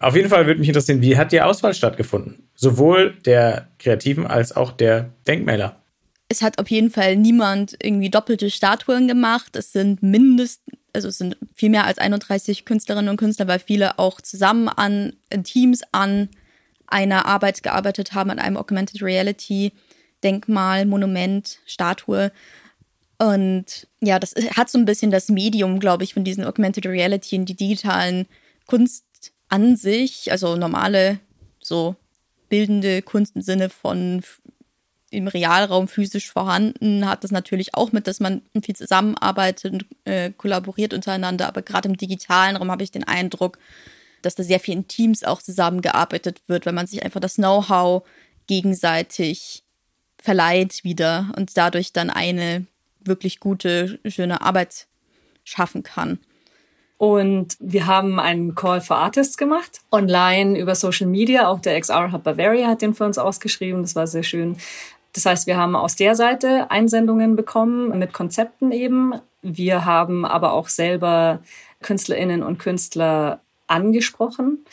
Auf 0.00 0.16
jeden 0.16 0.30
Fall 0.30 0.46
würde 0.46 0.60
mich 0.60 0.68
interessieren, 0.68 1.02
wie 1.02 1.18
hat 1.18 1.32
die 1.32 1.42
Auswahl 1.42 1.74
stattgefunden? 1.74 2.48
Sowohl 2.54 3.16
der 3.26 3.68
Kreativen 3.78 4.26
als 4.26 4.56
auch 4.56 4.72
der 4.72 5.10
Denkmäler 5.26 5.82
es 6.28 6.42
hat 6.42 6.58
auf 6.58 6.70
jeden 6.70 6.90
Fall 6.90 7.16
niemand 7.16 7.76
irgendwie 7.82 8.10
doppelte 8.10 8.50
Statuen 8.50 9.08
gemacht. 9.08 9.56
Es 9.56 9.72
sind 9.72 10.02
mindestens, 10.02 10.76
also 10.92 11.08
es 11.08 11.16
sind 11.16 11.38
viel 11.54 11.70
mehr 11.70 11.86
als 11.86 11.98
31 11.98 12.66
Künstlerinnen 12.66 13.08
und 13.08 13.16
Künstler, 13.16 13.48
weil 13.48 13.58
viele 13.58 13.98
auch 13.98 14.20
zusammen 14.20 14.68
an 14.68 15.14
Teams 15.44 15.80
an 15.92 16.28
einer 16.86 17.26
Arbeit 17.26 17.62
gearbeitet 17.62 18.12
haben, 18.12 18.30
an 18.30 18.38
einem 18.38 18.58
Augmented 18.58 19.02
Reality 19.02 19.72
Denkmal, 20.22 20.84
Monument, 20.84 21.60
Statue. 21.64 22.32
Und 23.18 23.88
ja, 24.00 24.18
das 24.18 24.34
hat 24.56 24.70
so 24.70 24.78
ein 24.78 24.84
bisschen 24.84 25.10
das 25.10 25.28
Medium, 25.28 25.80
glaube 25.80 26.04
ich, 26.04 26.14
von 26.14 26.24
diesen 26.24 26.44
Augmented 26.44 26.86
Reality 26.86 27.36
und 27.36 27.46
die 27.46 27.56
digitalen 27.56 28.26
Kunst 28.66 29.04
an 29.48 29.76
sich, 29.76 30.30
also 30.30 30.56
normale, 30.56 31.18
so 31.60 31.96
bildende 32.48 33.02
Kunst 33.02 33.34
im 33.34 33.42
Sinne 33.42 33.70
von 33.70 34.22
im 35.10 35.26
Realraum 35.26 35.88
physisch 35.88 36.30
vorhanden, 36.30 37.08
hat 37.08 37.24
das 37.24 37.30
natürlich 37.30 37.74
auch 37.74 37.92
mit, 37.92 38.06
dass 38.06 38.20
man 38.20 38.42
viel 38.62 38.76
zusammenarbeitet 38.76 39.72
und 39.72 39.86
äh, 40.04 40.30
kollaboriert 40.30 40.92
untereinander. 40.92 41.48
Aber 41.48 41.62
gerade 41.62 41.88
im 41.88 41.96
digitalen 41.96 42.56
Raum 42.56 42.70
habe 42.70 42.84
ich 42.84 42.90
den 42.90 43.04
Eindruck, 43.04 43.58
dass 44.22 44.34
da 44.34 44.42
sehr 44.42 44.60
viel 44.60 44.74
in 44.74 44.88
Teams 44.88 45.24
auch 45.24 45.40
zusammengearbeitet 45.40 46.42
wird, 46.46 46.66
weil 46.66 46.74
man 46.74 46.86
sich 46.86 47.02
einfach 47.02 47.20
das 47.20 47.36
Know-how 47.36 48.06
gegenseitig 48.46 49.64
verleiht 50.20 50.84
wieder 50.84 51.32
und 51.36 51.56
dadurch 51.56 51.92
dann 51.92 52.10
eine 52.10 52.66
wirklich 53.00 53.40
gute, 53.40 53.98
schöne 54.06 54.40
Arbeit 54.40 54.86
schaffen 55.44 55.82
kann. 55.82 56.18
Und 56.98 57.56
wir 57.60 57.86
haben 57.86 58.18
einen 58.18 58.56
Call 58.56 58.80
for 58.80 58.96
Artists 58.96 59.36
gemacht, 59.36 59.80
online 59.92 60.58
über 60.58 60.74
Social 60.74 61.06
Media. 61.06 61.48
Auch 61.48 61.60
der 61.60 61.80
XR 61.80 62.10
Hub 62.12 62.24
Bavaria 62.24 62.66
hat 62.66 62.82
den 62.82 62.92
für 62.92 63.04
uns 63.04 63.18
ausgeschrieben. 63.18 63.82
Das 63.82 63.94
war 63.94 64.08
sehr 64.08 64.24
schön. 64.24 64.56
Das 65.12 65.24
heißt, 65.24 65.46
wir 65.46 65.56
haben 65.56 65.76
aus 65.76 65.94
der 65.94 66.16
Seite 66.16 66.70
Einsendungen 66.70 67.36
bekommen 67.36 67.96
mit 67.98 68.12
Konzepten 68.12 68.72
eben. 68.72 69.14
Wir 69.42 69.84
haben 69.84 70.24
aber 70.24 70.52
auch 70.52 70.68
selber 70.68 71.40
Künstlerinnen 71.82 72.42
und 72.42 72.58
Künstler 72.58 73.40
angesprochen. 73.68 74.64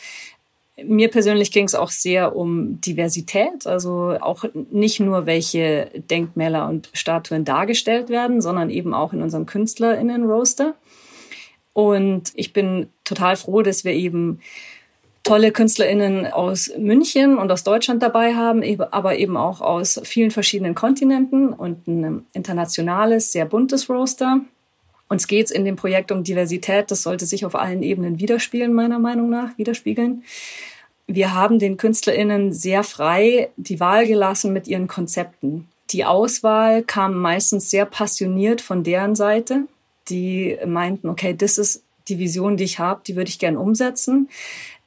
Mir 0.82 1.08
persönlich 1.08 1.52
ging 1.52 1.64
es 1.64 1.74
auch 1.74 1.90
sehr 1.90 2.36
um 2.36 2.80
Diversität, 2.82 3.66
also 3.66 4.16
auch 4.20 4.44
nicht 4.70 5.00
nur 5.00 5.24
welche 5.24 5.90
Denkmäler 5.94 6.68
und 6.68 6.90
Statuen 6.92 7.46
dargestellt 7.46 8.10
werden, 8.10 8.42
sondern 8.42 8.68
eben 8.68 8.92
auch 8.92 9.14
in 9.14 9.22
unserem 9.22 9.46
Künstlerinnen-Roaster. 9.46 10.74
Und 11.72 12.32
ich 12.34 12.52
bin 12.52 12.88
total 13.04 13.36
froh, 13.36 13.62
dass 13.62 13.84
wir 13.84 13.92
eben 13.92 14.40
tolle 15.26 15.50
KünstlerInnen 15.50 16.26
aus 16.26 16.70
München 16.78 17.36
und 17.36 17.50
aus 17.50 17.64
Deutschland 17.64 18.02
dabei 18.02 18.34
haben, 18.34 18.62
aber 18.92 19.18
eben 19.18 19.36
auch 19.36 19.60
aus 19.60 20.00
vielen 20.04 20.30
verschiedenen 20.30 20.74
Kontinenten 20.74 21.52
und 21.52 21.88
ein 21.88 22.26
internationales, 22.32 23.32
sehr 23.32 23.44
buntes 23.44 23.90
Roster. 23.90 24.40
Uns 25.08 25.26
geht 25.26 25.46
es 25.46 25.52
in 25.52 25.64
dem 25.64 25.76
Projekt 25.76 26.10
um 26.10 26.24
Diversität. 26.24 26.90
Das 26.90 27.02
sollte 27.02 27.26
sich 27.26 27.44
auf 27.44 27.54
allen 27.54 27.82
Ebenen 27.82 28.18
widerspiegeln, 28.18 28.72
meiner 28.72 28.98
Meinung 28.98 29.30
nach, 29.30 29.56
widerspiegeln. 29.56 30.24
Wir 31.06 31.34
haben 31.34 31.58
den 31.58 31.76
KünstlerInnen 31.76 32.52
sehr 32.52 32.82
frei 32.82 33.50
die 33.56 33.78
Wahl 33.78 34.06
gelassen 34.06 34.52
mit 34.52 34.66
ihren 34.66 34.88
Konzepten. 34.88 35.68
Die 35.90 36.04
Auswahl 36.04 36.82
kam 36.82 37.14
meistens 37.14 37.70
sehr 37.70 37.86
passioniert 37.86 38.60
von 38.60 38.82
deren 38.82 39.14
Seite. 39.14 39.66
Die 40.08 40.58
meinten, 40.66 41.08
okay, 41.08 41.34
das 41.36 41.58
ist 41.58 41.84
die 42.08 42.18
Vision, 42.18 42.56
die 42.56 42.64
ich 42.64 42.80
habe, 42.80 43.02
die 43.06 43.14
würde 43.14 43.28
ich 43.28 43.38
gern 43.38 43.56
umsetzen. 43.56 44.28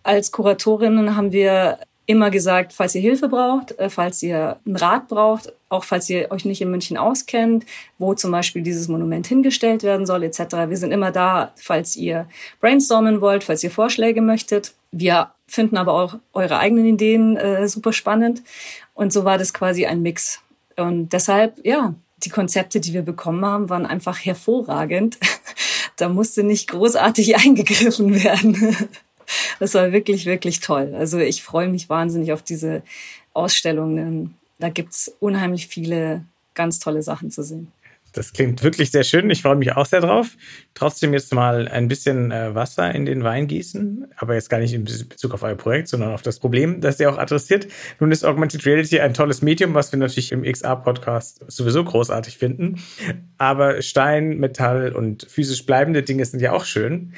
Als 0.03 0.31
Kuratorinnen 0.31 1.15
haben 1.15 1.31
wir 1.31 1.79
immer 2.09 2.31
gesagt, 2.31 2.73
falls 2.73 2.95
ihr 2.95 3.01
Hilfe 3.01 3.29
braucht, 3.29 3.77
äh, 3.77 3.87
falls 3.87 4.23
ihr 4.23 4.57
einen 4.65 4.75
Rat 4.75 5.07
braucht, 5.09 5.53
auch 5.69 5.83
falls 5.83 6.09
ihr 6.09 6.31
euch 6.31 6.43
nicht 6.43 6.59
in 6.59 6.71
München 6.71 6.97
auskennt, 6.97 7.67
wo 7.99 8.15
zum 8.15 8.31
Beispiel 8.31 8.63
dieses 8.63 8.87
Monument 8.87 9.27
hingestellt 9.27 9.83
werden 9.83 10.07
soll, 10.07 10.23
etc. 10.23 10.39
Wir 10.69 10.77
sind 10.77 10.91
immer 10.91 11.11
da, 11.11 11.51
falls 11.55 11.95
ihr 11.95 12.27
brainstormen 12.61 13.21
wollt, 13.21 13.43
falls 13.43 13.63
ihr 13.63 13.69
Vorschläge 13.69 14.21
möchtet. 14.21 14.73
Wir 14.91 15.29
finden 15.45 15.77
aber 15.77 15.93
auch 15.93 16.15
eure 16.33 16.57
eigenen 16.57 16.87
Ideen 16.87 17.37
äh, 17.37 17.67
super 17.67 17.93
spannend. 17.93 18.41
Und 18.95 19.13
so 19.13 19.23
war 19.23 19.37
das 19.37 19.53
quasi 19.53 19.85
ein 19.85 20.01
Mix. 20.01 20.41
Und 20.77 21.13
deshalb, 21.13 21.63
ja, 21.63 21.93
die 22.23 22.31
Konzepte, 22.31 22.79
die 22.79 22.93
wir 22.95 23.03
bekommen 23.03 23.45
haben, 23.45 23.69
waren 23.69 23.85
einfach 23.85 24.17
hervorragend. 24.17 25.19
da 25.95 26.09
musste 26.09 26.41
nicht 26.41 26.71
großartig 26.71 27.35
eingegriffen 27.45 28.23
werden. 28.23 28.89
Das 29.59 29.73
war 29.73 29.91
wirklich, 29.91 30.25
wirklich 30.25 30.59
toll. 30.59 30.93
Also 30.95 31.19
ich 31.19 31.43
freue 31.43 31.67
mich 31.67 31.89
wahnsinnig 31.89 32.31
auf 32.31 32.41
diese 32.41 32.81
Ausstellungen. 33.33 34.35
Da 34.57 34.69
gibt's 34.69 35.11
unheimlich 35.19 35.67
viele 35.67 36.23
ganz 36.53 36.79
tolle 36.79 37.03
Sachen 37.03 37.31
zu 37.31 37.43
sehen. 37.43 37.71
Das 38.13 38.33
klingt 38.33 38.63
wirklich 38.63 38.91
sehr 38.91 39.03
schön. 39.03 39.29
Ich 39.29 39.43
freue 39.43 39.55
mich 39.55 39.75
auch 39.75 39.85
sehr 39.85 40.01
drauf. 40.01 40.35
Trotzdem 40.73 41.13
jetzt 41.13 41.33
mal 41.33 41.67
ein 41.67 41.87
bisschen 41.87 42.31
äh, 42.31 42.55
Wasser 42.55 42.93
in 42.93 43.05
den 43.05 43.23
Wein 43.23 43.47
gießen, 43.47 44.07
aber 44.17 44.33
jetzt 44.33 44.49
gar 44.49 44.59
nicht 44.59 44.73
in 44.73 44.83
Bezug 44.83 45.33
auf 45.33 45.43
euer 45.43 45.55
Projekt, 45.55 45.89
sondern 45.89 46.13
auf 46.13 46.21
das 46.21 46.39
Problem, 46.39 46.81
das 46.81 46.99
ihr 46.99 47.11
auch 47.11 47.17
adressiert. 47.17 47.67
Nun 47.99 48.11
ist 48.11 48.25
Augmented 48.25 48.65
Reality 48.65 48.99
ein 48.99 49.13
tolles 49.13 49.41
Medium, 49.41 49.73
was 49.73 49.91
wir 49.91 49.99
natürlich 49.99 50.31
im 50.31 50.43
XR-Podcast 50.43 51.43
sowieso 51.47 51.83
großartig 51.83 52.37
finden. 52.37 52.81
Aber 53.37 53.81
Stein, 53.81 54.37
Metall 54.37 54.93
und 54.93 55.27
physisch 55.29 55.65
bleibende 55.65 56.01
Dinge 56.01 56.25
sind 56.25 56.41
ja 56.41 56.53
auch 56.53 56.65
schön. 56.65 57.13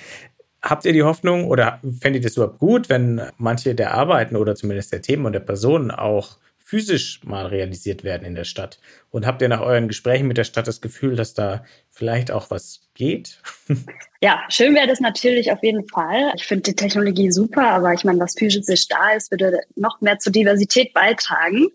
Habt 0.61 0.85
ihr 0.85 0.93
die 0.93 1.03
Hoffnung 1.03 1.45
oder 1.47 1.79
fändet 1.99 2.21
ihr 2.21 2.29
das 2.29 2.37
überhaupt 2.37 2.59
gut, 2.59 2.89
wenn 2.89 3.21
manche 3.37 3.73
der 3.73 3.93
Arbeiten 3.93 4.35
oder 4.35 4.55
zumindest 4.55 4.93
der 4.93 5.01
Themen 5.01 5.25
und 5.25 5.33
der 5.33 5.39
Personen 5.39 5.89
auch 5.89 6.37
physisch 6.59 7.19
mal 7.23 7.47
realisiert 7.47 8.03
werden 8.03 8.25
in 8.25 8.35
der 8.35 8.43
Stadt? 8.43 8.79
Und 9.09 9.25
habt 9.25 9.41
ihr 9.41 9.49
nach 9.49 9.61
euren 9.61 9.87
Gesprächen 9.87 10.27
mit 10.27 10.37
der 10.37 10.43
Stadt 10.43 10.67
das 10.67 10.79
Gefühl, 10.79 11.15
dass 11.15 11.33
da 11.33 11.65
vielleicht 11.89 12.31
auch 12.31 12.51
was 12.51 12.89
geht? 12.93 13.39
Ja, 14.23 14.43
schön 14.49 14.75
wäre 14.75 14.85
das 14.85 14.99
natürlich 14.99 15.51
auf 15.51 15.63
jeden 15.63 15.87
Fall. 15.87 16.31
Ich 16.35 16.45
finde 16.45 16.61
die 16.61 16.75
Technologie 16.75 17.31
super, 17.31 17.71
aber 17.71 17.91
ich 17.91 18.03
meine, 18.03 18.19
was 18.19 18.35
physisch 18.37 18.87
da 18.87 19.13
ist, 19.13 19.31
würde 19.31 19.61
noch 19.75 19.99
mehr 19.99 20.19
zur 20.19 20.31
Diversität 20.31 20.93
beitragen. 20.93 21.69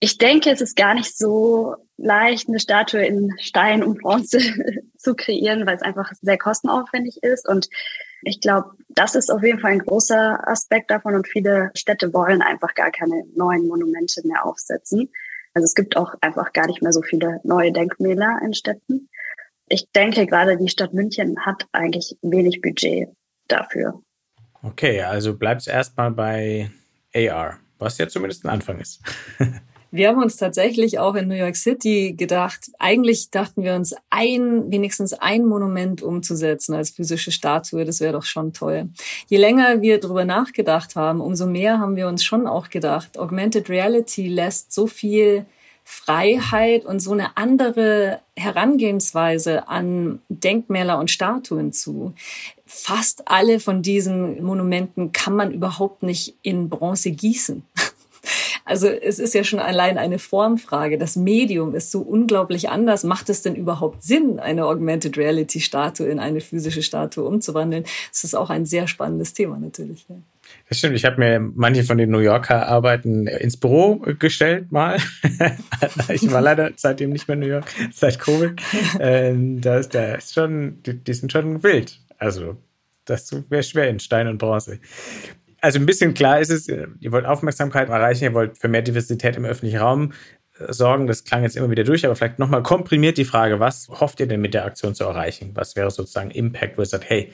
Ich 0.00 0.18
denke, 0.18 0.50
es 0.50 0.60
ist 0.60 0.74
gar 0.74 0.94
nicht 0.94 1.16
so 1.16 1.76
leicht, 1.96 2.48
eine 2.48 2.58
Statue 2.58 3.06
in 3.06 3.30
Stein 3.38 3.84
und 3.84 4.00
Bronze 4.00 4.40
zu 4.98 5.14
kreieren, 5.14 5.64
weil 5.64 5.76
es 5.76 5.82
einfach 5.82 6.10
sehr 6.20 6.38
kostenaufwendig 6.38 7.22
ist. 7.22 7.48
Und 7.48 7.68
ich 8.22 8.40
glaube, 8.40 8.70
das 8.88 9.14
ist 9.14 9.30
auf 9.30 9.42
jeden 9.42 9.60
Fall 9.60 9.72
ein 9.72 9.78
großer 9.80 10.46
Aspekt 10.48 10.90
davon 10.90 11.14
und 11.14 11.28
viele 11.28 11.70
Städte 11.74 12.12
wollen 12.12 12.42
einfach 12.42 12.74
gar 12.74 12.90
keine 12.90 13.24
neuen 13.34 13.66
Monumente 13.66 14.26
mehr 14.26 14.44
aufsetzen. 14.44 15.10
Also 15.54 15.64
es 15.64 15.74
gibt 15.74 15.96
auch 15.96 16.14
einfach 16.20 16.52
gar 16.52 16.66
nicht 16.66 16.82
mehr 16.82 16.92
so 16.92 17.02
viele 17.02 17.40
neue 17.44 17.72
Denkmäler 17.72 18.40
in 18.42 18.54
Städten. 18.54 19.08
Ich 19.68 19.90
denke, 19.92 20.26
gerade 20.26 20.56
die 20.56 20.68
Stadt 20.68 20.94
München 20.94 21.44
hat 21.44 21.66
eigentlich 21.72 22.16
wenig 22.22 22.60
Budget 22.60 23.08
dafür. 23.48 24.00
Okay, 24.62 25.02
also 25.02 25.36
bleibt 25.36 25.62
es 25.62 25.66
erstmal 25.66 26.10
bei 26.12 26.70
AR 27.14 27.58
was 27.82 27.98
ja 27.98 28.08
zumindest 28.08 28.44
ein 28.44 28.50
Anfang 28.50 28.80
ist. 28.80 29.02
Wir 29.94 30.08
haben 30.08 30.22
uns 30.22 30.38
tatsächlich 30.38 30.98
auch 30.98 31.14
in 31.16 31.28
New 31.28 31.34
York 31.34 31.54
City 31.54 32.14
gedacht, 32.16 32.70
eigentlich 32.78 33.30
dachten 33.30 33.62
wir 33.62 33.74
uns, 33.74 33.94
ein, 34.08 34.72
wenigstens 34.72 35.12
ein 35.12 35.44
Monument 35.44 36.00
umzusetzen 36.00 36.74
als 36.74 36.88
physische 36.88 37.30
Statue, 37.30 37.84
das 37.84 38.00
wäre 38.00 38.14
doch 38.14 38.24
schon 38.24 38.54
toll. 38.54 38.88
Je 39.28 39.36
länger 39.36 39.82
wir 39.82 40.00
darüber 40.00 40.24
nachgedacht 40.24 40.96
haben, 40.96 41.20
umso 41.20 41.46
mehr 41.46 41.78
haben 41.78 41.96
wir 41.96 42.08
uns 42.08 42.24
schon 42.24 42.46
auch 42.46 42.70
gedacht, 42.70 43.18
Augmented 43.18 43.68
Reality 43.68 44.28
lässt 44.28 44.72
so 44.72 44.86
viel 44.86 45.44
Freiheit 45.84 46.86
und 46.86 47.00
so 47.00 47.12
eine 47.12 47.36
andere 47.36 48.20
Herangehensweise 48.34 49.68
an 49.68 50.20
Denkmäler 50.30 50.98
und 50.98 51.10
Statuen 51.10 51.72
zu. 51.72 52.14
Fast 52.64 53.28
alle 53.28 53.60
von 53.60 53.82
diesen 53.82 54.42
Monumenten 54.42 55.12
kann 55.12 55.36
man 55.36 55.52
überhaupt 55.52 56.02
nicht 56.02 56.36
in 56.40 56.70
Bronze 56.70 57.10
gießen. 57.10 57.62
Also 58.72 58.88
es 58.88 59.18
ist 59.18 59.34
ja 59.34 59.44
schon 59.44 59.58
allein 59.58 59.98
eine 59.98 60.18
Formfrage. 60.18 60.96
Das 60.96 61.14
Medium 61.14 61.74
ist 61.74 61.90
so 61.90 62.00
unglaublich 62.00 62.70
anders. 62.70 63.04
Macht 63.04 63.28
es 63.28 63.42
denn 63.42 63.54
überhaupt 63.54 64.02
Sinn, 64.02 64.40
eine 64.40 64.64
Augmented 64.64 65.18
Reality 65.18 65.60
Statue 65.60 66.06
in 66.06 66.18
eine 66.18 66.40
physische 66.40 66.82
Statue 66.82 67.22
umzuwandeln? 67.22 67.84
Das 68.10 68.24
ist 68.24 68.34
auch 68.34 68.48
ein 68.48 68.64
sehr 68.64 68.88
spannendes 68.88 69.34
Thema 69.34 69.58
natürlich. 69.58 70.06
Ja. 70.08 70.16
Das 70.70 70.78
stimmt. 70.78 70.96
Ich 70.96 71.04
habe 71.04 71.18
mir 71.18 71.38
manche 71.38 71.84
von 71.84 71.98
den 71.98 72.08
New 72.10 72.20
Yorker 72.20 72.66
Arbeiten 72.66 73.26
ins 73.26 73.58
Büro 73.58 73.96
gestellt 74.18 74.72
mal. 74.72 74.96
ich 76.08 76.32
war 76.32 76.40
leider 76.40 76.70
seitdem 76.74 77.10
nicht 77.10 77.28
mehr 77.28 77.34
in 77.34 77.40
New 77.40 77.48
York, 77.48 77.66
seit 77.92 78.18
Covid. 78.18 78.58
Ähm, 79.00 79.60
das, 79.60 79.90
das 79.90 80.24
ist 80.24 80.32
schon, 80.32 80.82
die, 80.84 80.94
die 80.94 81.12
sind 81.12 81.30
schon 81.30 81.62
wild. 81.62 82.00
Also 82.16 82.56
das 83.04 83.30
wäre 83.50 83.64
schwer 83.64 83.90
in 83.90 84.00
Stein 84.00 84.28
und 84.28 84.38
Bronze 84.38 84.78
also 85.62 85.78
ein 85.78 85.86
bisschen 85.86 86.12
klar 86.12 86.40
ist 86.40 86.50
es, 86.50 86.68
ihr 86.68 87.12
wollt 87.12 87.24
Aufmerksamkeit 87.24 87.88
erreichen, 87.88 88.24
ihr 88.24 88.34
wollt 88.34 88.58
für 88.58 88.68
mehr 88.68 88.82
Diversität 88.82 89.36
im 89.36 89.44
öffentlichen 89.44 89.78
Raum 89.78 90.12
äh, 90.58 90.72
sorgen. 90.72 91.06
Das 91.06 91.24
klang 91.24 91.44
jetzt 91.44 91.56
immer 91.56 91.70
wieder 91.70 91.84
durch, 91.84 92.04
aber 92.04 92.16
vielleicht 92.16 92.40
nochmal 92.40 92.64
komprimiert 92.64 93.16
die 93.16 93.24
Frage, 93.24 93.60
was 93.60 93.88
hofft 93.88 94.20
ihr 94.20 94.26
denn 94.26 94.40
mit 94.40 94.54
der 94.54 94.64
Aktion 94.64 94.94
zu 94.94 95.04
erreichen? 95.04 95.52
Was 95.54 95.76
wäre 95.76 95.90
sozusagen 95.90 96.32
Impact, 96.32 96.76
wo 96.76 96.82
ihr 96.82 96.86
sagt, 96.86 97.08
hey, 97.08 97.32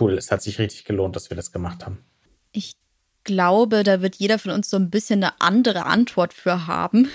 cool, 0.00 0.18
es 0.18 0.30
hat 0.32 0.42
sich 0.42 0.58
richtig 0.58 0.84
gelohnt, 0.84 1.14
dass 1.14 1.30
wir 1.30 1.36
das 1.36 1.52
gemacht 1.52 1.86
haben? 1.86 2.04
Ich 2.50 2.74
glaube, 3.22 3.84
da 3.84 4.02
wird 4.02 4.16
jeder 4.16 4.40
von 4.40 4.50
uns 4.50 4.68
so 4.68 4.76
ein 4.76 4.90
bisschen 4.90 5.22
eine 5.22 5.40
andere 5.40 5.86
Antwort 5.86 6.34
für 6.34 6.66
haben. 6.66 7.08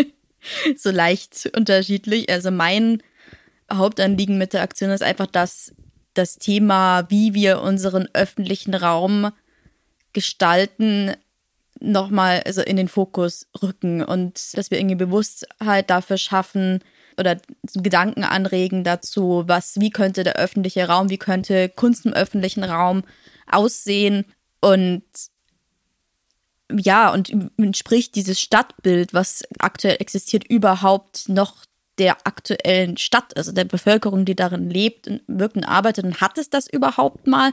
so 0.76 0.90
leicht 0.90 1.50
unterschiedlich. 1.54 2.30
Also 2.30 2.50
mein 2.50 3.02
Hauptanliegen 3.70 4.38
mit 4.38 4.54
der 4.54 4.62
Aktion 4.62 4.90
ist 4.90 5.02
einfach, 5.02 5.26
dass 5.26 5.74
das 6.14 6.38
Thema, 6.38 7.04
wie 7.10 7.34
wir 7.34 7.60
unseren 7.60 8.08
öffentlichen 8.14 8.74
Raum 8.74 9.30
gestalten, 10.12 11.14
nochmal 11.80 12.42
also 12.44 12.62
in 12.62 12.76
den 12.76 12.88
Fokus 12.88 13.46
rücken 13.62 14.02
und 14.02 14.56
dass 14.56 14.70
wir 14.70 14.78
irgendwie 14.78 14.96
Bewusstheit 14.96 15.88
dafür 15.88 16.18
schaffen 16.18 16.80
oder 17.18 17.36
Gedanken 17.74 18.24
anregen 18.24 18.84
dazu, 18.84 19.44
was, 19.46 19.80
wie 19.80 19.90
könnte 19.90 20.24
der 20.24 20.36
öffentliche 20.36 20.86
Raum, 20.88 21.10
wie 21.10 21.18
könnte 21.18 21.68
Kunst 21.68 22.06
im 22.06 22.12
öffentlichen 22.12 22.64
Raum 22.64 23.02
aussehen 23.50 24.26
und 24.60 25.02
ja, 26.72 27.12
und 27.12 27.32
entspricht 27.58 28.14
dieses 28.14 28.40
Stadtbild, 28.40 29.12
was 29.12 29.42
aktuell 29.58 29.96
existiert, 29.98 30.44
überhaupt 30.48 31.28
noch 31.28 31.64
der 31.98 32.26
aktuellen 32.26 32.96
Stadt, 32.96 33.36
also 33.36 33.52
der 33.52 33.64
Bevölkerung, 33.64 34.24
die 34.24 34.36
darin 34.36 34.70
lebt, 34.70 35.10
wirkt 35.26 35.56
und 35.56 35.64
arbeitet 35.64 36.04
und 36.04 36.20
hat 36.20 36.38
es 36.38 36.48
das 36.48 36.68
überhaupt 36.68 37.26
mal? 37.26 37.52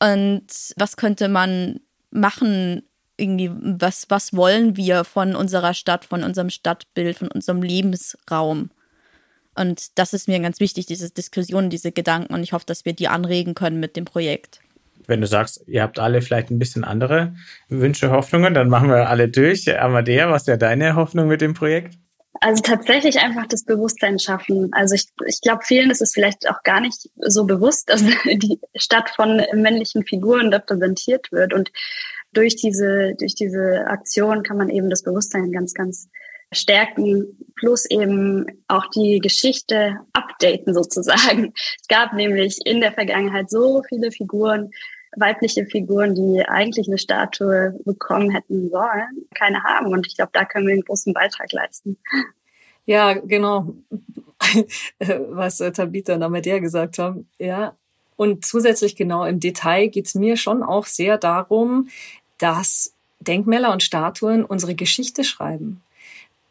Und 0.00 0.46
was 0.76 0.96
könnte 0.96 1.28
man 1.28 1.80
machen 2.16 2.82
irgendwie, 3.16 3.50
was, 3.52 4.06
was 4.08 4.34
wollen 4.34 4.76
wir 4.76 5.04
von 5.04 5.36
unserer 5.36 5.74
Stadt, 5.74 6.04
von 6.04 6.22
unserem 6.22 6.50
Stadtbild, 6.50 7.18
von 7.18 7.28
unserem 7.28 7.62
Lebensraum? 7.62 8.70
Und 9.54 9.98
das 9.98 10.12
ist 10.12 10.28
mir 10.28 10.38
ganz 10.40 10.60
wichtig, 10.60 10.86
diese 10.86 11.10
Diskussion, 11.10 11.70
diese 11.70 11.92
Gedanken. 11.92 12.34
Und 12.34 12.42
ich 12.42 12.52
hoffe, 12.52 12.66
dass 12.66 12.84
wir 12.84 12.92
die 12.92 13.08
anregen 13.08 13.54
können 13.54 13.80
mit 13.80 13.96
dem 13.96 14.04
Projekt. 14.04 14.60
Wenn 15.06 15.20
du 15.20 15.26
sagst, 15.26 15.62
ihr 15.66 15.82
habt 15.82 15.98
alle 15.98 16.20
vielleicht 16.20 16.50
ein 16.50 16.58
bisschen 16.58 16.84
andere 16.84 17.34
Wünsche, 17.68 18.10
Hoffnungen, 18.10 18.54
dann 18.54 18.68
machen 18.68 18.90
wir 18.90 19.08
alle 19.08 19.28
durch. 19.28 19.78
Amadea, 19.78 20.30
was 20.30 20.46
wäre 20.46 20.58
deine 20.58 20.94
Hoffnung 20.94 21.28
mit 21.28 21.40
dem 21.40 21.54
Projekt? 21.54 21.96
Also 22.40 22.62
tatsächlich 22.62 23.18
einfach 23.18 23.46
das 23.46 23.64
Bewusstsein 23.64 24.18
schaffen. 24.18 24.70
Also 24.72 24.94
ich, 24.94 25.06
ich 25.26 25.40
glaube, 25.40 25.62
vielen 25.64 25.90
ist 25.90 26.02
es 26.02 26.12
vielleicht 26.12 26.48
auch 26.48 26.62
gar 26.62 26.80
nicht 26.80 27.08
so 27.18 27.44
bewusst, 27.44 27.88
dass 27.88 28.02
die 28.24 28.60
Stadt 28.74 29.10
von 29.10 29.42
männlichen 29.54 30.04
Figuren 30.04 30.52
repräsentiert 30.52 31.30
wird. 31.32 31.54
Und 31.54 31.70
durch 32.32 32.56
diese, 32.56 33.14
durch 33.18 33.34
diese 33.34 33.86
Aktion 33.86 34.42
kann 34.42 34.58
man 34.58 34.70
eben 34.70 34.90
das 34.90 35.02
Bewusstsein 35.02 35.52
ganz, 35.52 35.74
ganz 35.74 36.08
stärken, 36.52 37.38
plus 37.56 37.86
eben 37.90 38.46
auch 38.68 38.86
die 38.94 39.18
Geschichte 39.20 39.96
updaten 40.12 40.74
sozusagen. 40.74 41.52
Es 41.80 41.88
gab 41.88 42.12
nämlich 42.12 42.58
in 42.64 42.80
der 42.80 42.92
Vergangenheit 42.92 43.50
so 43.50 43.82
viele 43.88 44.10
Figuren, 44.10 44.70
weibliche 45.16 45.66
Figuren, 45.66 46.14
die 46.14 46.44
eigentlich 46.46 46.88
eine 46.88 46.98
Statue 46.98 47.78
bekommen 47.84 48.30
hätten 48.30 48.70
sollen, 48.70 49.26
keine 49.34 49.62
haben. 49.62 49.88
Und 49.88 50.06
ich 50.06 50.16
glaube, 50.16 50.30
da 50.32 50.44
können 50.44 50.66
wir 50.66 50.74
einen 50.74 50.84
großen 50.84 51.12
Beitrag 51.12 51.52
leisten. 51.52 51.96
Ja, 52.84 53.14
genau. 53.14 53.74
Was 54.98 55.58
Tabitha 55.58 56.14
und 56.14 56.22
Amadea 56.22 56.58
gesagt 56.58 56.98
haben. 56.98 57.28
Ja. 57.38 57.74
Und 58.16 58.44
zusätzlich 58.44 58.96
genau 58.96 59.24
im 59.24 59.40
Detail 59.40 59.88
geht's 59.88 60.14
mir 60.14 60.36
schon 60.36 60.62
auch 60.62 60.86
sehr 60.86 61.18
darum, 61.18 61.88
dass 62.38 62.94
Denkmäler 63.20 63.72
und 63.72 63.82
Statuen 63.82 64.44
unsere 64.44 64.74
Geschichte 64.74 65.24
schreiben 65.24 65.82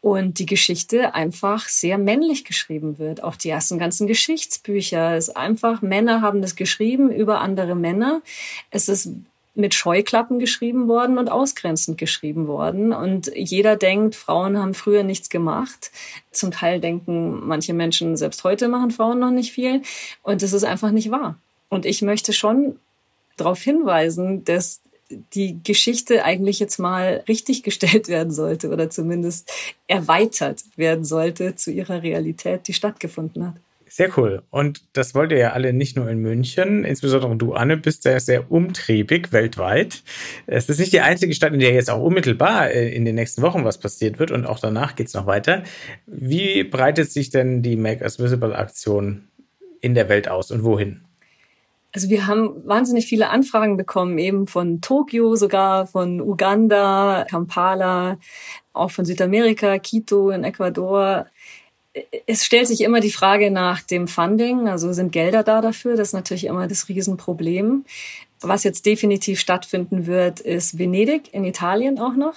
und 0.06 0.38
die 0.38 0.46
Geschichte 0.46 1.16
einfach 1.16 1.68
sehr 1.68 1.98
männlich 1.98 2.44
geschrieben 2.44 3.00
wird. 3.00 3.24
Auch 3.24 3.34
die 3.34 3.48
ersten 3.48 3.76
ganzen 3.76 4.06
Geschichtsbücher 4.06 5.16
ist 5.16 5.36
einfach 5.36 5.82
Männer 5.82 6.20
haben 6.20 6.42
das 6.42 6.54
geschrieben 6.54 7.10
über 7.10 7.40
andere 7.40 7.74
Männer. 7.74 8.22
Es 8.70 8.88
ist 8.88 9.08
mit 9.56 9.74
Scheuklappen 9.74 10.38
geschrieben 10.38 10.86
worden 10.86 11.18
und 11.18 11.28
ausgrenzend 11.28 11.98
geschrieben 11.98 12.46
worden. 12.46 12.92
Und 12.92 13.32
jeder 13.34 13.74
denkt, 13.74 14.14
Frauen 14.14 14.56
haben 14.56 14.74
früher 14.74 15.02
nichts 15.02 15.28
gemacht. 15.28 15.90
Zum 16.30 16.52
Teil 16.52 16.78
denken 16.78 17.44
manche 17.44 17.74
Menschen, 17.74 18.16
selbst 18.16 18.44
heute 18.44 18.68
machen 18.68 18.92
Frauen 18.92 19.18
noch 19.18 19.32
nicht 19.32 19.50
viel. 19.50 19.82
Und 20.22 20.40
das 20.40 20.52
ist 20.52 20.62
einfach 20.62 20.92
nicht 20.92 21.10
wahr. 21.10 21.36
Und 21.68 21.84
ich 21.84 22.00
möchte 22.02 22.32
schon 22.32 22.78
darauf 23.36 23.60
hinweisen, 23.60 24.44
dass 24.44 24.82
die 25.10 25.62
Geschichte 25.62 26.24
eigentlich 26.24 26.58
jetzt 26.58 26.78
mal 26.78 27.24
richtig 27.28 27.62
gestellt 27.62 28.08
werden 28.08 28.32
sollte 28.32 28.70
oder 28.70 28.90
zumindest 28.90 29.50
erweitert 29.86 30.64
werden 30.76 31.04
sollte 31.04 31.54
zu 31.54 31.70
ihrer 31.70 32.02
Realität, 32.02 32.68
die 32.68 32.72
stattgefunden 32.72 33.46
hat. 33.46 33.54
Sehr 33.88 34.10
cool. 34.18 34.42
Und 34.50 34.82
das 34.92 35.14
wollt 35.14 35.30
ihr 35.30 35.38
ja 35.38 35.52
alle 35.52 35.72
nicht 35.72 35.96
nur 35.96 36.10
in 36.10 36.18
München, 36.18 36.84
insbesondere 36.84 37.34
du, 37.36 37.54
Anne, 37.54 37.78
bist 37.78 38.02
sehr, 38.02 38.20
sehr 38.20 38.50
umtriebig 38.50 39.32
weltweit. 39.32 40.02
Es 40.46 40.68
ist 40.68 40.80
nicht 40.80 40.92
die 40.92 41.00
einzige 41.00 41.32
Stadt, 41.34 41.54
in 41.54 41.60
der 41.60 41.72
jetzt 41.72 41.88
auch 41.88 42.02
unmittelbar 42.02 42.70
äh, 42.70 42.94
in 42.94 43.06
den 43.06 43.14
nächsten 43.14 43.40
Wochen 43.40 43.64
was 43.64 43.78
passiert 43.78 44.18
wird 44.18 44.32
und 44.32 44.44
auch 44.44 44.58
danach 44.58 44.96
geht's 44.96 45.14
noch 45.14 45.26
weiter. 45.26 45.62
Wie 46.06 46.62
breitet 46.62 47.10
sich 47.10 47.30
denn 47.30 47.62
die 47.62 47.76
Make 47.76 48.02
Us 48.02 48.18
Visible 48.18 48.54
Aktion 48.54 49.28
in 49.80 49.94
der 49.94 50.10
Welt 50.10 50.28
aus 50.28 50.50
und 50.50 50.62
wohin? 50.62 51.05
Also 51.96 52.10
wir 52.10 52.26
haben 52.26 52.62
wahnsinnig 52.66 53.06
viele 53.06 53.30
Anfragen 53.30 53.78
bekommen, 53.78 54.18
eben 54.18 54.46
von 54.46 54.82
Tokio 54.82 55.34
sogar, 55.34 55.86
von 55.86 56.20
Uganda, 56.20 57.24
Kampala, 57.26 58.18
auch 58.74 58.90
von 58.90 59.06
Südamerika, 59.06 59.78
Quito 59.78 60.28
in 60.28 60.44
Ecuador. 60.44 61.24
Es 62.26 62.44
stellt 62.44 62.66
sich 62.66 62.82
immer 62.82 63.00
die 63.00 63.10
Frage 63.10 63.50
nach 63.50 63.80
dem 63.80 64.08
Funding, 64.08 64.68
also 64.68 64.92
sind 64.92 65.10
Gelder 65.10 65.42
da 65.42 65.62
dafür? 65.62 65.96
Das 65.96 66.08
ist 66.08 66.12
natürlich 66.12 66.44
immer 66.44 66.66
das 66.66 66.90
Riesenproblem. 66.90 67.86
Was 68.42 68.64
jetzt 68.64 68.84
definitiv 68.84 69.40
stattfinden 69.40 70.06
wird, 70.06 70.40
ist 70.40 70.78
Venedig 70.78 71.32
in 71.32 71.46
Italien 71.46 71.98
auch 71.98 72.14
noch. 72.14 72.34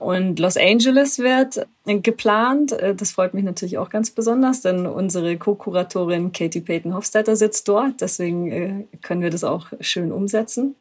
Und 0.00 0.38
Los 0.38 0.56
Angeles 0.56 1.18
wird 1.18 1.66
geplant. 1.84 2.72
Äh, 2.72 2.94
das 2.94 3.12
freut 3.12 3.34
mich 3.34 3.44
natürlich 3.44 3.76
auch 3.76 3.90
ganz 3.90 4.10
besonders, 4.10 4.62
denn 4.62 4.86
unsere 4.86 5.36
Co-Kuratorin 5.36 6.32
Katie 6.32 6.62
Payton 6.62 6.94
Hofstetter 6.94 7.36
sitzt 7.36 7.68
dort. 7.68 8.00
Deswegen 8.00 8.50
äh, 8.50 8.84
können 9.02 9.20
wir 9.20 9.28
das 9.28 9.44
auch 9.44 9.66
schön 9.80 10.10
umsetzen. 10.10 10.74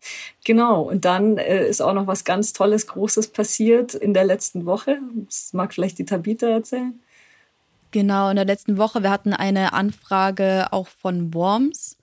Genau. 0.45 0.83
Und 0.83 1.03
dann 1.03 1.37
äh, 1.37 1.67
ist 1.67 1.81
auch 1.81 1.93
noch 1.93 2.07
was 2.07 2.23
ganz 2.23 2.53
Tolles, 2.53 2.87
Großes 2.87 3.27
passiert 3.27 3.93
in 3.93 4.13
der 4.13 4.23
letzten 4.23 4.65
Woche. 4.65 4.99
Das 5.25 5.51
mag 5.51 5.73
vielleicht 5.73 5.99
die 5.99 6.05
Tabitha 6.05 6.47
erzählen. 6.47 6.97
Genau, 7.91 8.29
in 8.29 8.37
der 8.37 8.45
letzten 8.45 8.77
Woche. 8.77 9.03
Wir 9.03 9.11
hatten 9.11 9.33
eine 9.33 9.73
Anfrage 9.73 10.67
auch 10.71 10.87
von 10.87 11.33
Worms 11.33 11.98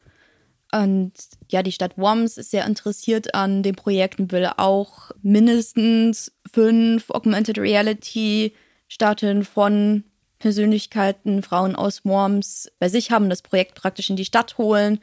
und 0.72 1.12
ja, 1.50 1.62
die 1.62 1.72
Stadt 1.72 1.96
Worms 1.96 2.38
ist 2.38 2.50
sehr 2.50 2.66
interessiert 2.66 3.34
an 3.34 3.62
dem 3.62 3.76
Projekt 3.76 4.18
und 4.18 4.32
will 4.32 4.50
auch 4.56 5.10
mindestens 5.22 6.32
fünf 6.52 7.10
Augmented 7.10 7.58
Reality 7.58 8.52
Statuen 8.88 9.44
von 9.44 10.04
Persönlichkeiten, 10.38 11.42
Frauen 11.42 11.76
aus 11.76 12.04
Worms 12.04 12.70
bei 12.78 12.88
sich 12.88 13.10
haben, 13.10 13.30
das 13.30 13.42
Projekt 13.42 13.74
praktisch 13.74 14.10
in 14.10 14.16
die 14.16 14.24
Stadt 14.24 14.58
holen. 14.58 15.00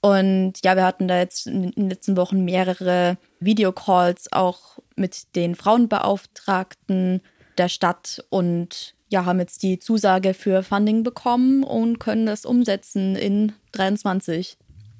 Und 0.00 0.54
ja, 0.64 0.76
wir 0.76 0.84
hatten 0.84 1.08
da 1.08 1.18
jetzt 1.18 1.46
in 1.46 1.72
den 1.72 1.90
letzten 1.90 2.16
Wochen 2.16 2.44
mehrere 2.44 3.18
Videocalls 3.40 4.32
auch 4.32 4.78
mit 4.94 5.34
den 5.34 5.56
Frauenbeauftragten 5.56 7.20
der 7.56 7.68
Stadt 7.68 8.24
und 8.30 8.94
ja, 9.08 9.24
haben 9.24 9.40
jetzt 9.40 9.62
die 9.62 9.78
Zusage 9.78 10.34
für 10.34 10.62
Funding 10.62 11.02
bekommen 11.02 11.64
und 11.64 11.98
können 11.98 12.26
das 12.26 12.44
umsetzen 12.44 13.16
in 13.16 13.52
23, 13.72 14.58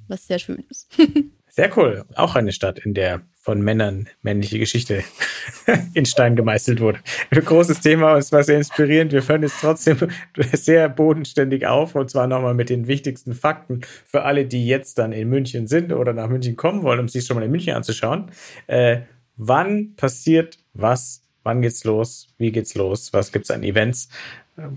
was 0.09 0.27
sehr 0.27 0.39
schön 0.39 0.65
ist. 0.69 0.89
Sehr 1.51 1.77
cool. 1.77 2.05
Auch 2.15 2.37
eine 2.37 2.53
Stadt, 2.53 2.79
in 2.79 2.95
der 2.95 3.23
von 3.35 3.61
Männern 3.63 4.09
männliche 4.23 4.61
Geschichte 4.61 5.03
in 5.95 6.07
Stein 6.07 6.37
gemeißelt 6.37 6.81
wurde. 6.81 7.01
Ein 7.31 7.45
großes 7.45 7.81
Thema 7.81 8.13
und 8.13 8.19
es 8.19 8.31
war 8.31 8.45
sehr 8.45 8.59
inspirierend. 8.59 9.11
Wir 9.11 9.27
hören 9.27 9.43
es 9.43 9.59
trotzdem 9.61 9.97
sehr 10.53 10.89
bodenständig 10.89 11.67
auf 11.67 11.97
und 11.97 12.11
zwar 12.11 12.29
nochmal 12.29 12.55
mit 12.55 12.69
den 12.69 12.87
wichtigsten 12.87 13.33
Fakten 13.35 13.81
für 14.07 14.23
alle, 14.23 14.45
die 14.45 14.69
jetzt 14.69 14.99
dann 14.99 15.13
in 15.13 15.31
München 15.31 15.67
sind 15.67 15.93
oder 15.93 16.13
nach 16.13 16.29
München 16.29 16.55
kommen 16.57 16.83
wollen, 16.83 17.01
um 17.01 17.09
sich 17.09 17.25
schon 17.25 17.37
mal 17.37 17.43
in 17.43 17.51
München 17.51 17.75
anzuschauen. 17.75 18.31
Äh, 18.67 19.01
wann 19.37 19.95
passiert 19.97 20.59
was? 20.75 21.23
Wann 21.43 21.63
geht's 21.63 21.83
los? 21.85 22.29
Wie 22.37 22.53
geht's 22.53 22.75
los? 22.75 23.13
Was 23.13 23.33
gibt's 23.33 23.51
an 23.51 23.63
Events? 23.63 24.11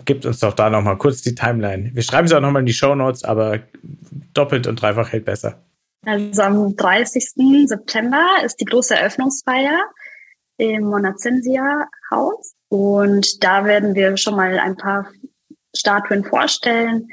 Gibt 0.05 0.25
uns 0.25 0.39
doch 0.39 0.53
da 0.53 0.69
nochmal 0.69 0.97
kurz 0.97 1.21
die 1.21 1.33
Timeline. 1.33 1.91
Wir 1.93 2.03
schreiben 2.03 2.27
es 2.27 2.33
auch 2.33 2.41
nochmal 2.41 2.61
in 2.61 2.67
die 2.67 2.73
Show 2.73 2.93
Notes, 2.93 3.23
aber 3.23 3.59
doppelt 4.33 4.67
und 4.67 4.81
dreifach 4.81 5.11
hält 5.11 5.25
besser. 5.25 5.63
Also 6.05 6.41
am 6.41 6.75
30. 6.75 7.67
September 7.67 8.25
ist 8.43 8.59
die 8.59 8.65
große 8.65 8.95
Eröffnungsfeier 8.95 9.79
im 10.57 10.83
Monazensia 10.83 11.87
Haus. 12.11 12.53
Und 12.69 13.43
da 13.43 13.65
werden 13.65 13.95
wir 13.95 14.17
schon 14.17 14.35
mal 14.35 14.59
ein 14.59 14.75
paar 14.77 15.07
Statuen 15.75 16.23
vorstellen. 16.23 17.07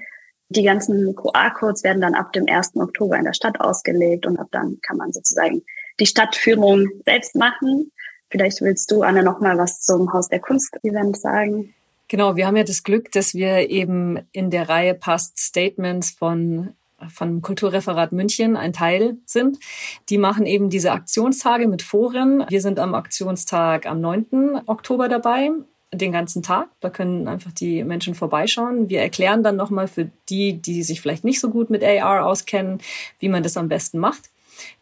Die 0.50 0.62
ganzen 0.62 1.14
QR-Codes 1.14 1.84
werden 1.84 2.00
dann 2.00 2.14
ab 2.14 2.32
dem 2.32 2.46
1. 2.48 2.76
Oktober 2.76 3.16
in 3.16 3.24
der 3.24 3.34
Stadt 3.34 3.60
ausgelegt 3.60 4.26
und 4.26 4.38
ab 4.38 4.48
dann 4.50 4.78
kann 4.82 4.96
man 4.96 5.12
sozusagen 5.12 5.62
die 6.00 6.06
Stadtführung 6.06 6.86
selbst 7.04 7.34
machen. 7.34 7.92
Vielleicht 8.30 8.60
willst 8.60 8.90
du, 8.90 9.02
Anne, 9.02 9.22
noch 9.22 9.40
mal 9.40 9.56
was 9.58 9.80
zum 9.80 10.12
Haus 10.12 10.28
der 10.28 10.40
Kunst-Event 10.40 11.18
sagen. 11.18 11.74
Genau, 12.08 12.36
wir 12.36 12.46
haben 12.46 12.56
ja 12.56 12.64
das 12.64 12.82
Glück, 12.82 13.12
dass 13.12 13.34
wir 13.34 13.70
eben 13.70 14.18
in 14.32 14.50
der 14.50 14.68
Reihe 14.68 14.94
Past 14.94 15.38
Statements 15.38 16.10
von 16.10 16.74
von 17.14 17.42
Kulturreferat 17.42 18.10
München 18.10 18.56
ein 18.56 18.72
Teil 18.72 19.18
sind. 19.24 19.58
Die 20.08 20.18
machen 20.18 20.46
eben 20.46 20.68
diese 20.68 20.90
Aktionstage 20.90 21.68
mit 21.68 21.82
Foren. 21.82 22.44
Wir 22.48 22.60
sind 22.60 22.80
am 22.80 22.96
Aktionstag 22.96 23.86
am 23.86 24.00
9. 24.00 24.62
Oktober 24.66 25.08
dabei 25.08 25.52
den 25.92 26.12
ganzen 26.12 26.42
Tag. 26.42 26.68
Da 26.80 26.90
können 26.90 27.28
einfach 27.28 27.52
die 27.52 27.82
Menschen 27.84 28.14
vorbeischauen. 28.14 28.88
Wir 28.88 29.00
erklären 29.00 29.42
dann 29.42 29.56
nochmal 29.56 29.88
für 29.88 30.10
die, 30.28 30.54
die 30.54 30.82
sich 30.82 31.00
vielleicht 31.00 31.24
nicht 31.24 31.40
so 31.40 31.50
gut 31.50 31.70
mit 31.70 31.82
AR 31.82 32.26
auskennen, 32.26 32.78
wie 33.18 33.28
man 33.28 33.42
das 33.42 33.56
am 33.56 33.68
besten 33.68 33.98
macht. 33.98 34.30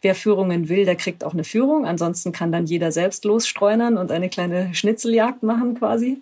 Wer 0.01 0.14
Führungen 0.14 0.68
will, 0.68 0.85
der 0.85 0.97
kriegt 0.97 1.22
auch 1.22 1.35
eine 1.35 1.45
Führung. 1.45 1.87
Ansonsten 1.87 2.33
kann 2.33 2.51
dann 2.51 2.66
jeder 2.66 2.93
selbst 2.93 3.24
losstreunern 3.24 3.99
und 3.99 4.11
eine 4.11 4.31
kleine 4.31 4.74
Schnitzeljagd 4.74 5.43
machen 5.43 5.79
quasi. 5.79 6.18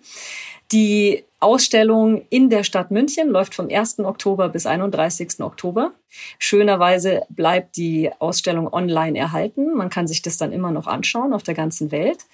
Die 0.71 1.23
Ausstellung 1.39 2.25
in 2.29 2.49
der 2.49 2.63
Stadt 2.63 2.89
München 2.89 3.29
läuft 3.29 3.53
vom 3.53 3.69
1. 3.69 3.99
Oktober 3.99 4.49
bis 4.49 4.65
31. 4.65 5.41
Oktober. 5.41 5.93
Schönerweise 6.39 7.21
bleibt 7.29 7.77
die 7.77 8.09
Ausstellung 8.17 8.73
online 8.73 9.19
erhalten. 9.19 9.75
Man 9.75 9.89
kann 9.89 10.07
sich 10.07 10.23
das 10.23 10.37
dann 10.37 10.51
immer 10.51 10.71
noch 10.71 10.87
anschauen 10.87 11.33
auf 11.33 11.43
der 11.43 11.53
ganzen 11.53 11.91
Welt. 11.91 12.25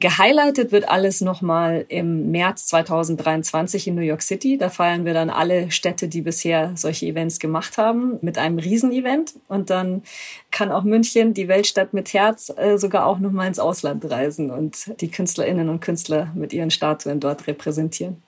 Gehighlightet 0.00 0.72
wird 0.72 0.88
alles 0.88 1.20
nochmal 1.20 1.86
im 1.88 2.30
März 2.30 2.66
2023 2.66 3.86
in 3.86 3.94
New 3.94 4.02
York 4.02 4.22
City. 4.22 4.58
Da 4.58 4.68
feiern 4.68 5.04
wir 5.04 5.14
dann 5.14 5.30
alle 5.30 5.70
Städte, 5.70 6.08
die 6.08 6.20
bisher 6.20 6.72
solche 6.74 7.06
Events 7.06 7.38
gemacht 7.38 7.78
haben, 7.78 8.18
mit 8.20 8.36
einem 8.36 8.58
Riesenevent. 8.58 9.34
Und 9.48 9.70
dann 9.70 10.02
kann 10.50 10.72
auch 10.72 10.82
München, 10.82 11.32
die 11.32 11.48
Weltstadt 11.48 11.94
mit 11.94 12.12
Herz, 12.12 12.52
äh, 12.56 12.76
sogar 12.76 13.06
auch 13.06 13.20
nochmal 13.20 13.46
ins 13.46 13.60
Ausland 13.60 14.04
reisen 14.10 14.50
und 14.50 15.00
die 15.00 15.10
Künstlerinnen 15.10 15.68
und 15.68 15.80
Künstler 15.80 16.30
mit 16.34 16.52
ihren 16.52 16.70
Statuen 16.70 17.20
dort 17.20 17.46
repräsentieren. 17.46 18.22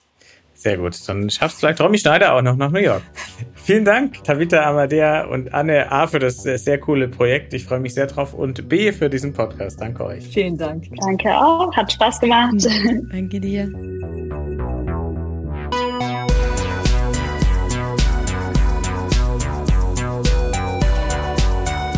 Sehr 0.57 0.77
gut. 0.77 0.97
Dann 1.07 1.29
schafft 1.29 1.57
vielleicht 1.57 1.79
Romy 1.79 1.99
Schneider 1.99 2.33
auch 2.33 2.41
noch 2.41 2.55
nach 2.55 2.71
New 2.71 2.79
York. 2.79 3.03
Vielen 3.55 3.85
Dank, 3.85 4.23
Tavita 4.23 4.63
Amadea 4.63 5.25
und 5.25 5.53
Anne 5.53 5.91
A. 5.91 6.07
für 6.07 6.19
das 6.19 6.43
sehr 6.43 6.79
coole 6.79 7.07
Projekt. 7.07 7.53
Ich 7.53 7.65
freue 7.65 7.79
mich 7.79 7.93
sehr 7.93 8.07
drauf. 8.07 8.33
Und 8.33 8.67
B. 8.67 8.91
für 8.91 9.09
diesen 9.09 9.33
Podcast. 9.33 9.79
Danke 9.79 10.03
euch. 10.05 10.27
Vielen 10.27 10.57
Dank. 10.57 10.85
Danke 10.99 11.29
auch. 11.35 11.75
Hat 11.75 11.91
Spaß 11.91 12.19
gemacht. 12.19 12.67
Danke 13.11 13.39
dir. 13.39 13.71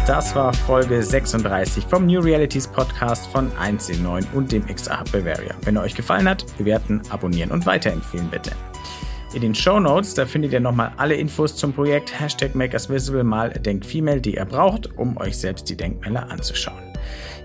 Das 0.09 0.33
war 0.33 0.51
Folge 0.51 1.03
36 1.03 1.85
vom 1.85 2.07
New 2.07 2.19
Realities 2.19 2.67
Podcast 2.67 3.27
von 3.27 3.51
1C9 3.51 4.25
und 4.33 4.51
dem 4.51 4.65
XA 4.65 5.01
Hub 5.01 5.11
Bavaria. 5.11 5.53
Wenn 5.61 5.75
er 5.75 5.83
euch 5.83 5.93
gefallen 5.93 6.27
hat, 6.27 6.43
bewerten, 6.57 6.99
abonnieren 7.11 7.51
und 7.51 7.67
weiterempfehlen 7.67 8.27
bitte. 8.27 8.49
In 9.35 9.41
den 9.41 9.53
Show 9.53 9.79
Notes, 9.79 10.15
da 10.15 10.25
findet 10.25 10.51
ihr 10.51 10.61
nochmal 10.61 10.93
alle 10.97 11.13
Infos 11.13 11.55
zum 11.55 11.73
Projekt 11.73 12.19
Hashtag 12.19 12.55
MakeUsVisible 12.55 13.23
mal 13.23 13.51
DenkFemale, 13.51 14.19
die 14.19 14.37
ihr 14.37 14.45
braucht, 14.45 14.97
um 14.97 15.15
euch 15.17 15.37
selbst 15.37 15.69
die 15.69 15.77
Denkmäler 15.77 16.31
anzuschauen. 16.31 16.88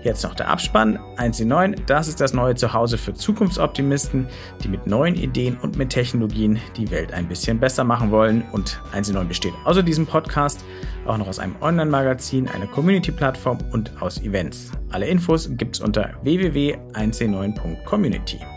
Jetzt 0.05 0.23
noch 0.23 0.35
der 0.35 0.47
Abspann. 0.49 0.99
1C9, 1.17 1.77
das 1.87 2.07
ist 2.07 2.21
das 2.21 2.31
neue 2.31 2.53
Zuhause 2.53 2.99
für 2.99 3.15
Zukunftsoptimisten, 3.15 4.27
die 4.63 4.67
mit 4.67 4.85
neuen 4.85 5.15
Ideen 5.15 5.57
und 5.57 5.77
mit 5.77 5.89
Technologien 5.89 6.59
die 6.77 6.91
Welt 6.91 7.11
ein 7.11 7.27
bisschen 7.27 7.59
besser 7.59 7.83
machen 7.83 8.11
wollen. 8.11 8.43
Und 8.51 8.79
1C9 8.93 9.23
besteht 9.23 9.53
außer 9.63 9.81
diesem 9.81 10.05
Podcast 10.05 10.63
auch 11.07 11.17
noch 11.17 11.27
aus 11.27 11.39
einem 11.39 11.55
Online-Magazin, 11.59 12.47
einer 12.49 12.67
Community-Plattform 12.67 13.57
und 13.71 13.99
aus 13.99 14.21
Events. 14.21 14.69
Alle 14.91 15.07
Infos 15.07 15.49
gibt's 15.57 15.79
unter 15.79 16.11
www.1c9.community. 16.21 18.54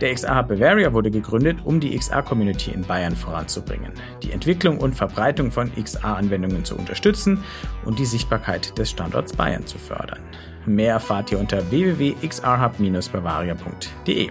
Der 0.00 0.16
Hub 0.16 0.48
Bavaria 0.48 0.92
wurde 0.92 1.10
gegründet, 1.10 1.58
um 1.64 1.78
die 1.78 1.96
XR-Community 1.98 2.70
in 2.70 2.82
Bayern 2.82 3.14
voranzubringen, 3.14 3.92
die 4.22 4.32
Entwicklung 4.32 4.78
und 4.78 4.94
Verbreitung 4.94 5.50
von 5.50 5.70
XR-Anwendungen 5.74 6.64
zu 6.64 6.74
unterstützen 6.76 7.44
und 7.84 7.98
die 7.98 8.06
Sichtbarkeit 8.06 8.78
des 8.78 8.88
Standorts 8.90 9.34
Bayern 9.34 9.66
zu 9.66 9.76
fördern. 9.76 10.20
Mehr 10.64 10.94
erfahrt 10.94 11.30
ihr 11.32 11.38
unter 11.38 11.70
www.xrhub-bavaria.de. 11.70 14.30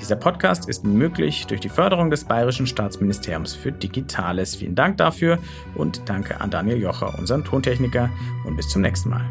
Dieser 0.00 0.16
Podcast 0.16 0.68
ist 0.68 0.84
möglich 0.84 1.46
durch 1.46 1.60
die 1.60 1.68
Förderung 1.68 2.10
des 2.10 2.24
Bayerischen 2.24 2.66
Staatsministeriums 2.66 3.54
für 3.54 3.70
Digitales. 3.70 4.56
Vielen 4.56 4.74
Dank 4.74 4.96
dafür 4.96 5.38
und 5.76 6.08
danke 6.08 6.40
an 6.40 6.50
Daniel 6.50 6.80
Jocher, 6.80 7.16
unseren 7.18 7.44
Tontechniker, 7.44 8.10
und 8.44 8.56
bis 8.56 8.68
zum 8.68 8.82
nächsten 8.82 9.10
Mal. 9.10 9.30